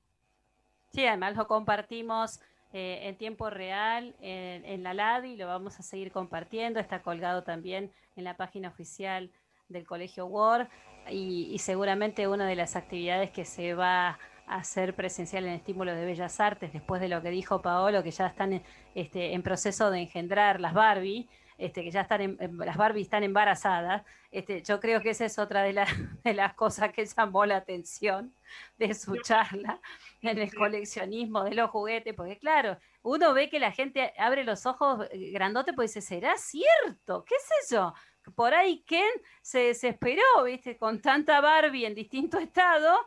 Sí, 0.89 1.05
además 1.05 1.35
lo 1.35 1.47
compartimos 1.47 2.41
eh, 2.73 2.99
en 3.03 3.17
tiempo 3.17 3.49
real 3.49 4.15
en, 4.19 4.83
la 4.83 4.93
LADI, 4.93 5.37
lo 5.37 5.47
vamos 5.47 5.79
a 5.79 5.83
seguir 5.83 6.11
compartiendo, 6.11 6.79
está 6.79 7.01
colgado 7.01 7.43
también 7.43 7.91
en 8.15 8.25
la 8.25 8.37
página 8.37 8.69
oficial 8.69 9.31
del 9.71 9.85
Colegio 9.85 10.25
Word 10.25 10.67
y, 11.09 11.57
seguramente 11.59 12.27
una 12.27 12.47
de 12.47 12.55
las 12.55 12.75
actividades 12.75 13.31
que 13.31 13.45
se 13.45 13.73
va 13.73 14.19
a 14.47 14.55
hacer 14.55 14.95
presencial 14.95 15.45
en 15.45 15.53
Estímulo 15.53 15.95
de 15.95 16.05
Bellas 16.05 16.39
Artes, 16.39 16.73
después 16.73 17.01
de 17.01 17.09
lo 17.09 17.21
que 17.21 17.29
dijo 17.29 17.61
Paolo, 17.61 18.03
que 18.03 18.11
ya 18.11 18.27
están 18.27 18.53
en, 18.53 18.63
este, 18.95 19.33
en 19.33 19.43
proceso 19.43 19.91
de 19.91 20.01
engendrar 20.01 20.59
las 20.59 20.73
Barbie, 20.73 21.27
este, 21.57 21.83
que 21.83 21.91
ya 21.91 22.01
están 22.01 22.21
en, 22.21 22.57
las 22.57 22.75
Barbie 22.75 23.01
están 23.01 23.23
embarazadas, 23.23 24.03
este, 24.31 24.63
yo 24.63 24.79
creo 24.79 25.01
que 25.01 25.11
esa 25.11 25.25
es 25.25 25.37
otra 25.37 25.63
de, 25.63 25.73
de 26.23 26.33
las 26.33 26.53
cosas 26.53 26.91
que 26.91 27.05
llamó 27.05 27.45
la 27.45 27.57
atención 27.57 28.33
de 28.77 28.93
su 28.93 29.17
charla 29.17 29.79
en 30.21 30.37
el 30.37 30.53
coleccionismo 30.53 31.43
de 31.43 31.55
los 31.55 31.69
juguetes, 31.69 32.13
porque 32.13 32.37
claro, 32.37 32.77
uno 33.03 33.33
ve 33.33 33.49
que 33.49 33.59
la 33.59 33.71
gente 33.71 34.13
abre 34.17 34.43
los 34.43 34.65
ojos 34.65 35.07
grandote, 35.33 35.73
pues 35.73 35.93
dice, 35.93 36.07
¿será 36.07 36.35
cierto? 36.37 37.25
¿Qué 37.25 37.35
sé 37.39 37.75
yo? 37.75 37.93
Por 38.35 38.53
ahí 38.53 38.83
Ken 38.83 39.09
se 39.41 39.59
desesperó, 39.59 40.43
¿viste? 40.45 40.77
Con 40.77 41.01
tanta 41.01 41.41
Barbie 41.41 41.85
en 41.85 41.95
distinto 41.95 42.37
estado 42.39 42.97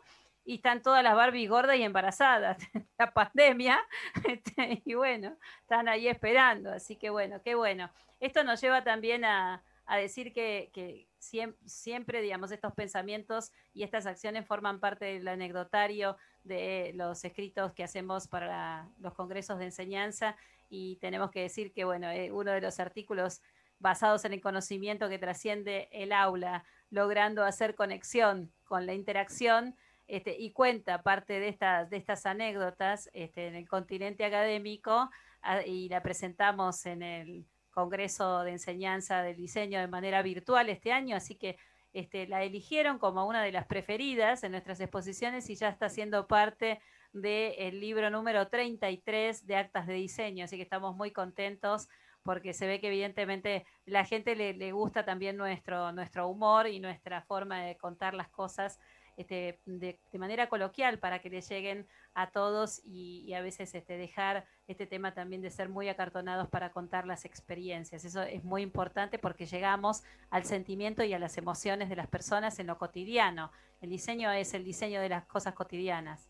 y 0.43 0.55
están 0.55 0.81
todas 0.81 1.03
las 1.03 1.15
Barbie 1.15 1.47
gordas 1.47 1.77
y 1.77 1.83
embarazadas. 1.83 2.57
La 2.97 3.13
pandemia, 3.13 3.79
este, 4.27 4.81
y 4.85 4.93
bueno, 4.93 5.37
están 5.61 5.87
ahí 5.87 6.07
esperando. 6.07 6.71
Así 6.71 6.95
que 6.95 7.09
bueno, 7.09 7.41
qué 7.41 7.55
bueno. 7.55 7.89
Esto 8.19 8.43
nos 8.43 8.61
lleva 8.61 8.83
también 8.83 9.25
a, 9.25 9.63
a 9.85 9.97
decir 9.97 10.33
que, 10.33 10.69
que 10.73 11.07
siempre, 11.19 12.21
digamos, 12.21 12.51
estos 12.51 12.73
pensamientos 12.73 13.51
y 13.73 13.83
estas 13.83 14.05
acciones 14.05 14.45
forman 14.45 14.79
parte 14.79 15.05
del 15.05 15.27
anecdotario 15.27 16.17
de 16.43 16.91
los 16.95 17.23
escritos 17.25 17.73
que 17.73 17.83
hacemos 17.83 18.27
para 18.27 18.89
los 18.99 19.13
congresos 19.13 19.57
de 19.59 19.65
enseñanza 19.65 20.35
y 20.69 20.97
tenemos 20.97 21.31
que 21.31 21.41
decir 21.41 21.71
que, 21.73 21.85
bueno, 21.85 22.09
eh, 22.09 22.31
uno 22.31 22.51
de 22.51 22.61
los 22.61 22.79
artículos 22.79 23.41
basados 23.79 24.25
en 24.25 24.33
el 24.33 24.41
conocimiento 24.41 25.09
que 25.09 25.19
trasciende 25.19 25.89
el 25.91 26.11
aula, 26.11 26.63
logrando 26.89 27.43
hacer 27.43 27.75
conexión 27.75 28.51
con 28.63 28.85
la 28.85 28.93
interacción, 28.93 29.75
este, 30.07 30.35
y 30.37 30.51
cuenta 30.51 31.01
parte 31.01 31.39
de 31.39 31.47
estas, 31.47 31.89
de 31.89 31.97
estas 31.97 32.27
anécdotas 32.27 33.09
este, 33.13 33.47
en 33.47 33.55
el 33.55 33.67
continente 33.67 34.23
académico 34.23 35.09
ah, 35.41 35.63
y 35.63 35.89
la 35.89 36.03
presentamos 36.03 36.85
en 36.85 37.01
el 37.01 37.45
Congreso 37.71 38.43
de 38.43 38.51
Enseñanza 38.51 39.23
del 39.23 39.35
Diseño 39.35 39.79
de 39.79 39.87
manera 39.87 40.21
virtual 40.21 40.69
este 40.69 40.91
año, 40.91 41.15
así 41.15 41.35
que 41.35 41.57
este, 41.91 42.27
la 42.27 42.43
eligieron 42.43 42.99
como 42.99 43.25
una 43.25 43.41
de 43.41 43.51
las 43.51 43.65
preferidas 43.65 44.43
en 44.43 44.51
nuestras 44.51 44.79
exposiciones 44.79 45.49
y 45.49 45.55
ya 45.55 45.69
está 45.69 45.89
siendo 45.89 46.27
parte 46.27 46.79
del 47.11 47.79
libro 47.79 48.09
número 48.09 48.47
33 48.47 49.47
de 49.47 49.55
actas 49.55 49.87
de 49.87 49.93
diseño, 49.93 50.45
así 50.45 50.57
que 50.57 50.63
estamos 50.63 50.95
muy 50.95 51.11
contentos 51.11 51.89
porque 52.25 52.53
se 52.53 52.67
ve 52.67 52.81
que 52.81 52.87
evidentemente 52.87 53.65
la 53.85 54.03
gente 54.03 54.35
le, 54.35 54.53
le 54.53 54.71
gusta 54.71 55.05
también 55.05 55.37
nuestro, 55.37 55.91
nuestro 55.91 56.27
humor 56.27 56.67
y 56.67 56.79
nuestra 56.79 57.21
forma 57.21 57.61
de 57.61 57.77
contar 57.77 58.13
las 58.15 58.27
cosas 58.27 58.79
este, 59.17 59.61
de, 59.65 59.97
manera 60.19 60.49
coloquial 60.49 60.99
para 60.99 61.19
que 61.19 61.29
le 61.29 61.39
lleguen 61.41 61.87
a 62.15 62.31
todos 62.31 62.81
y, 62.83 63.33
a 63.33 63.41
veces 63.41 63.73
este, 63.73 63.97
dejar 63.97 64.45
este 64.67 64.87
tema 64.87 65.13
también 65.13 65.41
de 65.41 65.51
ser 65.51 65.69
muy 65.69 65.87
acartonados 65.87 66.49
para 66.49 66.71
contar 66.71 67.07
las 67.07 67.23
experiencias. 67.23 68.03
Eso 68.03 68.21
es 68.23 68.43
muy 68.43 68.61
importante 68.61 69.17
porque 69.17 69.45
llegamos 69.45 70.03
al 70.31 70.43
sentimiento 70.43 71.03
y 71.03 71.13
a 71.13 71.19
las 71.19 71.37
emociones 71.37 71.89
de 71.89 71.95
las 71.95 72.07
personas 72.07 72.59
en 72.59 72.67
lo 72.67 72.77
cotidiano. 72.77 73.51
El 73.81 73.89
diseño 73.89 74.31
es 74.31 74.53
el 74.53 74.65
diseño 74.65 74.99
de 74.99 75.09
las 75.09 75.25
cosas 75.25 75.53
cotidianas. 75.53 76.29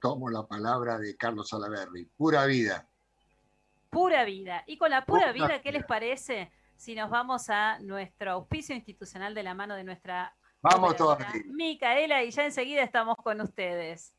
Como 0.00 0.28
la 0.28 0.46
palabra 0.46 0.98
de 0.98 1.16
Carlos 1.16 1.48
Salaverri, 1.48 2.04
pura 2.16 2.44
vida. 2.46 2.86
Pura 3.96 4.24
vida. 4.24 4.62
Y 4.66 4.76
con 4.76 4.90
la 4.90 5.06
pura, 5.06 5.32
vida, 5.32 5.62
¿qué 5.62 5.72
les 5.72 5.82
parece 5.86 6.52
si 6.76 6.94
nos 6.94 7.08
vamos 7.08 7.48
a 7.48 7.78
nuestro 7.78 8.32
auspicio 8.32 8.74
institucional 8.74 9.34
de 9.34 9.42
la 9.42 9.54
mano 9.54 9.74
de 9.74 9.84
nuestra 9.84 10.36
Vamos 10.60 10.96
todos. 10.96 11.16
Micaela, 11.46 12.22
y 12.22 12.30
ya 12.30 12.44
enseguida 12.44 12.82
estamos 12.82 13.16
con 13.16 13.40
ustedes. 13.40 14.12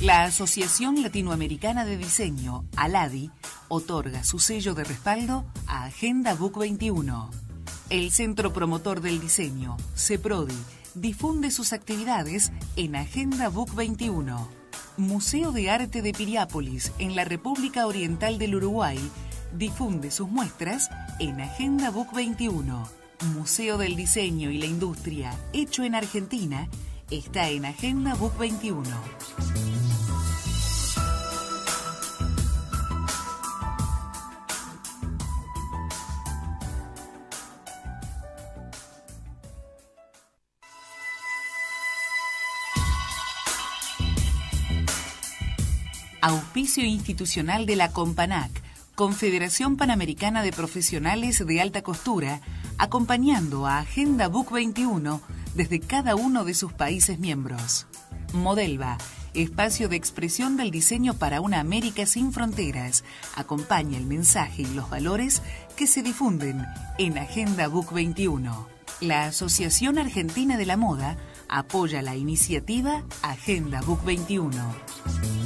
La 0.00 0.22
Asociación 0.22 1.02
Latinoamericana 1.02 1.84
de 1.84 1.96
Diseño, 1.96 2.64
ALADI, 2.76 3.32
otorga 3.66 4.22
su 4.22 4.38
sello 4.38 4.74
de 4.74 4.84
respaldo 4.84 5.44
a 5.66 5.86
Agenda 5.86 6.34
Book 6.34 6.60
21. 6.60 7.28
El 7.90 8.12
Centro 8.12 8.52
Promotor 8.52 9.00
del 9.00 9.18
Diseño, 9.20 9.76
CEPRODI, 9.96 10.81
difunde 10.94 11.50
sus 11.50 11.72
actividades 11.72 12.52
en 12.76 12.96
Agenda 12.96 13.48
Book 13.48 13.74
21. 13.74 14.48
Museo 14.96 15.52
de 15.52 15.70
Arte 15.70 16.02
de 16.02 16.12
Piriápolis, 16.12 16.92
en 16.98 17.16
la 17.16 17.24
República 17.24 17.86
Oriental 17.86 18.38
del 18.38 18.56
Uruguay, 18.56 18.98
difunde 19.56 20.10
sus 20.10 20.28
muestras 20.28 20.90
en 21.18 21.40
Agenda 21.40 21.90
Book 21.90 22.12
21. 22.14 22.88
Museo 23.34 23.78
del 23.78 23.96
Diseño 23.96 24.50
y 24.50 24.58
la 24.58 24.66
Industria, 24.66 25.34
hecho 25.52 25.84
en 25.84 25.94
Argentina, 25.94 26.68
está 27.10 27.48
en 27.48 27.64
Agenda 27.64 28.14
Book 28.14 28.36
21. 28.38 28.82
Auspicio 46.24 46.84
institucional 46.84 47.66
de 47.66 47.74
la 47.74 47.90
Companac 47.90 48.62
Confederación 48.94 49.76
Panamericana 49.76 50.44
de 50.44 50.52
Profesionales 50.52 51.44
de 51.44 51.60
Alta 51.60 51.82
Costura, 51.82 52.40
acompañando 52.78 53.66
a 53.66 53.78
Agenda 53.78 54.28
Book 54.28 54.52
21 54.52 55.20
desde 55.56 55.80
cada 55.80 56.14
uno 56.14 56.44
de 56.44 56.54
sus 56.54 56.72
países 56.72 57.18
miembros. 57.18 57.88
Modelva, 58.34 58.98
espacio 59.34 59.88
de 59.88 59.96
expresión 59.96 60.56
del 60.56 60.70
diseño 60.70 61.14
para 61.14 61.40
una 61.40 61.58
América 61.58 62.06
sin 62.06 62.32
fronteras, 62.32 63.02
acompaña 63.34 63.98
el 63.98 64.06
mensaje 64.06 64.62
y 64.62 64.66
los 64.66 64.88
valores 64.88 65.42
que 65.76 65.88
se 65.88 66.04
difunden 66.04 66.64
en 66.98 67.18
Agenda 67.18 67.66
Book 67.66 67.92
21. 67.92 68.68
La 69.00 69.24
Asociación 69.24 69.98
Argentina 69.98 70.56
de 70.56 70.66
la 70.66 70.76
Moda 70.76 71.16
apoya 71.48 72.00
la 72.00 72.14
iniciativa 72.14 73.02
Agenda 73.22 73.80
Book 73.80 74.04
21. 74.04 75.41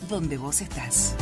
donde 0.09 0.37
vos 0.39 0.61
estás. 0.61 1.15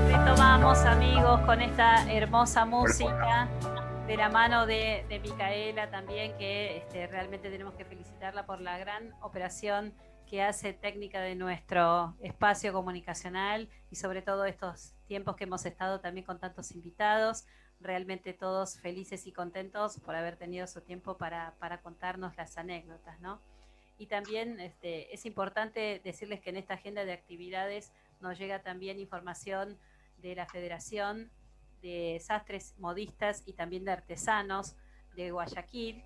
Retomamos 0.06 0.78
amigos 0.84 1.40
con 1.40 1.60
esta 1.60 2.08
hermosa 2.10 2.64
música 2.64 3.48
de 4.12 4.18
la 4.18 4.28
mano 4.28 4.66
de, 4.66 5.06
de 5.08 5.20
Micaela 5.20 5.90
también, 5.90 6.36
que 6.36 6.76
este, 6.76 7.06
realmente 7.06 7.48
tenemos 7.48 7.72
que 7.72 7.86
felicitarla 7.86 8.44
por 8.44 8.60
la 8.60 8.76
gran 8.76 9.14
operación 9.22 9.94
que 10.26 10.42
hace 10.42 10.74
técnica 10.74 11.22
de 11.22 11.34
nuestro 11.34 12.14
espacio 12.20 12.74
comunicacional 12.74 13.70
y 13.90 13.96
sobre 13.96 14.20
todo 14.20 14.44
estos 14.44 14.92
tiempos 15.06 15.34
que 15.36 15.44
hemos 15.44 15.64
estado 15.64 16.00
también 16.00 16.26
con 16.26 16.38
tantos 16.38 16.72
invitados, 16.72 17.46
realmente 17.80 18.34
todos 18.34 18.78
felices 18.80 19.26
y 19.26 19.32
contentos 19.32 19.98
por 20.00 20.14
haber 20.14 20.36
tenido 20.36 20.66
su 20.66 20.82
tiempo 20.82 21.16
para, 21.16 21.54
para 21.58 21.80
contarnos 21.80 22.36
las 22.36 22.58
anécdotas, 22.58 23.18
¿no? 23.20 23.40
Y 23.96 24.08
también 24.08 24.60
este, 24.60 25.14
es 25.14 25.24
importante 25.24 26.02
decirles 26.04 26.42
que 26.42 26.50
en 26.50 26.56
esta 26.56 26.74
agenda 26.74 27.06
de 27.06 27.14
actividades 27.14 27.92
nos 28.20 28.38
llega 28.38 28.62
también 28.62 29.00
información 29.00 29.78
de 30.18 30.34
la 30.34 30.44
Federación 30.44 31.30
de 31.82 32.18
Sastres 32.20 32.74
Modistas 32.78 33.42
y 33.46 33.52
también 33.52 33.84
de 33.84 33.92
Artesanos 33.92 34.76
de 35.16 35.30
Guayaquil, 35.30 36.02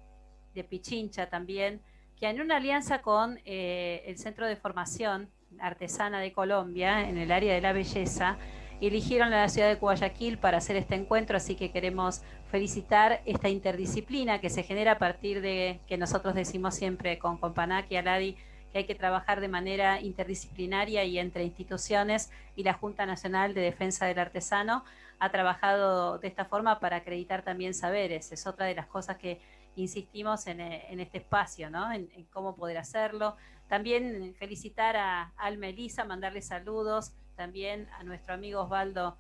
de 0.55 0.65
Pichincha 0.65 1.29
también, 1.29 1.83
que 2.19 2.29
en 2.29 2.41
una 2.41 2.57
alianza 2.57 3.03
con 3.03 3.39
eh, 3.45 4.03
el 4.07 4.19
Centro 4.19 4.47
de 4.47 4.57
Formación 4.57 5.31
Artesana 5.61 6.21
de 6.21 6.33
Colombia 6.33 7.09
en 7.09 7.19
el 7.19 7.31
área 7.31 7.55
de 7.55 7.61
la 7.61 7.73
belleza, 7.73 8.39
eligieron 8.81 9.31
la 9.31 9.49
ciudad 9.49 9.69
de 9.69 9.77
Guayaquil 9.77 10.39
para 10.39 10.59
hacer 10.59 10.77
este 10.77 10.95
encuentro, 10.95 11.37
así 11.37 11.55
que 11.55 11.71
queremos 11.71 12.23
felicitar 12.51 13.23
esta 13.25 13.49
interdisciplina 13.49 14.41
que 14.41 14.51
se 14.51 14.63
genera 14.63 14.93
a 14.93 14.99
partir 14.99 15.41
de 15.41 15.81
que 15.87 15.97
nosotros 15.97 16.35
decimos 16.35 16.75
siempre 16.75 17.19
con 17.19 17.39
Companac 17.39 17.91
y 17.91 17.97
Aladi 17.97 18.37
que 18.73 18.79
hay 18.79 18.85
que 18.85 18.95
trabajar 18.95 19.41
de 19.41 19.49
manera 19.49 20.01
interdisciplinaria 20.01 21.05
y 21.05 21.19
entre 21.19 21.45
instituciones 21.45 22.31
y 22.55 22.65
la 22.65 22.75
Junta 22.75 23.07
Nacional 23.07 23.55
de 23.55 23.63
Defensa 23.63 24.07
del 24.07 24.19
Artesano 24.19 24.85
ha 25.19 25.31
trabajado 25.31 26.19
de 26.19 26.29
esta 26.29 26.45
forma 26.45 26.81
para 26.81 26.97
acreditar 26.97 27.43
también 27.43 27.75
saberes. 27.75 28.33
Es 28.33 28.47
otra 28.47 28.67
de 28.67 28.75
las 28.75 28.87
cosas 28.87 29.17
que 29.17 29.41
insistimos 29.77 30.47
en, 30.47 30.61
en 30.61 31.01
este 31.01 31.19
espacio, 31.19 31.71
¿no? 31.71 31.93
En, 31.93 32.09
cómo 32.33 32.57
poder 32.57 32.79
hacerlo. 32.79 33.37
También 33.69 34.35
felicitar 34.39 34.97
a 34.97 35.33
Alma 35.37 35.69
Elisa, 35.69 36.05
mandarle 36.05 36.43
saludos 36.43 37.13
también 37.37 37.89
a 37.99 38.05
nuestro 38.05 38.35
amigo 38.35 38.63
Osvaldo 38.63 39.19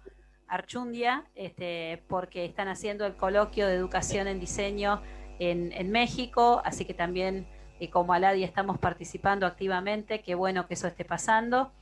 Archundia, 0.48 1.24
este, 1.34 2.02
porque 2.08 2.44
están 2.44 2.68
haciendo 2.68 3.04
el 3.06 3.16
coloquio 3.16 3.66
de 3.66 3.74
educación 3.74 4.28
en 4.28 4.40
diseño 4.40 5.02
en, 5.38 5.90
México, 5.90 6.62
así 6.64 6.84
que 6.86 6.94
también 6.94 7.46
eh, 7.78 7.90
como 7.90 8.14
Aladi 8.14 8.42
estamos 8.42 8.78
participando 8.78 9.46
activamente, 9.46 10.22
qué 10.22 10.34
bueno 10.34 10.66
que 10.66 10.74
eso 10.74 10.86
esté 10.86 11.04
pasando. 11.04 11.72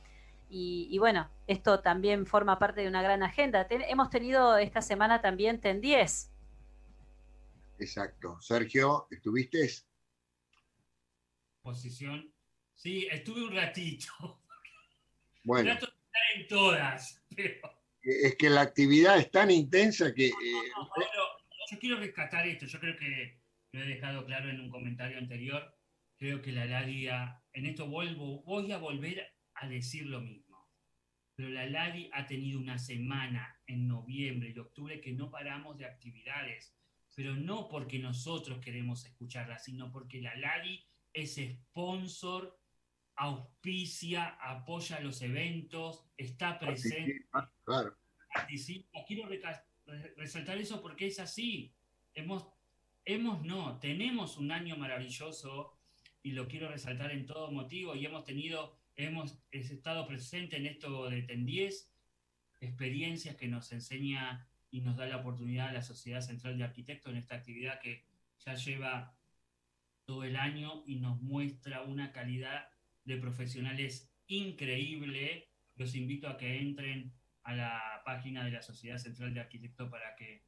Y, 0.49 0.87
y, 0.91 0.97
bueno, 0.99 1.29
esto 1.47 1.79
también 1.81 2.25
forma 2.25 2.59
parte 2.59 2.81
de 2.81 2.87
una 2.87 3.01
gran 3.01 3.23
agenda. 3.23 3.67
Ten, 3.67 3.81
hemos 3.81 4.09
tenido 4.09 4.57
esta 4.57 4.81
semana 4.81 5.21
también 5.21 5.59
TEN 5.59 5.81
10. 5.81 6.31
Exacto. 7.79 8.39
Sergio, 8.41 9.07
¿estuviste? 9.11 9.69
Posición. 11.61 12.31
Sí, 12.75 13.07
estuve 13.11 13.43
un 13.43 13.55
ratito. 13.55 14.41
Bueno. 15.43 15.71
Trato 15.71 15.87
de 15.87 15.91
estar 15.91 16.41
en 16.41 16.47
todas, 16.47 17.23
pero... 17.35 17.53
Es 18.01 18.35
que 18.35 18.49
la 18.49 18.61
actividad 18.61 19.17
es 19.17 19.31
tan 19.31 19.49
intensa 19.49 20.13
que... 20.13 20.29
No, 20.29 20.83
no, 20.83 20.89
pero 20.95 21.23
yo 21.71 21.79
quiero 21.79 21.97
rescatar 21.97 22.47
esto. 22.47 22.65
Yo 22.67 22.79
creo 22.79 22.95
que 22.97 23.39
lo 23.71 23.81
he 23.81 23.87
dejado 23.87 24.25
claro 24.25 24.49
en 24.49 24.61
un 24.61 24.69
comentario 24.69 25.17
anterior. 25.17 25.75
Creo 26.17 26.41
que 26.41 26.51
la 26.51 26.65
LADIA, 26.65 27.41
en 27.53 27.65
esto 27.65 27.87
vuelvo, 27.87 28.43
voy 28.43 28.71
a 28.71 28.77
volver 28.77 29.34
a 29.55 29.67
decir 29.67 30.05
lo 30.05 30.21
mismo. 30.21 30.69
Pero 31.35 31.49
la 31.49 31.65
LADI 31.65 32.09
ha 32.13 32.25
tenido 32.25 32.59
una 32.59 32.77
semana 32.77 33.59
en 33.67 33.87
noviembre 33.87 34.53
y 34.55 34.59
octubre 34.59 35.01
que 35.01 35.11
no 35.11 35.29
paramos 35.29 35.77
de 35.77 35.85
actividades, 35.85 36.73
pero 37.13 37.35
no 37.35 37.67
porque 37.67 37.99
nosotros 37.99 38.59
queremos 38.59 39.05
escucharla, 39.05 39.59
sino 39.59 39.91
porque 39.91 40.21
la 40.21 40.35
LADI 40.35 40.85
es 41.13 41.35
sponsor, 41.35 42.57
auspicia, 43.15 44.37
apoya 44.41 44.99
los 44.99 45.21
eventos, 45.21 46.05
está 46.17 46.59
presente. 46.59 47.25
Participa, 47.31 47.53
claro. 47.63 47.97
Participa. 48.33 49.05
Quiero 49.07 49.29
resaltar 50.17 50.57
eso 50.57 50.81
porque 50.81 51.07
es 51.07 51.19
así. 51.19 51.73
Hemos, 52.13 52.47
hemos 53.05 53.43
no, 53.45 53.79
tenemos 53.79 54.37
un 54.37 54.51
año 54.51 54.77
maravilloso 54.77 55.77
y 56.21 56.31
lo 56.31 56.47
quiero 56.47 56.69
resaltar 56.69 57.11
en 57.11 57.25
todo 57.25 57.51
motivo 57.51 57.95
y 57.95 58.05
hemos 58.05 58.23
tenido 58.23 58.77
hemos 58.95 59.37
estado 59.51 60.07
presente 60.07 60.57
en 60.57 60.65
esto 60.65 61.09
de 61.09 61.23
TEN 61.23 61.45
10, 61.45 61.91
experiencias 62.61 63.35
que 63.35 63.47
nos 63.47 63.71
enseña 63.71 64.47
y 64.71 64.81
nos 64.81 64.97
da 64.97 65.05
la 65.05 65.17
oportunidad 65.17 65.69
a 65.69 65.73
la 65.73 65.81
Sociedad 65.81 66.21
Central 66.21 66.57
de 66.57 66.63
Arquitectos 66.63 67.11
en 67.11 67.17
esta 67.17 67.35
actividad 67.35 67.79
que 67.79 68.05
ya 68.45 68.55
lleva 68.55 69.15
todo 70.05 70.23
el 70.23 70.35
año 70.35 70.83
y 70.85 70.97
nos 70.97 71.21
muestra 71.21 71.81
una 71.81 72.11
calidad 72.11 72.69
de 73.03 73.17
profesionales 73.17 74.11
increíble. 74.27 75.49
Los 75.75 75.95
invito 75.95 76.27
a 76.27 76.37
que 76.37 76.59
entren 76.59 77.13
a 77.43 77.55
la 77.55 78.01
página 78.05 78.43
de 78.43 78.51
la 78.51 78.61
Sociedad 78.61 78.97
Central 78.97 79.33
de 79.33 79.41
Arquitectos 79.41 79.89
para 79.89 80.15
que 80.15 80.43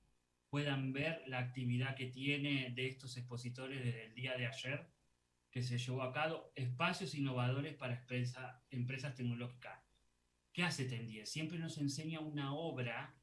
puedan 0.49 0.93
ver 0.93 1.23
la 1.27 1.39
actividad 1.39 1.95
que 1.95 2.07
tiene 2.07 2.71
de 2.71 2.87
estos 2.87 3.17
expositores 3.17 3.83
desde 3.83 4.05
el 4.05 4.15
día 4.15 4.37
de 4.37 4.47
ayer 4.47 4.87
que 5.51 5.63
se 5.63 5.77
llevó 5.77 6.03
a 6.03 6.11
cabo, 6.11 6.51
espacios 6.55 7.15
innovadores 7.15 7.75
para 7.75 7.99
empresa, 7.99 8.63
empresas 8.69 9.15
tecnológicas. 9.15 9.81
¿Qué 10.53 10.63
hace 10.63 10.85
TEN 10.85 11.07
10? 11.07 11.29
Siempre 11.29 11.59
nos 11.59 11.77
enseña 11.77 12.19
una 12.19 12.53
obra 12.53 13.15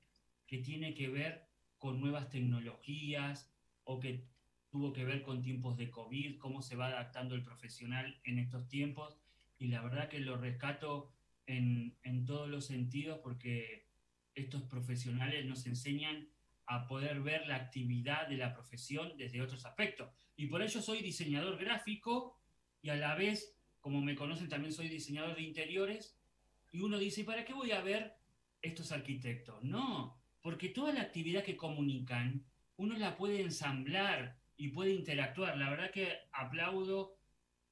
que 0.47 0.59
tiene 0.59 0.95
que 0.95 1.09
ver 1.09 1.49
con 1.79 2.01
nuevas 2.01 2.31
tecnologías 2.31 3.53
o 3.83 4.01
que 4.01 4.29
tuvo 4.71 4.93
que 4.93 5.05
ver 5.05 5.23
con 5.23 5.43
tiempos 5.43 5.77
de 5.77 5.91
COVID, 5.91 6.39
cómo 6.39 6.63
se 6.63 6.77
va 6.77 6.87
adaptando 6.89 7.35
el 7.35 7.43
profesional 7.43 8.21
en 8.25 8.39
estos 8.39 8.69
tiempos. 8.69 9.19
Y 9.59 9.69
la 9.69 9.83
verdad 9.83 10.09
que 10.09 10.21
lo 10.21 10.37
rescato 10.37 11.13
en, 11.47 11.97
en 12.03 12.25
todos 12.25 12.49
los 12.49 12.67
sentidos 12.67 13.21
porque 13.23 13.89
estos 14.35 14.63
profesionales 14.63 15.47
nos 15.47 15.67
enseñan 15.67 16.29
a 16.67 16.87
poder 16.87 17.21
ver 17.21 17.47
la 17.47 17.57
actividad 17.57 18.29
de 18.29 18.37
la 18.37 18.55
profesión 18.55 19.17
desde 19.17 19.43
otros 19.43 19.65
aspectos. 19.67 20.11
Y 20.37 20.47
por 20.47 20.63
ello 20.63 20.81
soy 20.81 21.03
diseñador 21.03 21.59
gráfico 21.59 22.39
y 22.83 22.91
a 22.91 22.97
la 22.97 23.15
vez, 23.15 23.57
como 23.81 24.01
me 24.01 24.15
conocen, 24.15 24.49
también 24.49 24.73
soy 24.73 24.89
diseñador 24.89 25.35
de 25.37 25.43
interiores. 25.43 26.19
Y 26.73 26.81
uno 26.81 26.99
dice, 26.99 27.25
¿para 27.25 27.45
qué 27.45 27.53
voy 27.53 27.71
a 27.71 27.81
ver 27.81 28.15
estos 28.61 28.93
arquitectos? 28.93 29.63
No, 29.63 30.21
porque 30.43 30.71
toda 30.71 30.93
la 30.93 31.03
actividad 31.03 31.45
que 31.45 31.57
comunican, 31.57 32.45
uno 32.77 32.97
la 32.99 33.17
puede 33.17 33.41
ensamblar 33.41 34.39
y 34.57 34.69
puede 34.69 34.93
interactuar. 34.93 35.57
La 35.57 35.71
verdad 35.71 35.91
que 35.91 36.13
aplaudo 36.33 37.17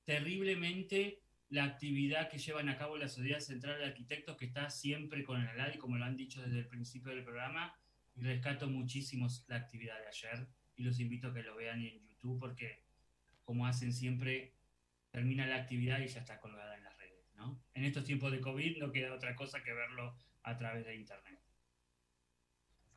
terriblemente 0.05 1.23
la 1.49 1.65
actividad 1.65 2.31
que 2.31 2.39
llevan 2.39 2.71
a 2.71 2.79
cabo 2.79 2.97
la 2.97 3.09
Sociedad 3.09 3.41
Central 3.41 3.79
de 3.79 3.85
Arquitectos, 3.85 4.37
que 4.39 4.47
está 4.47 4.71
siempre 4.71 5.23
con 5.23 5.41
el 5.41 5.49
ALADI, 5.49 5.79
como 5.79 5.99
lo 5.99 6.05
han 6.05 6.17
dicho 6.17 6.41
desde 6.41 6.61
el 6.61 6.69
principio 6.69 7.15
del 7.15 7.25
programa, 7.25 7.75
y 8.15 8.23
rescato 8.23 8.69
muchísimo 8.69 9.29
la 9.49 9.57
actividad 9.57 9.99
de 10.01 10.09
ayer 10.09 10.49
y 10.77 10.83
los 10.83 10.99
invito 11.01 11.29
a 11.29 11.35
que 11.35 11.43
lo 11.43 11.57
vean 11.57 11.81
en 11.81 12.07
YouTube 12.07 12.39
porque 12.39 12.83
como 13.45 13.67
hacen 13.67 13.93
siempre 13.93 14.55
termina 15.11 15.47
la 15.47 15.57
actividad 15.57 16.01
y 16.01 16.09
ya 16.09 16.21
está 16.21 16.41
colgada 16.41 16.77
en 16.77 16.85
las 16.85 16.97
redes, 16.97 17.33
¿no? 17.37 17.63
En 17.75 17.85
estos 17.85 18.05
tiempos 18.05 18.33
de 18.33 18.41
COVID 18.41 18.79
no 18.79 18.93
queda 18.93 19.15
otra 19.15 19.35
cosa 19.37 19.63
que 19.63 19.73
verlo 19.73 20.17
a 20.43 20.57
través 20.57 20.87
de 20.87 20.97
internet. 20.97 21.41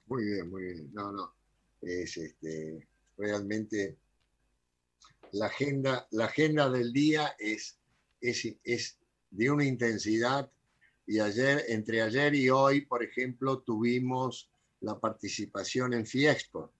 Muy 0.05 0.23
bien, 0.23 0.49
muy 0.49 0.63
bien. 0.63 0.93
No, 0.93 1.11
no. 1.11 1.33
Es 1.81 2.17
este 2.17 2.87
realmente 3.17 3.97
la 5.31 5.47
agenda, 5.47 6.07
la 6.11 6.25
agenda 6.25 6.69
del 6.69 6.93
día 6.93 7.35
es, 7.39 7.77
es, 8.21 8.47
es 8.63 8.97
de 9.31 9.51
una 9.51 9.65
intensidad 9.65 10.49
y 11.07 11.19
ayer, 11.19 11.63
entre 11.67 12.01
ayer 12.01 12.33
y 12.33 12.49
hoy, 12.49 12.81
por 12.81 13.03
ejemplo, 13.03 13.59
tuvimos 13.59 14.49
la 14.81 14.99
participación 14.99 15.93
en 15.93 16.05
Fiexpo 16.05 16.71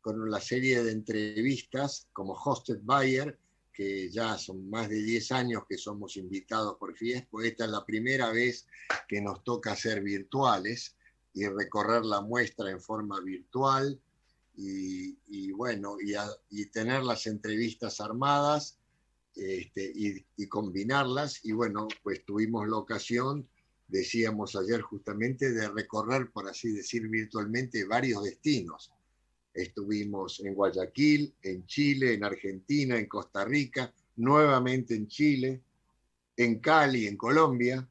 con 0.00 0.30
la 0.30 0.40
serie 0.40 0.82
de 0.82 0.92
entrevistas 0.92 2.08
como 2.12 2.32
Hosted 2.32 2.80
Bayer, 2.82 3.38
que 3.72 4.10
ya 4.10 4.36
son 4.38 4.68
más 4.68 4.88
de 4.88 5.02
10 5.02 5.32
años 5.32 5.62
que 5.68 5.78
somos 5.78 6.16
invitados 6.16 6.76
por 6.78 6.96
Fiexpo. 6.96 7.42
Esta 7.42 7.64
es 7.64 7.70
la 7.70 7.84
primera 7.84 8.30
vez 8.30 8.66
que 9.08 9.20
nos 9.20 9.44
toca 9.44 9.76
ser 9.76 10.02
virtuales 10.02 10.96
y 11.32 11.46
recorrer 11.46 12.04
la 12.04 12.20
muestra 12.20 12.70
en 12.70 12.80
forma 12.80 13.20
virtual 13.20 14.00
y, 14.56 15.52
bueno, 15.52 15.96
y, 16.50 16.66
tener 16.66 17.02
las 17.02 17.26
entrevistas 17.26 18.00
armadas 18.00 18.78
este, 19.34 19.92
y, 19.94 20.46
combinarlas. 20.48 21.44
Y 21.44 21.52
bueno, 21.52 21.88
pues 22.02 22.24
tuvimos 22.24 22.68
la 22.68 22.76
ocasión, 22.76 23.48
decíamos 23.90 24.56
ayer 24.56 24.80
justamente, 24.80 25.52
de 25.52 25.68
recorrer, 25.68 26.30
por 26.30 26.48
así 26.48 26.70
decir, 26.72 27.08
virtualmente 27.08 27.84
varios 27.84 28.24
destinos. 28.24 28.92
Estuvimos 29.52 30.40
en 30.40 30.54
Guayaquil, 30.54 31.34
en 31.42 31.66
Chile, 31.66 32.14
en 32.14 32.24
Argentina, 32.24 32.96
en 32.96 33.06
Costa 33.06 33.44
Rica, 33.44 33.92
nuevamente 34.16 34.94
en 34.94 35.08
Chile, 35.08 35.60
en 36.36 36.60
Cali, 36.60 37.06
en 37.06 37.16
Colombia, 37.16 37.86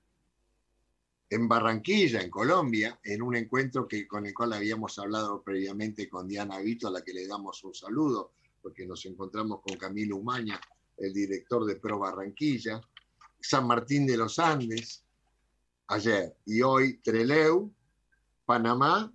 en 1.30 1.48
Barranquilla, 1.48 2.22
en 2.22 2.30
Colombia, 2.30 3.00
en 3.04 3.22
un 3.22 3.36
encuentro 3.36 3.88
que, 3.88 4.08
con 4.08 4.26
el 4.26 4.34
cual 4.34 4.54
habíamos 4.54 4.98
hablado 4.98 5.44
previamente 5.44 6.10
con 6.10 6.28
Diana 6.28 6.60
Vito, 6.60 6.88
a 6.88 6.92
la 6.92 7.04
que 7.04 7.14
le 7.14 7.28
damos 7.28 7.64
un 7.64 7.74
saludo, 7.74 8.32
porque 8.62 8.88
nos 8.88 9.06
encontramos 9.06 9.62
con 9.62 9.78
Camilo 9.78 10.16
Umaña, 10.18 10.60
el 10.98 11.14
director 11.14 11.66
de 11.66 11.76
Pro 11.76 12.00
Barranquilla, 12.00 12.82
San 13.40 13.68
Martín 13.68 14.08
de 14.08 14.18
los 14.18 14.40
Andes, 14.40 15.04
ayer, 15.90 16.36
y 16.46 16.62
hoy 16.62 16.98
Treleu, 17.00 17.74
Panamá, 18.46 19.12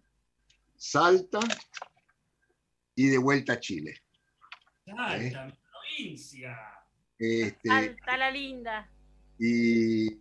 Salta 0.76 1.40
y 2.94 3.08
de 3.08 3.18
vuelta 3.18 3.54
a 3.54 3.60
Chile. 3.60 4.02
Salta, 4.84 5.48
¿Eh? 5.48 5.58
provincia. 5.70 6.56
Este, 7.18 7.68
Salta 7.68 8.16
la 8.16 8.30
linda. 8.30 8.90
Y 9.38 10.20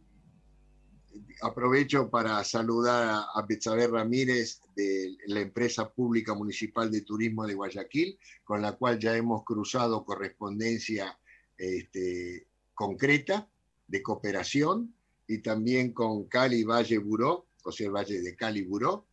aprovecho 1.41 2.09
para 2.09 2.43
saludar 2.43 3.25
a 3.33 3.41
Betsabe 3.41 3.87
Ramírez 3.87 4.61
de 4.75 5.15
la 5.27 5.41
empresa 5.41 5.91
pública 5.91 6.33
municipal 6.33 6.89
de 6.89 7.01
turismo 7.01 7.45
de 7.45 7.55
Guayaquil, 7.55 8.17
con 8.43 8.61
la 8.61 8.73
cual 8.73 8.99
ya 8.99 9.15
hemos 9.15 9.43
cruzado 9.43 10.05
correspondencia 10.05 11.17
este, 11.57 12.47
concreta 12.73 13.47
de 13.87 14.01
cooperación, 14.01 14.95
y 15.27 15.39
también 15.39 15.93
con 15.93 16.25
Cali 16.25 16.63
Valle 16.63 16.97
Buró, 16.97 17.47
el 17.79 17.91
Valle 17.91 18.21
de 18.21 18.35
Cali 18.35 18.63
Buró, 18.63 19.05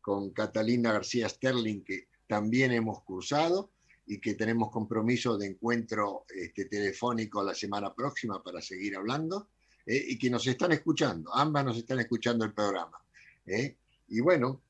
con 0.00 0.30
Catalina 0.30 0.92
García 0.92 1.28
Sterling, 1.28 1.82
que 1.82 2.08
también 2.26 2.72
hemos 2.72 3.02
cruzado 3.02 3.70
y 4.06 4.18
que 4.20 4.34
tenemos 4.34 4.70
compromiso 4.70 5.36
de 5.36 5.48
encuentro 5.48 6.24
este, 6.34 6.64
telefónico 6.64 7.42
la 7.42 7.54
semana 7.54 7.92
próxima 7.92 8.42
para 8.42 8.62
seguir 8.62 8.96
hablando 8.96 9.48
eh, 9.84 10.04
y 10.08 10.18
que 10.18 10.30
nos 10.30 10.46
están 10.46 10.72
escuchando, 10.72 11.34
ambas 11.34 11.64
nos 11.64 11.76
están 11.76 11.98
escuchando 11.98 12.44
el 12.44 12.54
programa. 12.54 12.98
¿eh? 13.46 13.76
Y 14.08 14.20
bueno, 14.20 14.62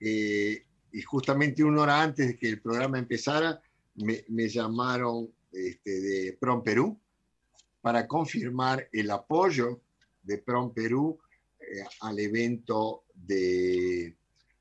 eh, 0.00 0.64
y 0.92 1.02
justamente 1.02 1.62
una 1.62 1.82
hora 1.82 2.02
antes 2.02 2.26
de 2.28 2.36
que 2.36 2.48
el 2.48 2.60
programa 2.60 2.98
empezara, 2.98 3.60
me, 3.94 4.48
llamaron 4.48 5.28
este, 5.52 6.00
de 6.00 6.32
Prom 6.40 6.62
Perú 6.62 6.98
para 7.80 8.06
confirmar 8.06 8.88
el 8.92 9.10
apoyo 9.10 9.80
de 10.22 10.38
Prom 10.38 10.72
Perú 10.72 11.18
al, 12.00 12.18
evento 12.18 13.04
de, 13.14 14.16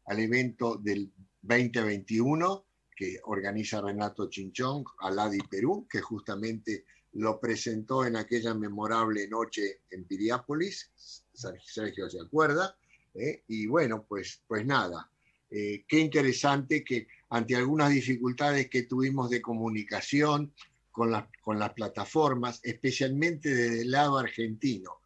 al 0.05 0.20
evento 0.20 0.78
del 0.78 1.12
2021 1.41 2.66
que 3.01 3.20
organiza 3.24 3.82
Renato 3.82 4.30
Chinchón, 4.30 4.84
Aladi 4.99 5.39
Perú, 5.49 5.88
que 5.89 6.01
justamente 6.01 6.86
lo 7.14 7.39
presentó 7.39 8.05
en 8.05 8.16
aquella 8.16 8.53
memorable 8.53 9.28
noche 9.28 9.82
en 9.89 10.05
Piriápolis, 10.05 10.91
Sergio 11.34 12.09
se 12.09 12.20
acuerda, 12.20 12.78
¿eh? 13.16 13.43
y 13.47 13.66
bueno, 13.66 14.05
pues, 14.07 14.43
pues 14.47 14.66
nada, 14.68 15.09
eh, 15.49 15.84
qué 15.88 15.99
interesante 15.99 16.84
que 16.84 17.07
ante 17.30 17.55
algunas 17.55 17.89
dificultades 17.89 18.70
que 18.70 18.84
tuvimos 18.84 19.30
de 19.30 19.41
comunicación 19.41 20.53
con, 20.91 21.12
con 21.41 21.57
las 21.57 21.74
plataformas, 21.74 22.59
especialmente 22.64 23.49
desde 23.49 23.82
el 23.82 23.91
lado 23.91 24.20
argentino, 24.20 25.01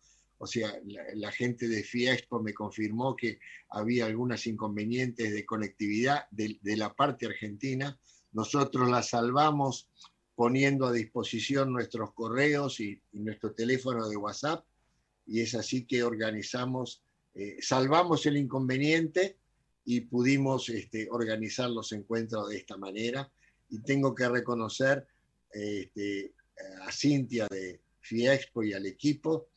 o 0.46 0.48
sea, 0.48 0.80
la, 1.16 1.32
gente 1.32 1.68
de 1.68 1.82
Fiexpo 1.82 2.40
me 2.40 2.54
confirmó 2.54 3.16
que 3.16 3.40
había 3.72 4.06
algunos 4.06 4.46
inconvenientes 4.46 5.34
de 5.34 5.44
conectividad 5.44 6.28
de, 6.30 6.60
de 6.62 6.78
la 6.78 6.94
parte 6.94 7.26
argentina. 7.26 8.00
Nosotros 8.32 8.88
la 8.88 9.02
salvamos 9.02 9.90
poniendo 10.36 10.86
a 10.86 10.92
disposición 10.92 11.74
nuestros 11.74 12.14
correos 12.14 12.80
y, 12.80 13.02
nuestro 13.14 13.54
teléfono 13.54 14.08
de 14.08 14.18
WhatsApp 14.18 14.64
y 15.26 15.42
es 15.42 15.56
así 15.56 15.86
que 15.86 16.04
organizamos, 16.04 17.02
eh, 17.34 17.58
salvamos 17.60 18.28
el 18.28 18.38
inconveniente 18.38 19.38
y 19.84 20.02
pudimos 20.02 20.70
este, 20.70 21.08
organizar 21.10 21.72
los 21.72 21.92
encuentros 21.92 22.50
de 22.50 22.58
esta 22.58 22.78
manera. 22.78 23.32
Y 23.72 23.80
tengo 23.80 24.14
que 24.14 24.30
reconocer 24.30 25.08
este, 25.52 26.34
a 26.86 26.92
Cintia 26.92 27.48
de 27.50 27.82
Fiexpo 28.00 28.62
y 28.62 28.74
al 28.74 28.86
equipo 28.86 29.48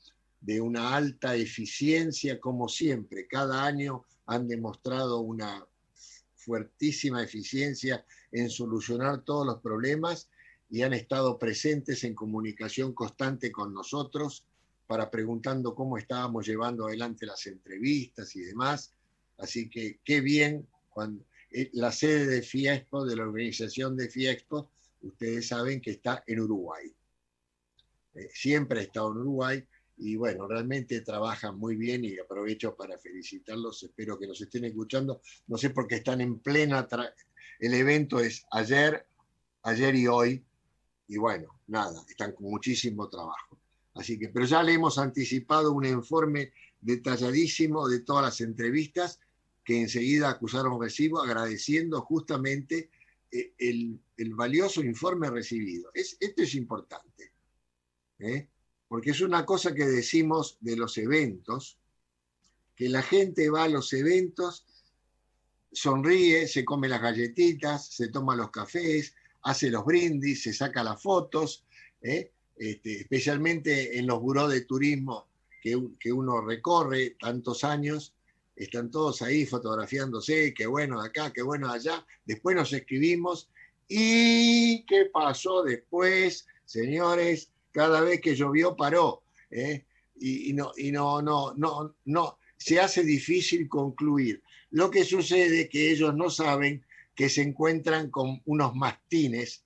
de 0.40 0.60
una 0.60 0.94
alta 0.94 1.34
eficiencia, 1.34 2.38
como 2.38 2.68
siempre. 2.68 3.26
Cada 3.26 3.64
año 3.64 4.04
han 4.26 4.46
demostrado 4.46 5.20
una 5.20 5.66
fuertísima 6.36 7.22
eficiencia 7.22 8.04
en 8.32 8.50
solucionar 8.50 9.24
todos 9.24 9.46
los 9.46 9.60
problemas 9.60 10.28
y 10.70 10.82
han 10.82 10.92
estado 10.92 11.38
presentes 11.38 12.04
en 12.04 12.14
comunicación 12.14 12.92
constante 12.92 13.50
con 13.50 13.72
nosotros 13.72 14.44
para 14.86 15.10
preguntando 15.10 15.74
cómo 15.74 15.98
estábamos 15.98 16.46
llevando 16.46 16.86
adelante 16.86 17.26
las 17.26 17.46
entrevistas 17.46 18.34
y 18.36 18.40
demás. 18.40 18.94
Así 19.38 19.68
que 19.68 20.00
qué 20.04 20.20
bien 20.20 20.66
cuando 20.88 21.24
eh, 21.50 21.70
la 21.74 21.92
sede 21.92 22.26
de 22.26 22.42
FIEXPO, 22.42 23.04
de 23.04 23.16
la 23.16 23.24
organización 23.24 23.96
de 23.96 24.08
FIEXPO, 24.08 24.70
ustedes 25.02 25.48
saben 25.48 25.80
que 25.80 25.92
está 25.92 26.22
en 26.26 26.40
Uruguay. 26.40 26.92
Eh, 28.14 28.30
siempre 28.32 28.80
ha 28.80 28.82
estado 28.82 29.12
en 29.12 29.18
Uruguay 29.18 29.66
y 29.98 30.16
bueno, 30.16 30.46
realmente 30.46 31.00
trabajan 31.00 31.58
muy 31.58 31.76
bien 31.76 32.04
y 32.04 32.18
aprovecho 32.18 32.74
para 32.76 32.98
felicitarlos. 32.98 33.82
Espero 33.82 34.18
que 34.18 34.26
nos 34.26 34.40
estén 34.40 34.64
escuchando. 34.64 35.20
No 35.48 35.56
sé 35.56 35.70
por 35.70 35.86
qué 35.86 35.96
están 35.96 36.20
en 36.20 36.38
plena. 36.38 36.86
El 37.58 37.74
evento 37.74 38.20
es 38.20 38.46
ayer, 38.52 39.06
ayer 39.62 39.94
y 39.96 40.06
hoy, 40.06 40.44
y 41.08 41.16
bueno, 41.16 41.60
nada, 41.66 42.04
están 42.08 42.32
con 42.32 42.46
muchísimo 42.46 43.08
trabajo. 43.08 43.58
Así 43.94 44.18
que, 44.18 44.28
pero 44.28 44.46
ya 44.46 44.62
le 44.62 44.74
hemos 44.74 44.98
anticipado 44.98 45.72
un 45.72 45.84
informe 45.84 46.52
detalladísimo 46.80 47.88
de 47.88 48.00
todas 48.00 48.24
las 48.24 48.40
entrevistas 48.40 49.18
que 49.64 49.80
enseguida 49.80 50.30
acusaron 50.30 50.80
recibo, 50.80 51.20
agradeciendo 51.20 52.00
justamente 52.02 52.90
eh, 53.32 53.52
el, 53.58 54.00
valioso 54.34 54.82
informe 54.82 55.28
recibido. 55.30 55.90
Es, 55.92 56.16
esto 56.20 56.42
es 56.42 56.54
importante, 56.54 57.32
¿eh? 58.20 58.48
Porque 58.88 59.10
es 59.10 59.20
una 59.20 59.44
cosa 59.44 59.74
que 59.74 59.86
decimos 59.86 60.56
de 60.60 60.76
los 60.76 60.96
eventos, 60.98 61.78
que 62.74 62.88
la 62.88 63.02
gente 63.02 63.50
va 63.50 63.64
a 63.64 63.68
los 63.68 63.92
eventos, 63.92 64.64
sonríe, 65.70 66.48
se 66.48 66.64
come 66.64 66.88
las 66.88 67.02
galletitas, 67.02 67.86
se 67.88 68.08
toma 68.08 68.34
los 68.34 68.50
cafés, 68.50 69.14
hace 69.42 69.70
los 69.70 69.84
brindis, 69.84 70.42
se 70.42 70.52
saca 70.52 70.82
las 70.82 71.02
fotos, 71.02 71.64
¿eh? 72.00 72.32
este, 72.56 73.00
especialmente 73.00 73.98
en 73.98 74.06
los 74.06 74.20
buró 74.20 74.48
de 74.48 74.62
turismo 74.62 75.26
que, 75.60 75.78
que, 76.00 76.12
uno 76.12 76.40
recorre 76.40 77.16
tantos 77.20 77.64
años, 77.64 78.14
están 78.56 78.90
todos 78.90 79.22
ahí 79.22 79.44
fotografiándose, 79.44 80.54
qué 80.54 80.66
bueno 80.66 81.00
acá, 81.00 81.32
qué 81.32 81.42
bueno 81.42 81.70
allá, 81.70 82.04
después 82.24 82.56
nos 82.56 82.72
escribimos 82.72 83.50
y 83.86 84.84
qué 84.86 85.06
pasó 85.12 85.62
después, 85.62 86.46
señores, 86.64 87.50
cada 87.72 88.00
vez 88.00 88.20
que 88.20 88.34
llovió 88.34 88.76
paró, 88.76 89.22
¿eh? 89.50 89.84
y, 90.16 90.50
y, 90.50 90.52
no, 90.52 90.72
y 90.76 90.90
no, 90.90 91.22
no, 91.22 91.54
no, 91.56 92.38
se 92.56 92.80
hace 92.80 93.02
difícil 93.02 93.68
concluir. 93.68 94.42
Lo 94.70 94.90
que 94.90 95.04
sucede 95.04 95.62
es 95.62 95.68
que 95.68 95.90
ellos 95.90 96.14
no 96.14 96.28
saben 96.28 96.84
que 97.14 97.28
se 97.28 97.42
encuentran 97.42 98.10
con 98.10 98.42
unos 98.44 98.74
mastines, 98.74 99.64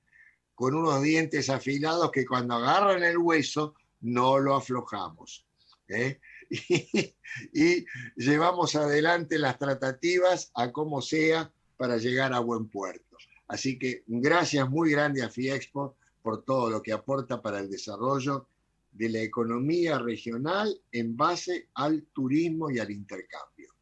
con 0.55 0.75
unos 0.75 1.03
dientes 1.03 1.51
afilados 1.51 2.11
que 2.13 2.27
cuando 2.27 2.55
agarran 2.55 3.03
el 3.03 3.19
hueso 3.19 3.75
no 4.01 4.39
lo 4.39 4.55
aflojamos. 4.55 5.45
¿eh? 5.89 6.21
Y, 7.55 7.87
llevamos 8.15 8.77
adelante 8.77 9.39
las 9.39 9.59
tratativas 9.59 10.51
a 10.55 10.71
como 10.71 11.01
sea 11.01 11.51
para 11.79 11.97
llegar 11.97 12.35
a 12.35 12.41
buen 12.41 12.69
puerto. 12.69 13.17
Así 13.49 13.79
que 13.79 14.03
gracias 14.07 14.69
muy 14.69 14.91
grande 14.91 15.23
a 15.23 15.31
FIEXPO 15.31 15.97
por 16.23 16.45
todo 16.45 16.71
lo 16.71 16.83
que 16.83 16.93
aporta 16.93 17.43
para 17.43 17.59
el 17.59 17.71
desarrollo 17.71 18.47
de 18.93 19.09
la 19.09 19.21
economía 19.21 19.99
regional 19.99 20.81
en 20.93 21.17
base 21.17 21.69
al 21.75 22.05
turismo 22.13 22.71
y 22.71 22.79
al 22.79 22.91
intercambio. 22.91 23.75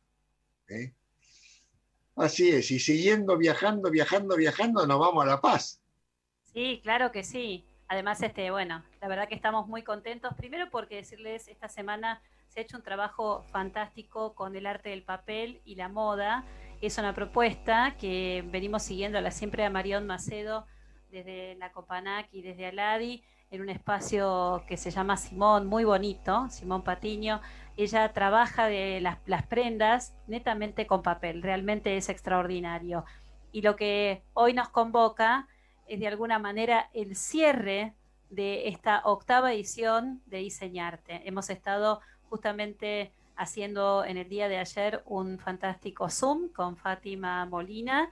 ¿eh? 0.68 0.95
Así 2.16 2.51
es, 2.51 2.70
y 2.70 2.78
siguiendo 2.78 3.36
viajando, 3.36 3.91
viajando, 3.91 4.36
viajando, 4.36 4.86
nos 4.86 4.99
vamos 4.99 5.24
a 5.24 5.26
La 5.26 5.41
Paz. 5.41 5.80
Sí, 6.53 6.80
claro 6.82 7.12
que 7.12 7.22
sí. 7.22 7.64
Además, 7.88 8.22
este, 8.22 8.51
bueno, 8.51 8.84
la 9.01 9.09
verdad 9.09 9.28
que 9.28 9.34
estamos 9.34 9.66
muy 9.66 9.82
contentos. 9.82 10.32
Primero 10.36 10.70
porque 10.70 10.97
decirles, 10.97 11.49
esta 11.49 11.68
semana 11.68 12.22
se 12.49 12.61
ha 12.61 12.62
hecho 12.62 12.76
un 12.76 12.82
trabajo 12.82 13.43
fantástico 13.51 14.34
con 14.34 14.55
el 14.55 14.66
arte 14.66 14.91
del 14.91 15.03
papel 15.03 15.61
y 15.64 15.74
la 15.74 15.88
moda. 15.88 16.45
Es 16.80 16.99
una 16.99 17.14
propuesta 17.14 17.97
que 17.99 18.45
venimos 18.47 18.84
siguiendo 18.84 19.20
la 19.20 19.30
siempre 19.30 19.64
a 19.64 19.70
Marión 19.70 20.07
Macedo 20.07 20.66
desde 21.11 21.55
la 21.57 21.73
Copanac 21.73 22.29
y 22.33 22.43
desde 22.43 22.67
Aladi 22.67 23.23
en 23.51 23.63
un 23.63 23.69
espacio 23.69 24.63
que 24.69 24.77
se 24.77 24.91
llama 24.91 25.17
Simón, 25.17 25.67
muy 25.67 25.85
bonito, 25.85 26.49
Simón 26.51 26.83
Patiño. 26.83 27.41
Ella 27.77 28.13
trabaja 28.13 28.67
de 28.67 29.01
las, 29.01 29.19
las 29.27 29.47
prendas 29.47 30.15
netamente 30.29 30.87
con 30.87 31.03
papel, 31.03 31.43
realmente 31.43 31.97
es 31.97 32.09
extraordinario. 32.09 33.05
Y 33.53 33.63
lo 33.63 33.75
que 33.75 34.23
hoy 34.35 34.55
nos 34.55 34.69
convoca 34.69 35.49
es 35.89 35.99
de 35.99 36.07
alguna 36.07 36.39
manera 36.39 36.89
el 36.95 37.17
cierre 37.17 37.95
de 38.29 38.69
esta 38.69 39.03
octava 39.05 39.53
edición 39.53 40.23
de 40.27 40.39
Diseñarte. 40.39 41.23
Hemos 41.27 41.51
estado 41.51 42.01
justamente 42.29 43.13
haciendo 43.37 44.05
en 44.05 44.17
el 44.17 44.29
día 44.29 44.49
de 44.49 44.59
ayer 44.59 45.03
un 45.07 45.39
fantástico 45.39 46.09
Zoom 46.09 46.49
con 46.53 46.77
Fátima 46.77 47.45
Molina, 47.47 48.11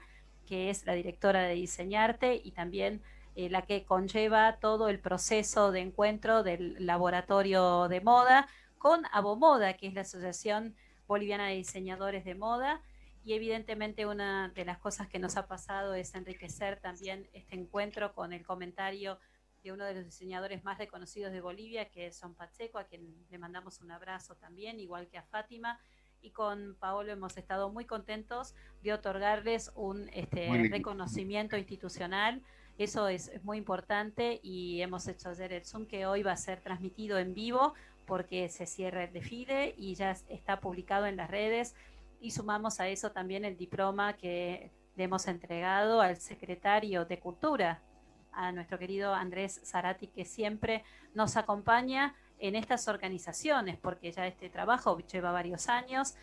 que 0.49 0.71
es 0.71 0.87
la 0.87 0.93
directora 0.93 1.43
de 1.43 1.53
Diseñarte 1.53 2.41
y 2.43 2.51
también 2.51 3.03
eh, 3.35 3.51
la 3.51 3.61
que 3.61 3.85
conlleva 3.85 4.57
todo 4.57 4.89
el 4.89 4.99
proceso 4.99 5.71
de 5.71 5.81
encuentro 5.81 6.41
del 6.41 6.75
laboratorio 6.83 7.87
de 7.87 8.01
moda 8.01 8.47
con 8.79 9.03
Abomoda, 9.11 9.77
que 9.77 9.85
es 9.85 9.93
la 9.93 10.01
Asociación 10.01 10.75
Boliviana 11.07 11.47
de 11.47 11.55
Diseñadores 11.55 12.25
de 12.25 12.33
Moda. 12.33 12.81
Y 13.23 13.33
evidentemente 13.33 14.07
una 14.07 14.49
de 14.55 14.65
las 14.65 14.79
cosas 14.79 15.07
que 15.07 15.19
nos 15.19 15.37
ha 15.37 15.45
pasado 15.45 15.93
es 15.93 16.15
enriquecer 16.15 16.79
también 16.79 17.29
este 17.31 17.55
encuentro 17.55 18.15
con 18.15 18.33
el 18.33 18.43
comentario 18.43 19.19
de 19.61 19.71
uno 19.71 19.85
de 19.85 19.93
los 19.93 20.05
diseñadores 20.05 20.63
más 20.63 20.79
reconocidos 20.79 21.31
de 21.31 21.41
Bolivia, 21.41 21.89
que 21.89 22.07
es 22.07 22.17
Son 22.17 22.33
Pacheco, 22.33 22.79
a 22.79 22.85
quien 22.85 23.23
le 23.29 23.37
mandamos 23.37 23.81
un 23.81 23.91
abrazo 23.91 24.35
también, 24.35 24.79
igual 24.79 25.07
que 25.09 25.19
a 25.19 25.23
Fátima. 25.23 25.79
Y 26.21 26.31
con 26.31 26.75
Paolo 26.79 27.11
hemos 27.11 27.37
estado 27.37 27.69
muy 27.69 27.85
contentos 27.85 28.55
de 28.83 28.93
otorgarles 28.93 29.71
un 29.75 30.09
este, 30.13 30.49
reconocimiento 30.69 31.57
institucional. 31.57 32.41
Eso 32.77 33.07
es, 33.07 33.31
muy 33.43 33.57
importante 33.57 34.39
y 34.41 34.81
hemos 34.81 35.07
hecho 35.07 35.29
ayer 35.29 35.53
el 35.53 35.65
Zoom 35.65 35.85
que 35.85 36.05
hoy 36.05 36.23
va 36.23 36.33
a 36.33 36.37
ser 36.37 36.61
transmitido 36.61 37.17
en 37.17 37.33
vivo 37.33 37.73
porque 38.05 38.49
se 38.49 38.65
cierra 38.65 39.03
el 39.03 39.13
desfile 39.13 39.75
y 39.77 39.95
ya 39.95 40.11
está 40.29 40.59
publicado 40.59 41.05
en 41.05 41.17
las 41.17 41.29
redes. 41.29 41.75
Y 42.21 42.31
sumamos 42.31 42.79
a 42.79 42.87
eso 42.87 43.11
también 43.11 43.45
el 43.45 43.57
diploma 43.57 44.13
que 44.13 44.71
le 44.95 45.03
hemos 45.03 45.27
entregado 45.27 46.01
al 46.01 46.17
secretario 46.17 47.05
de 47.05 47.19
Cultura 47.19 47.81
a 48.31 48.51
nuestro 48.51 48.79
querido 48.79 49.13
Andrés 49.13 49.61
Zarati, 49.65 50.07
que 50.07 50.25
siempre 50.25 50.83
nos 51.13 51.37
acompaña 51.37 52.15
en 52.39 52.55
estas 52.55 52.87
organizaciones, 52.87 53.77
porque 53.77 54.11
ya 54.11 54.25
este 54.25 54.49
trabajo 54.49 54.97
lleva 54.99 55.31
varios 55.31 55.67
años 55.67 56.15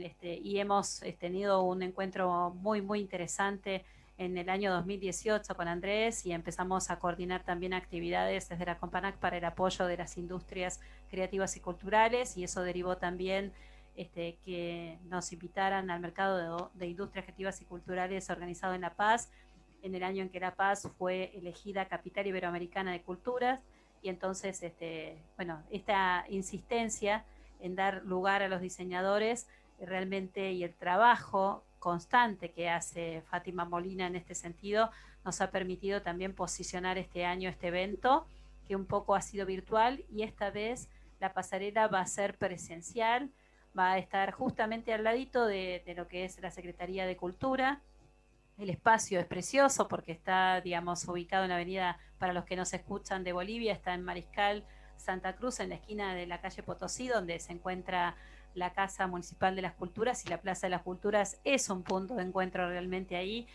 este, 0.00 0.34
y 0.34 0.58
hemos 0.58 1.02
eh, 1.02 1.16
tenido 1.18 1.62
un 1.62 1.82
encuentro 1.82 2.50
muy, 2.50 2.80
muy 2.80 3.00
interesante 3.00 3.84
en 4.18 4.36
el 4.36 4.48
año 4.48 4.72
2018 4.72 5.54
con 5.54 5.68
Andrés 5.68 6.26
y 6.26 6.32
empezamos 6.32 6.90
a 6.90 6.98
coordinar 6.98 7.44
también 7.44 7.72
actividades 7.72 8.48
desde 8.48 8.66
la 8.66 8.78
Companac 8.78 9.16
para 9.16 9.36
el 9.36 9.44
apoyo 9.44 9.86
de 9.86 9.96
las 9.96 10.18
industrias 10.18 10.80
creativas 11.08 11.56
y 11.56 11.60
culturales 11.60 12.36
y 12.36 12.44
eso 12.44 12.62
derivó 12.62 12.96
también 12.96 13.52
este, 13.96 14.36
que 14.44 14.98
nos 15.04 15.32
invitaran 15.32 15.90
al 15.90 16.00
mercado 16.00 16.36
de, 16.36 16.78
de 16.78 16.86
industrias 16.86 17.24
creativas 17.24 17.60
y 17.62 17.64
culturales 17.64 18.28
organizado 18.30 18.74
en 18.74 18.82
La 18.82 18.94
Paz. 18.94 19.30
En 19.82 19.94
el 19.94 20.02
año 20.02 20.22
en 20.22 20.28
que 20.28 20.40
La 20.40 20.56
Paz 20.56 20.88
fue 20.98 21.30
elegida 21.34 21.86
capital 21.86 22.26
iberoamericana 22.26 22.92
de 22.92 23.02
culturas 23.02 23.60
y 24.02 24.08
entonces, 24.08 24.62
este, 24.62 25.16
bueno, 25.36 25.62
esta 25.70 26.24
insistencia 26.28 27.24
en 27.60 27.74
dar 27.74 28.04
lugar 28.04 28.42
a 28.42 28.48
los 28.48 28.60
diseñadores 28.60 29.48
realmente 29.80 30.52
y 30.52 30.64
el 30.64 30.74
trabajo 30.74 31.64
constante 31.78 32.50
que 32.50 32.68
hace 32.68 33.22
Fátima 33.30 33.64
Molina 33.64 34.06
en 34.06 34.16
este 34.16 34.34
sentido 34.34 34.90
nos 35.24 35.40
ha 35.40 35.50
permitido 35.50 36.02
también 36.02 36.34
posicionar 36.34 36.98
este 36.98 37.24
año 37.24 37.48
este 37.48 37.68
evento 37.68 38.26
que 38.66 38.76
un 38.76 38.86
poco 38.86 39.14
ha 39.14 39.22
sido 39.22 39.46
virtual 39.46 40.04
y 40.10 40.22
esta 40.22 40.50
vez 40.50 40.88
la 41.20 41.32
pasarela 41.32 41.88
va 41.88 42.00
a 42.00 42.06
ser 42.06 42.36
presencial, 42.36 43.30
va 43.76 43.92
a 43.92 43.98
estar 43.98 44.32
justamente 44.32 44.92
al 44.92 45.04
ladito 45.04 45.46
de, 45.46 45.82
de 45.86 45.94
lo 45.94 46.08
que 46.08 46.24
es 46.24 46.40
la 46.40 46.50
Secretaría 46.50 47.06
de 47.06 47.16
Cultura, 47.16 47.80
el 48.58 48.70
espacio 48.70 49.20
es 49.20 49.26
precioso 49.26 49.86
porque 49.86 50.12
está, 50.12 50.60
digamos, 50.60 51.06
ubicado 51.06 51.44
en 51.44 51.50
la 51.50 51.54
avenida, 51.56 51.98
para 52.18 52.32
los 52.32 52.44
que 52.44 52.56
nos 52.56 52.72
escuchan 52.74 53.24
de 53.24 53.32
Bolivia, 53.32 53.72
está 53.72 53.94
en 53.94 54.02
Mariscal 54.02 54.64
Santa 54.96 55.36
Cruz, 55.36 55.60
en 55.60 55.70
la 55.70 55.76
esquina 55.76 56.14
de 56.14 56.26
la 56.26 56.40
calle 56.40 56.62
Potosí, 56.62 57.08
donde 57.08 57.38
se 57.38 57.52
encuentra 57.52 58.16
la 58.54 58.72
Casa 58.72 59.06
Municipal 59.06 59.54
de 59.56 59.62
las 59.62 59.74
Culturas 59.74 60.24
y 60.26 60.28
la 60.28 60.40
Plaza 60.40 60.66
de 60.66 60.72
las 60.72 60.82
Culturas 60.82 61.40
es 61.44 61.70
un 61.70 61.82
punto 61.82 62.14
de 62.14 62.24
encuentro 62.24 62.68
realmente 62.68 63.16
ahí. 63.16 63.46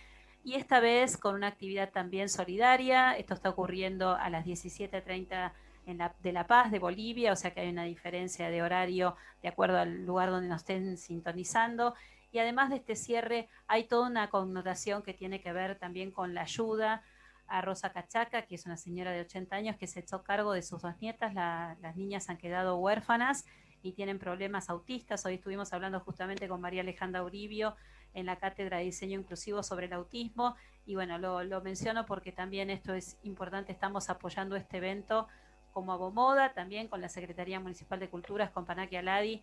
Y 0.43 0.55
esta 0.55 0.79
vez 0.79 1.17
con 1.17 1.35
una 1.35 1.47
actividad 1.47 1.91
también 1.91 2.29
solidaria. 2.29 3.17
Esto 3.17 3.33
está 3.33 3.49
ocurriendo 3.49 4.15
a 4.15 4.29
las 4.29 4.45
17.30 4.45 5.51
en 5.85 5.97
la, 5.97 6.13
de 6.21 6.31
La 6.31 6.47
Paz, 6.47 6.71
de 6.71 6.79
Bolivia, 6.79 7.31
o 7.33 7.35
sea 7.35 7.53
que 7.53 7.61
hay 7.61 7.69
una 7.69 7.83
diferencia 7.83 8.49
de 8.49 8.61
horario 8.61 9.15
de 9.41 9.49
acuerdo 9.49 9.77
al 9.77 10.05
lugar 10.05 10.29
donde 10.31 10.49
nos 10.49 10.61
estén 10.61 10.97
sintonizando. 10.97 11.95
Y 12.31 12.39
además 12.39 12.69
de 12.69 12.77
este 12.77 12.95
cierre, 12.95 13.47
hay 13.67 13.85
toda 13.85 14.07
una 14.07 14.29
connotación 14.29 15.03
que 15.03 15.13
tiene 15.13 15.39
que 15.39 15.53
ver 15.53 15.77
también 15.77 16.11
con 16.11 16.33
la 16.33 16.41
ayuda 16.41 17.03
a 17.47 17.61
Rosa 17.61 17.91
Cachaca, 17.91 18.43
que 18.43 18.55
es 18.55 18.65
una 18.65 18.77
señora 18.77 19.11
de 19.11 19.21
80 19.21 19.55
años 19.55 19.75
que 19.77 19.87
se 19.87 19.99
echó 19.99 20.23
cargo 20.23 20.53
de 20.53 20.61
sus 20.61 20.81
dos 20.81 20.99
nietas. 20.99 21.33
las 21.33 21.95
niñas 21.95 22.29
han 22.29 22.37
quedado 22.37 22.77
huérfanas 22.77 23.45
y 23.83 23.91
tienen 23.91 24.17
problemas 24.17 24.69
autistas. 24.69 25.25
Hoy 25.25 25.35
estuvimos 25.35 25.73
hablando 25.73 25.99
justamente 25.99 26.47
con 26.47 26.61
María 26.61 26.81
Alejandra 26.81 27.23
Uribio 27.23 27.75
en 28.13 28.25
la 28.25 28.37
Cátedra 28.37 28.77
de 28.77 28.85
Diseño 28.85 29.19
Inclusivo 29.19 29.61
sobre 29.61 29.87
el 29.87 29.93
Autismo. 29.93 30.55
Y 30.85 30.95
bueno, 30.95 31.17
lo, 31.17 31.61
menciono 31.61 32.05
porque 32.05 32.31
también 32.31 32.69
esto 32.69 32.93
es 32.93 33.17
importante. 33.23 33.71
Estamos 33.71 34.09
apoyando 34.09 34.55
este 34.55 34.77
evento 34.77 35.27
como 35.73 35.91
Abomoda, 35.91 36.53
también 36.53 36.87
con 36.87 37.01
la 37.01 37.09
Secretaría 37.09 37.59
Municipal 37.59 37.99
de 37.99 38.09
Culturas, 38.09 38.51
con 38.51 38.65
Panaki 38.65 38.95
Aladi. 38.95 39.41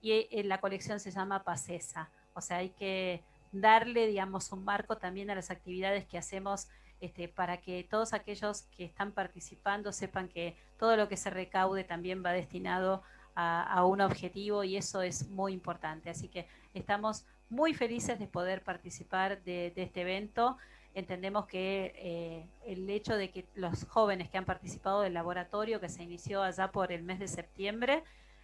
Y 0.00 0.28
eh, 0.30 0.42
la 0.44 0.60
colección 0.60 0.98
se 0.98 1.10
llama 1.10 1.44
Pacesa. 1.44 2.10
O 2.34 2.40
sea, 2.40 2.58
hay 2.58 2.70
que 2.70 3.22
darle, 3.52 4.06
digamos, 4.06 4.50
un 4.52 4.64
marco 4.64 4.98
también 4.98 5.30
a 5.30 5.34
las 5.34 5.50
actividades 5.50 6.06
que 6.06 6.18
hacemos 6.18 6.68
este, 7.06 7.28
para 7.28 7.58
que 7.58 7.84
todos 7.84 8.12
aquellos 8.12 8.62
que 8.76 8.84
están 8.84 9.12
participando 9.12 9.92
sepan 9.92 10.28
que 10.28 10.56
todo 10.78 10.96
lo 10.96 11.08
que 11.08 11.16
se 11.16 11.30
recaude 11.30 11.84
también 11.84 12.22
va 12.24 12.32
destinado 12.32 13.02
a, 13.34 13.84
un 13.84 14.00
objetivo 14.00 14.64
y 14.64 14.76
eso 14.76 15.02
es 15.02 15.28
muy 15.28 15.52
importante. 15.52 16.08
Así 16.08 16.28
que 16.28 16.46
estamos 16.72 17.26
muy 17.50 17.74
felices 17.74 18.18
de 18.18 18.26
poder 18.26 18.62
participar 18.62 19.42
de, 19.44 19.72
este 19.76 20.00
evento. 20.00 20.56
Entendemos 20.94 21.46
que 21.46 21.92
eh, 21.96 22.46
el 22.64 22.88
hecho 22.88 23.14
de 23.14 23.30
que 23.30 23.44
los 23.54 23.84
jóvenes 23.84 24.30
que 24.30 24.38
han 24.38 24.46
participado 24.46 25.02
del 25.02 25.12
laboratorio 25.12 25.80
que 25.80 25.90
se 25.90 26.02
inició 26.02 26.42
allá 26.42 26.72
por 26.72 26.92
el 26.92 27.02
mes 27.02 27.18
de 27.18 27.28
septiembre, 27.28 28.02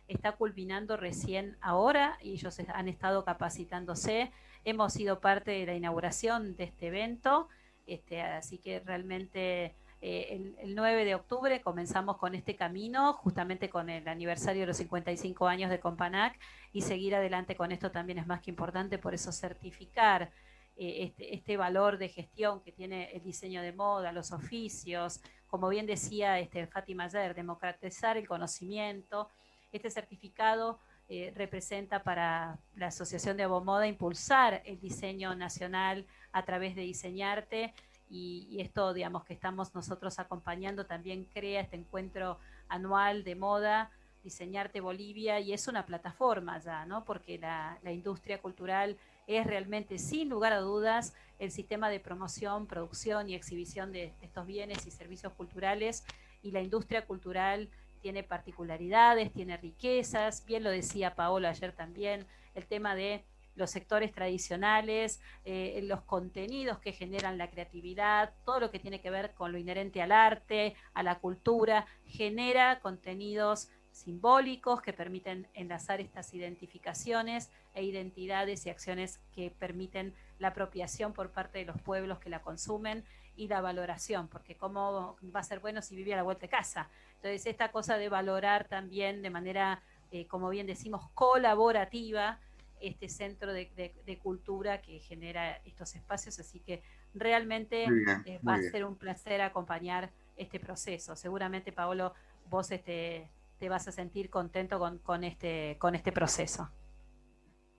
está 0.08 0.32
culminando 0.32 0.96
recién 0.96 1.56
ahora 1.60 2.18
y 2.22 2.32
ellos 2.32 2.58
han 2.74 2.88
estado 2.88 3.24
capacitándose. 3.24 4.30
Hemos 4.64 4.92
sido 4.92 5.20
parte 5.20 5.52
de 5.52 5.66
la 5.66 5.74
inauguración 5.74 6.54
de 6.56 6.64
este 6.64 6.88
evento, 6.88 7.48
este, 7.87 8.22
así 8.22 8.59
que 8.59 8.80
realmente 8.80 9.74
eh, 10.01 10.55
el, 10.59 10.74
9 10.74 11.05
de 11.05 11.14
octubre 11.14 11.61
comenzamos 11.61 12.16
con 12.16 12.35
este 12.35 12.57
camino, 12.57 13.12
justamente 13.12 13.70
con 13.70 13.89
el 13.89 14.07
aniversario 14.09 14.62
de 14.62 14.66
los 14.66 14.76
55 14.76 15.47
años 15.47 15.70
de 15.70 15.78
Companac, 15.78 16.39
y 16.72 16.83
seguir 16.83 17.14
adelante 17.14 17.55
con 17.55 17.70
esto 17.70 17.93
también 17.93 18.18
es 18.18 18.26
más 18.26 18.41
que 18.41 18.51
importante, 18.51 18.99
por 18.99 19.14
eso 19.14 19.30
certificar 19.30 20.33
eh, 20.76 21.05
este, 21.05 21.35
este, 21.35 21.57
valor 21.57 21.99
de 21.99 22.09
gestión 22.09 22.61
que 22.62 22.72
tiene 22.72 23.12
el 23.12 23.22
diseño 23.22 23.62
de 23.62 23.72
moda, 23.72 24.11
los 24.11 24.33
oficios, 24.33 25.20
como 25.47 25.68
bien 25.68 25.87
decía 25.87 26.41
este, 26.41 26.66
Fátima 26.66 27.05
ayer, 27.05 27.35
democratizar 27.35 28.16
el 28.16 28.26
conocimiento, 28.26 29.28
este 29.70 29.89
certificado 29.91 30.80
eh, 31.09 31.33
representa 31.37 32.03
para 32.03 32.59
la 32.74 32.87
Asociación 32.87 33.37
de 33.37 33.43
Abomoda 33.43 33.87
impulsar 33.87 34.62
el 34.64 34.80
diseño 34.80 35.35
nacional 35.35 36.07
a 36.33 36.45
través 36.45 36.74
de 36.74 36.83
Diseñarte 36.83 37.74
y, 38.12 38.61
esto, 38.61 38.93
digamos, 38.93 39.24
que 39.24 39.33
estamos 39.33 39.74
nosotros 39.74 40.18
acompañando, 40.18 40.85
también 40.85 41.24
crea 41.33 41.62
este 41.62 41.76
encuentro 41.76 42.39
anual 42.68 43.24
de 43.24 43.37
moda, 43.37 43.91
Diseñarte 44.22 44.80
Bolivia, 44.80 45.41
y 45.41 45.55
es 45.55 45.66
una 45.66 45.87
plataforma 45.87 46.59
ya, 46.59 46.85
¿no? 46.85 47.07
Porque 47.07 47.39
la, 47.39 47.78
industria 47.87 48.41
cultural 48.43 48.99
es 49.26 49.47
realmente, 49.47 49.99
sin 49.99 50.28
lugar 50.28 50.53
a 50.53 50.61
dudas, 50.61 51.14
el 51.39 51.51
sistema 51.51 51.89
de 51.89 52.01
promoción, 52.01 52.66
producción 52.66 53.30
y 53.30 53.35
exhibición 53.35 53.93
de 53.93 54.12
estos 54.20 54.47
bienes 54.47 54.87
y 54.87 54.91
servicios 54.91 55.33
culturales 55.33 56.05
y 56.43 56.51
la 56.51 56.61
industria 56.61 57.07
cultural 57.07 57.70
tiene 58.03 58.22
particularidades, 58.22 59.33
tiene 59.33 59.57
riquezas, 59.57 60.45
bien 60.45 60.64
lo 60.64 60.70
decía 60.70 61.14
Paolo 61.14 61.49
ayer 61.49 61.72
también, 61.72 62.26
el 62.55 62.66
tema 62.66 62.95
de 62.95 63.24
los 63.55 63.70
sectores 63.70 64.12
tradicionales, 64.12 65.20
eh, 65.44 65.80
los 65.84 66.03
contenidos 66.03 66.78
que 66.78 66.92
generan 66.92 67.38
la 67.38 67.50
creatividad, 67.50 68.32
todo 68.44 68.61
lo 68.61 68.70
que 68.70 68.78
tiene 68.78 69.00
que 69.00 69.11
ver 69.11 69.32
con 69.34 69.53
lo 69.53 69.59
inherente 69.59 70.03
al 70.03 70.12
arte, 70.12 70.74
a 70.94 71.03
la 71.03 71.18
cultura, 71.18 71.86
genera 72.07 72.80
contenidos 72.80 73.68
simbólicos 73.92 74.80
que 74.80 74.92
permiten 74.92 75.46
enlazar 75.55 76.00
estas 76.00 76.32
identificaciones 76.34 77.50
e 77.74 77.84
identidades 77.84 78.66
y 78.66 78.70
acciones 78.70 79.20
que 79.34 79.50
permiten 79.50 80.14
la 80.38 80.48
apropiación 80.48 81.12
por 81.12 81.30
parte 81.30 81.59
de 81.59 81.66
los 81.66 81.80
pueblos 81.80 82.18
que 82.18 82.30
la 82.30 82.40
consumen 82.40 83.05
y 83.36 83.48
la 83.48 83.61
valoración, 83.61 84.28
porque 84.28 84.57
cómo 84.57 85.16
va 85.34 85.40
a 85.40 85.44
ser 85.44 85.61
bueno 85.61 85.80
si 85.82 85.96
vivía 85.96 86.14
a 86.14 86.18
la 86.18 86.22
vuelta 86.22 86.42
de 86.42 86.48
casa. 86.48 86.88
Entonces, 87.16 87.46
esta 87.46 87.70
cosa 87.70 87.96
de 87.96 88.09
valorar 88.09 88.66
también 88.68 89.22
de 89.22 89.30
manera, 89.30 89.82
eh, 90.11 90.26
como 90.26 90.50
bien 90.50 90.66
decimos, 90.66 91.09
colaborativa, 91.14 92.40
este 92.83 93.09
centro 93.09 93.53
de, 93.53 94.18
cultura 94.22 94.83
que 94.83 94.99
genera 94.99 95.57
estos 95.64 95.95
espacios, 95.95 96.39
así 96.39 96.61
que 96.61 96.83
realmente 97.14 97.85
eh, 98.26 98.41
va 98.47 98.55
a 98.55 98.62
ser 98.62 98.85
un 98.85 98.97
placer 98.97 99.41
acompañar 99.41 100.12
este 100.37 100.59
proceso. 100.61 101.16
Seguramente, 101.16 101.72
Paolo, 101.72 102.14
vos 102.51 102.70
este, 102.70 103.30
te 103.59 103.68
vas 103.68 103.87
a 103.89 103.93
sentir 103.93 104.28
contento 104.28 104.78
con, 105.03 105.24
este, 105.24 105.76
con 105.78 105.95
este 105.95 106.12
proceso. 106.12 106.70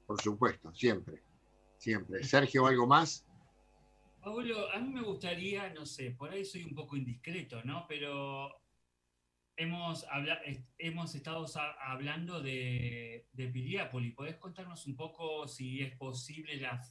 Por 0.07 0.21
supuesto, 0.21 0.73
siempre, 0.73 1.21
siempre. 1.77 2.23
Sergio, 2.23 2.65
¿algo 2.65 2.87
más? 2.87 3.25
Paolo, 4.21 4.71
a 4.71 4.79
mí 4.79 4.89
me 4.89 5.01
gustaría, 5.01 5.73
no 5.73 5.85
sé, 5.85 6.11
por 6.11 6.31
ahí 6.31 6.45
soy 6.45 6.63
un 6.63 6.73
poco 6.73 6.95
indiscreto, 6.95 7.61
¿no? 7.63 7.85
Pero 7.87 8.62
hemos, 9.57 10.05
hemos 10.77 11.15
estado 11.15 11.45
hablando 11.85 12.41
de, 12.41 13.27
de 13.31 13.47
Piriápoli. 13.47 14.11
¿Podés 14.11 14.37
contarnos 14.37 14.85
un 14.87 14.95
poco 14.95 15.47
si 15.47 15.81
es 15.81 15.95
posible 15.97 16.57
la 16.57 16.81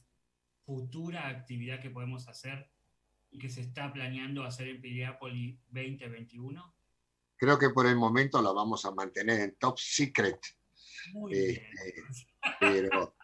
futura 0.65 1.27
actividad 1.27 1.81
que 1.81 1.89
podemos 1.89 2.27
hacer 2.27 2.69
y 3.31 3.39
que 3.39 3.49
se 3.49 3.61
está 3.61 3.91
planeando 3.91 4.43
hacer 4.43 4.67
en 4.67 4.81
Piriápoli 4.81 5.59
2021? 5.69 6.75
Creo 7.35 7.59
que 7.59 7.69
por 7.69 7.85
el 7.87 7.95
momento 7.95 8.41
la 8.41 8.51
vamos 8.51 8.85
a 8.85 8.91
mantener 8.91 9.41
en 9.41 9.55
top 9.55 9.77
secret. 9.77 10.39
Este, 11.29 11.67
pero, 12.59 13.15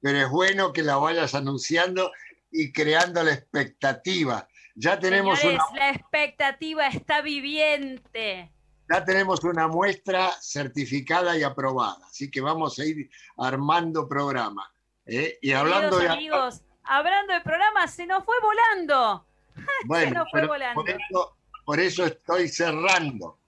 pero 0.00 0.18
es 0.18 0.30
bueno 0.30 0.72
que 0.72 0.82
la 0.82 0.96
vayas 0.96 1.34
anunciando 1.34 2.10
y 2.50 2.72
creando 2.72 3.22
la 3.22 3.34
expectativa. 3.34 4.48
Ya 4.74 4.98
tenemos 4.98 5.42
una... 5.44 5.58
La 5.76 5.90
expectativa 5.90 6.88
está 6.88 7.20
viviente 7.20 8.50
ya 8.88 9.04
tenemos 9.04 9.42
una 9.44 9.68
muestra 9.68 10.32
certificada 10.40 11.36
y 11.36 11.42
aprobada, 11.42 12.06
así 12.06 12.30
que 12.30 12.40
vamos 12.40 12.78
a 12.78 12.84
ir 12.84 13.10
armando 13.38 14.08
programa. 14.08 14.70
¿eh? 15.06 15.38
Y 15.40 15.52
hablando 15.52 15.98
de... 15.98 16.08
amigos, 16.08 16.62
hablando 16.84 17.32
de 17.32 17.40
programa, 17.40 17.86
se 17.88 18.06
nos 18.06 18.24
fue 18.24 18.36
volando. 18.40 19.26
Bueno, 19.86 20.08
se 20.08 20.14
nos 20.14 20.30
fue 20.30 20.46
volando. 20.46 20.82
Por, 20.82 20.90
eso, 20.90 21.36
por 21.64 21.80
eso 21.80 22.04
estoy 22.06 22.48
cerrando. 22.48 23.38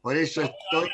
Por 0.00 0.16
eso 0.16 0.42
estoy, 0.42 0.90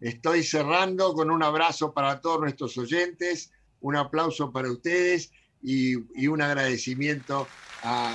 estoy 0.00 0.42
cerrando 0.42 1.14
con 1.14 1.30
un 1.30 1.42
abrazo 1.42 1.94
para 1.94 2.20
todos 2.20 2.40
nuestros 2.40 2.76
oyentes, 2.76 3.52
un 3.80 3.96
aplauso 3.96 4.52
para 4.52 4.70
ustedes 4.70 5.32
y, 5.62 5.96
y 6.14 6.26
un 6.28 6.42
agradecimiento 6.42 7.48
a, 7.82 8.12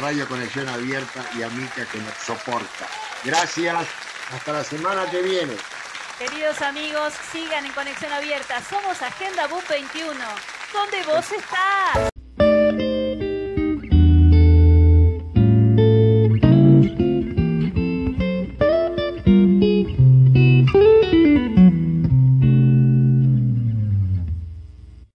Radio 0.00 0.26
Conexión 0.26 0.68
Abierta 0.68 1.24
y 1.36 1.42
a 1.42 1.48
Mica 1.50 1.84
que 1.86 1.98
nos 1.98 2.14
soporta. 2.14 2.86
Gracias, 3.24 3.86
hasta 4.32 4.52
la 4.52 4.64
semana 4.64 5.10
que 5.10 5.22
viene. 5.22 5.54
Queridos 6.18 6.60
amigos, 6.62 7.12
sigan 7.32 7.66
en 7.66 7.72
Conexión 7.72 8.12
Abierta. 8.12 8.62
Somos 8.62 9.00
Agenda 9.02 9.46
Book 9.48 9.64
21, 9.68 10.14
donde 10.72 11.02
vos 11.04 11.30
estás. 11.32 12.11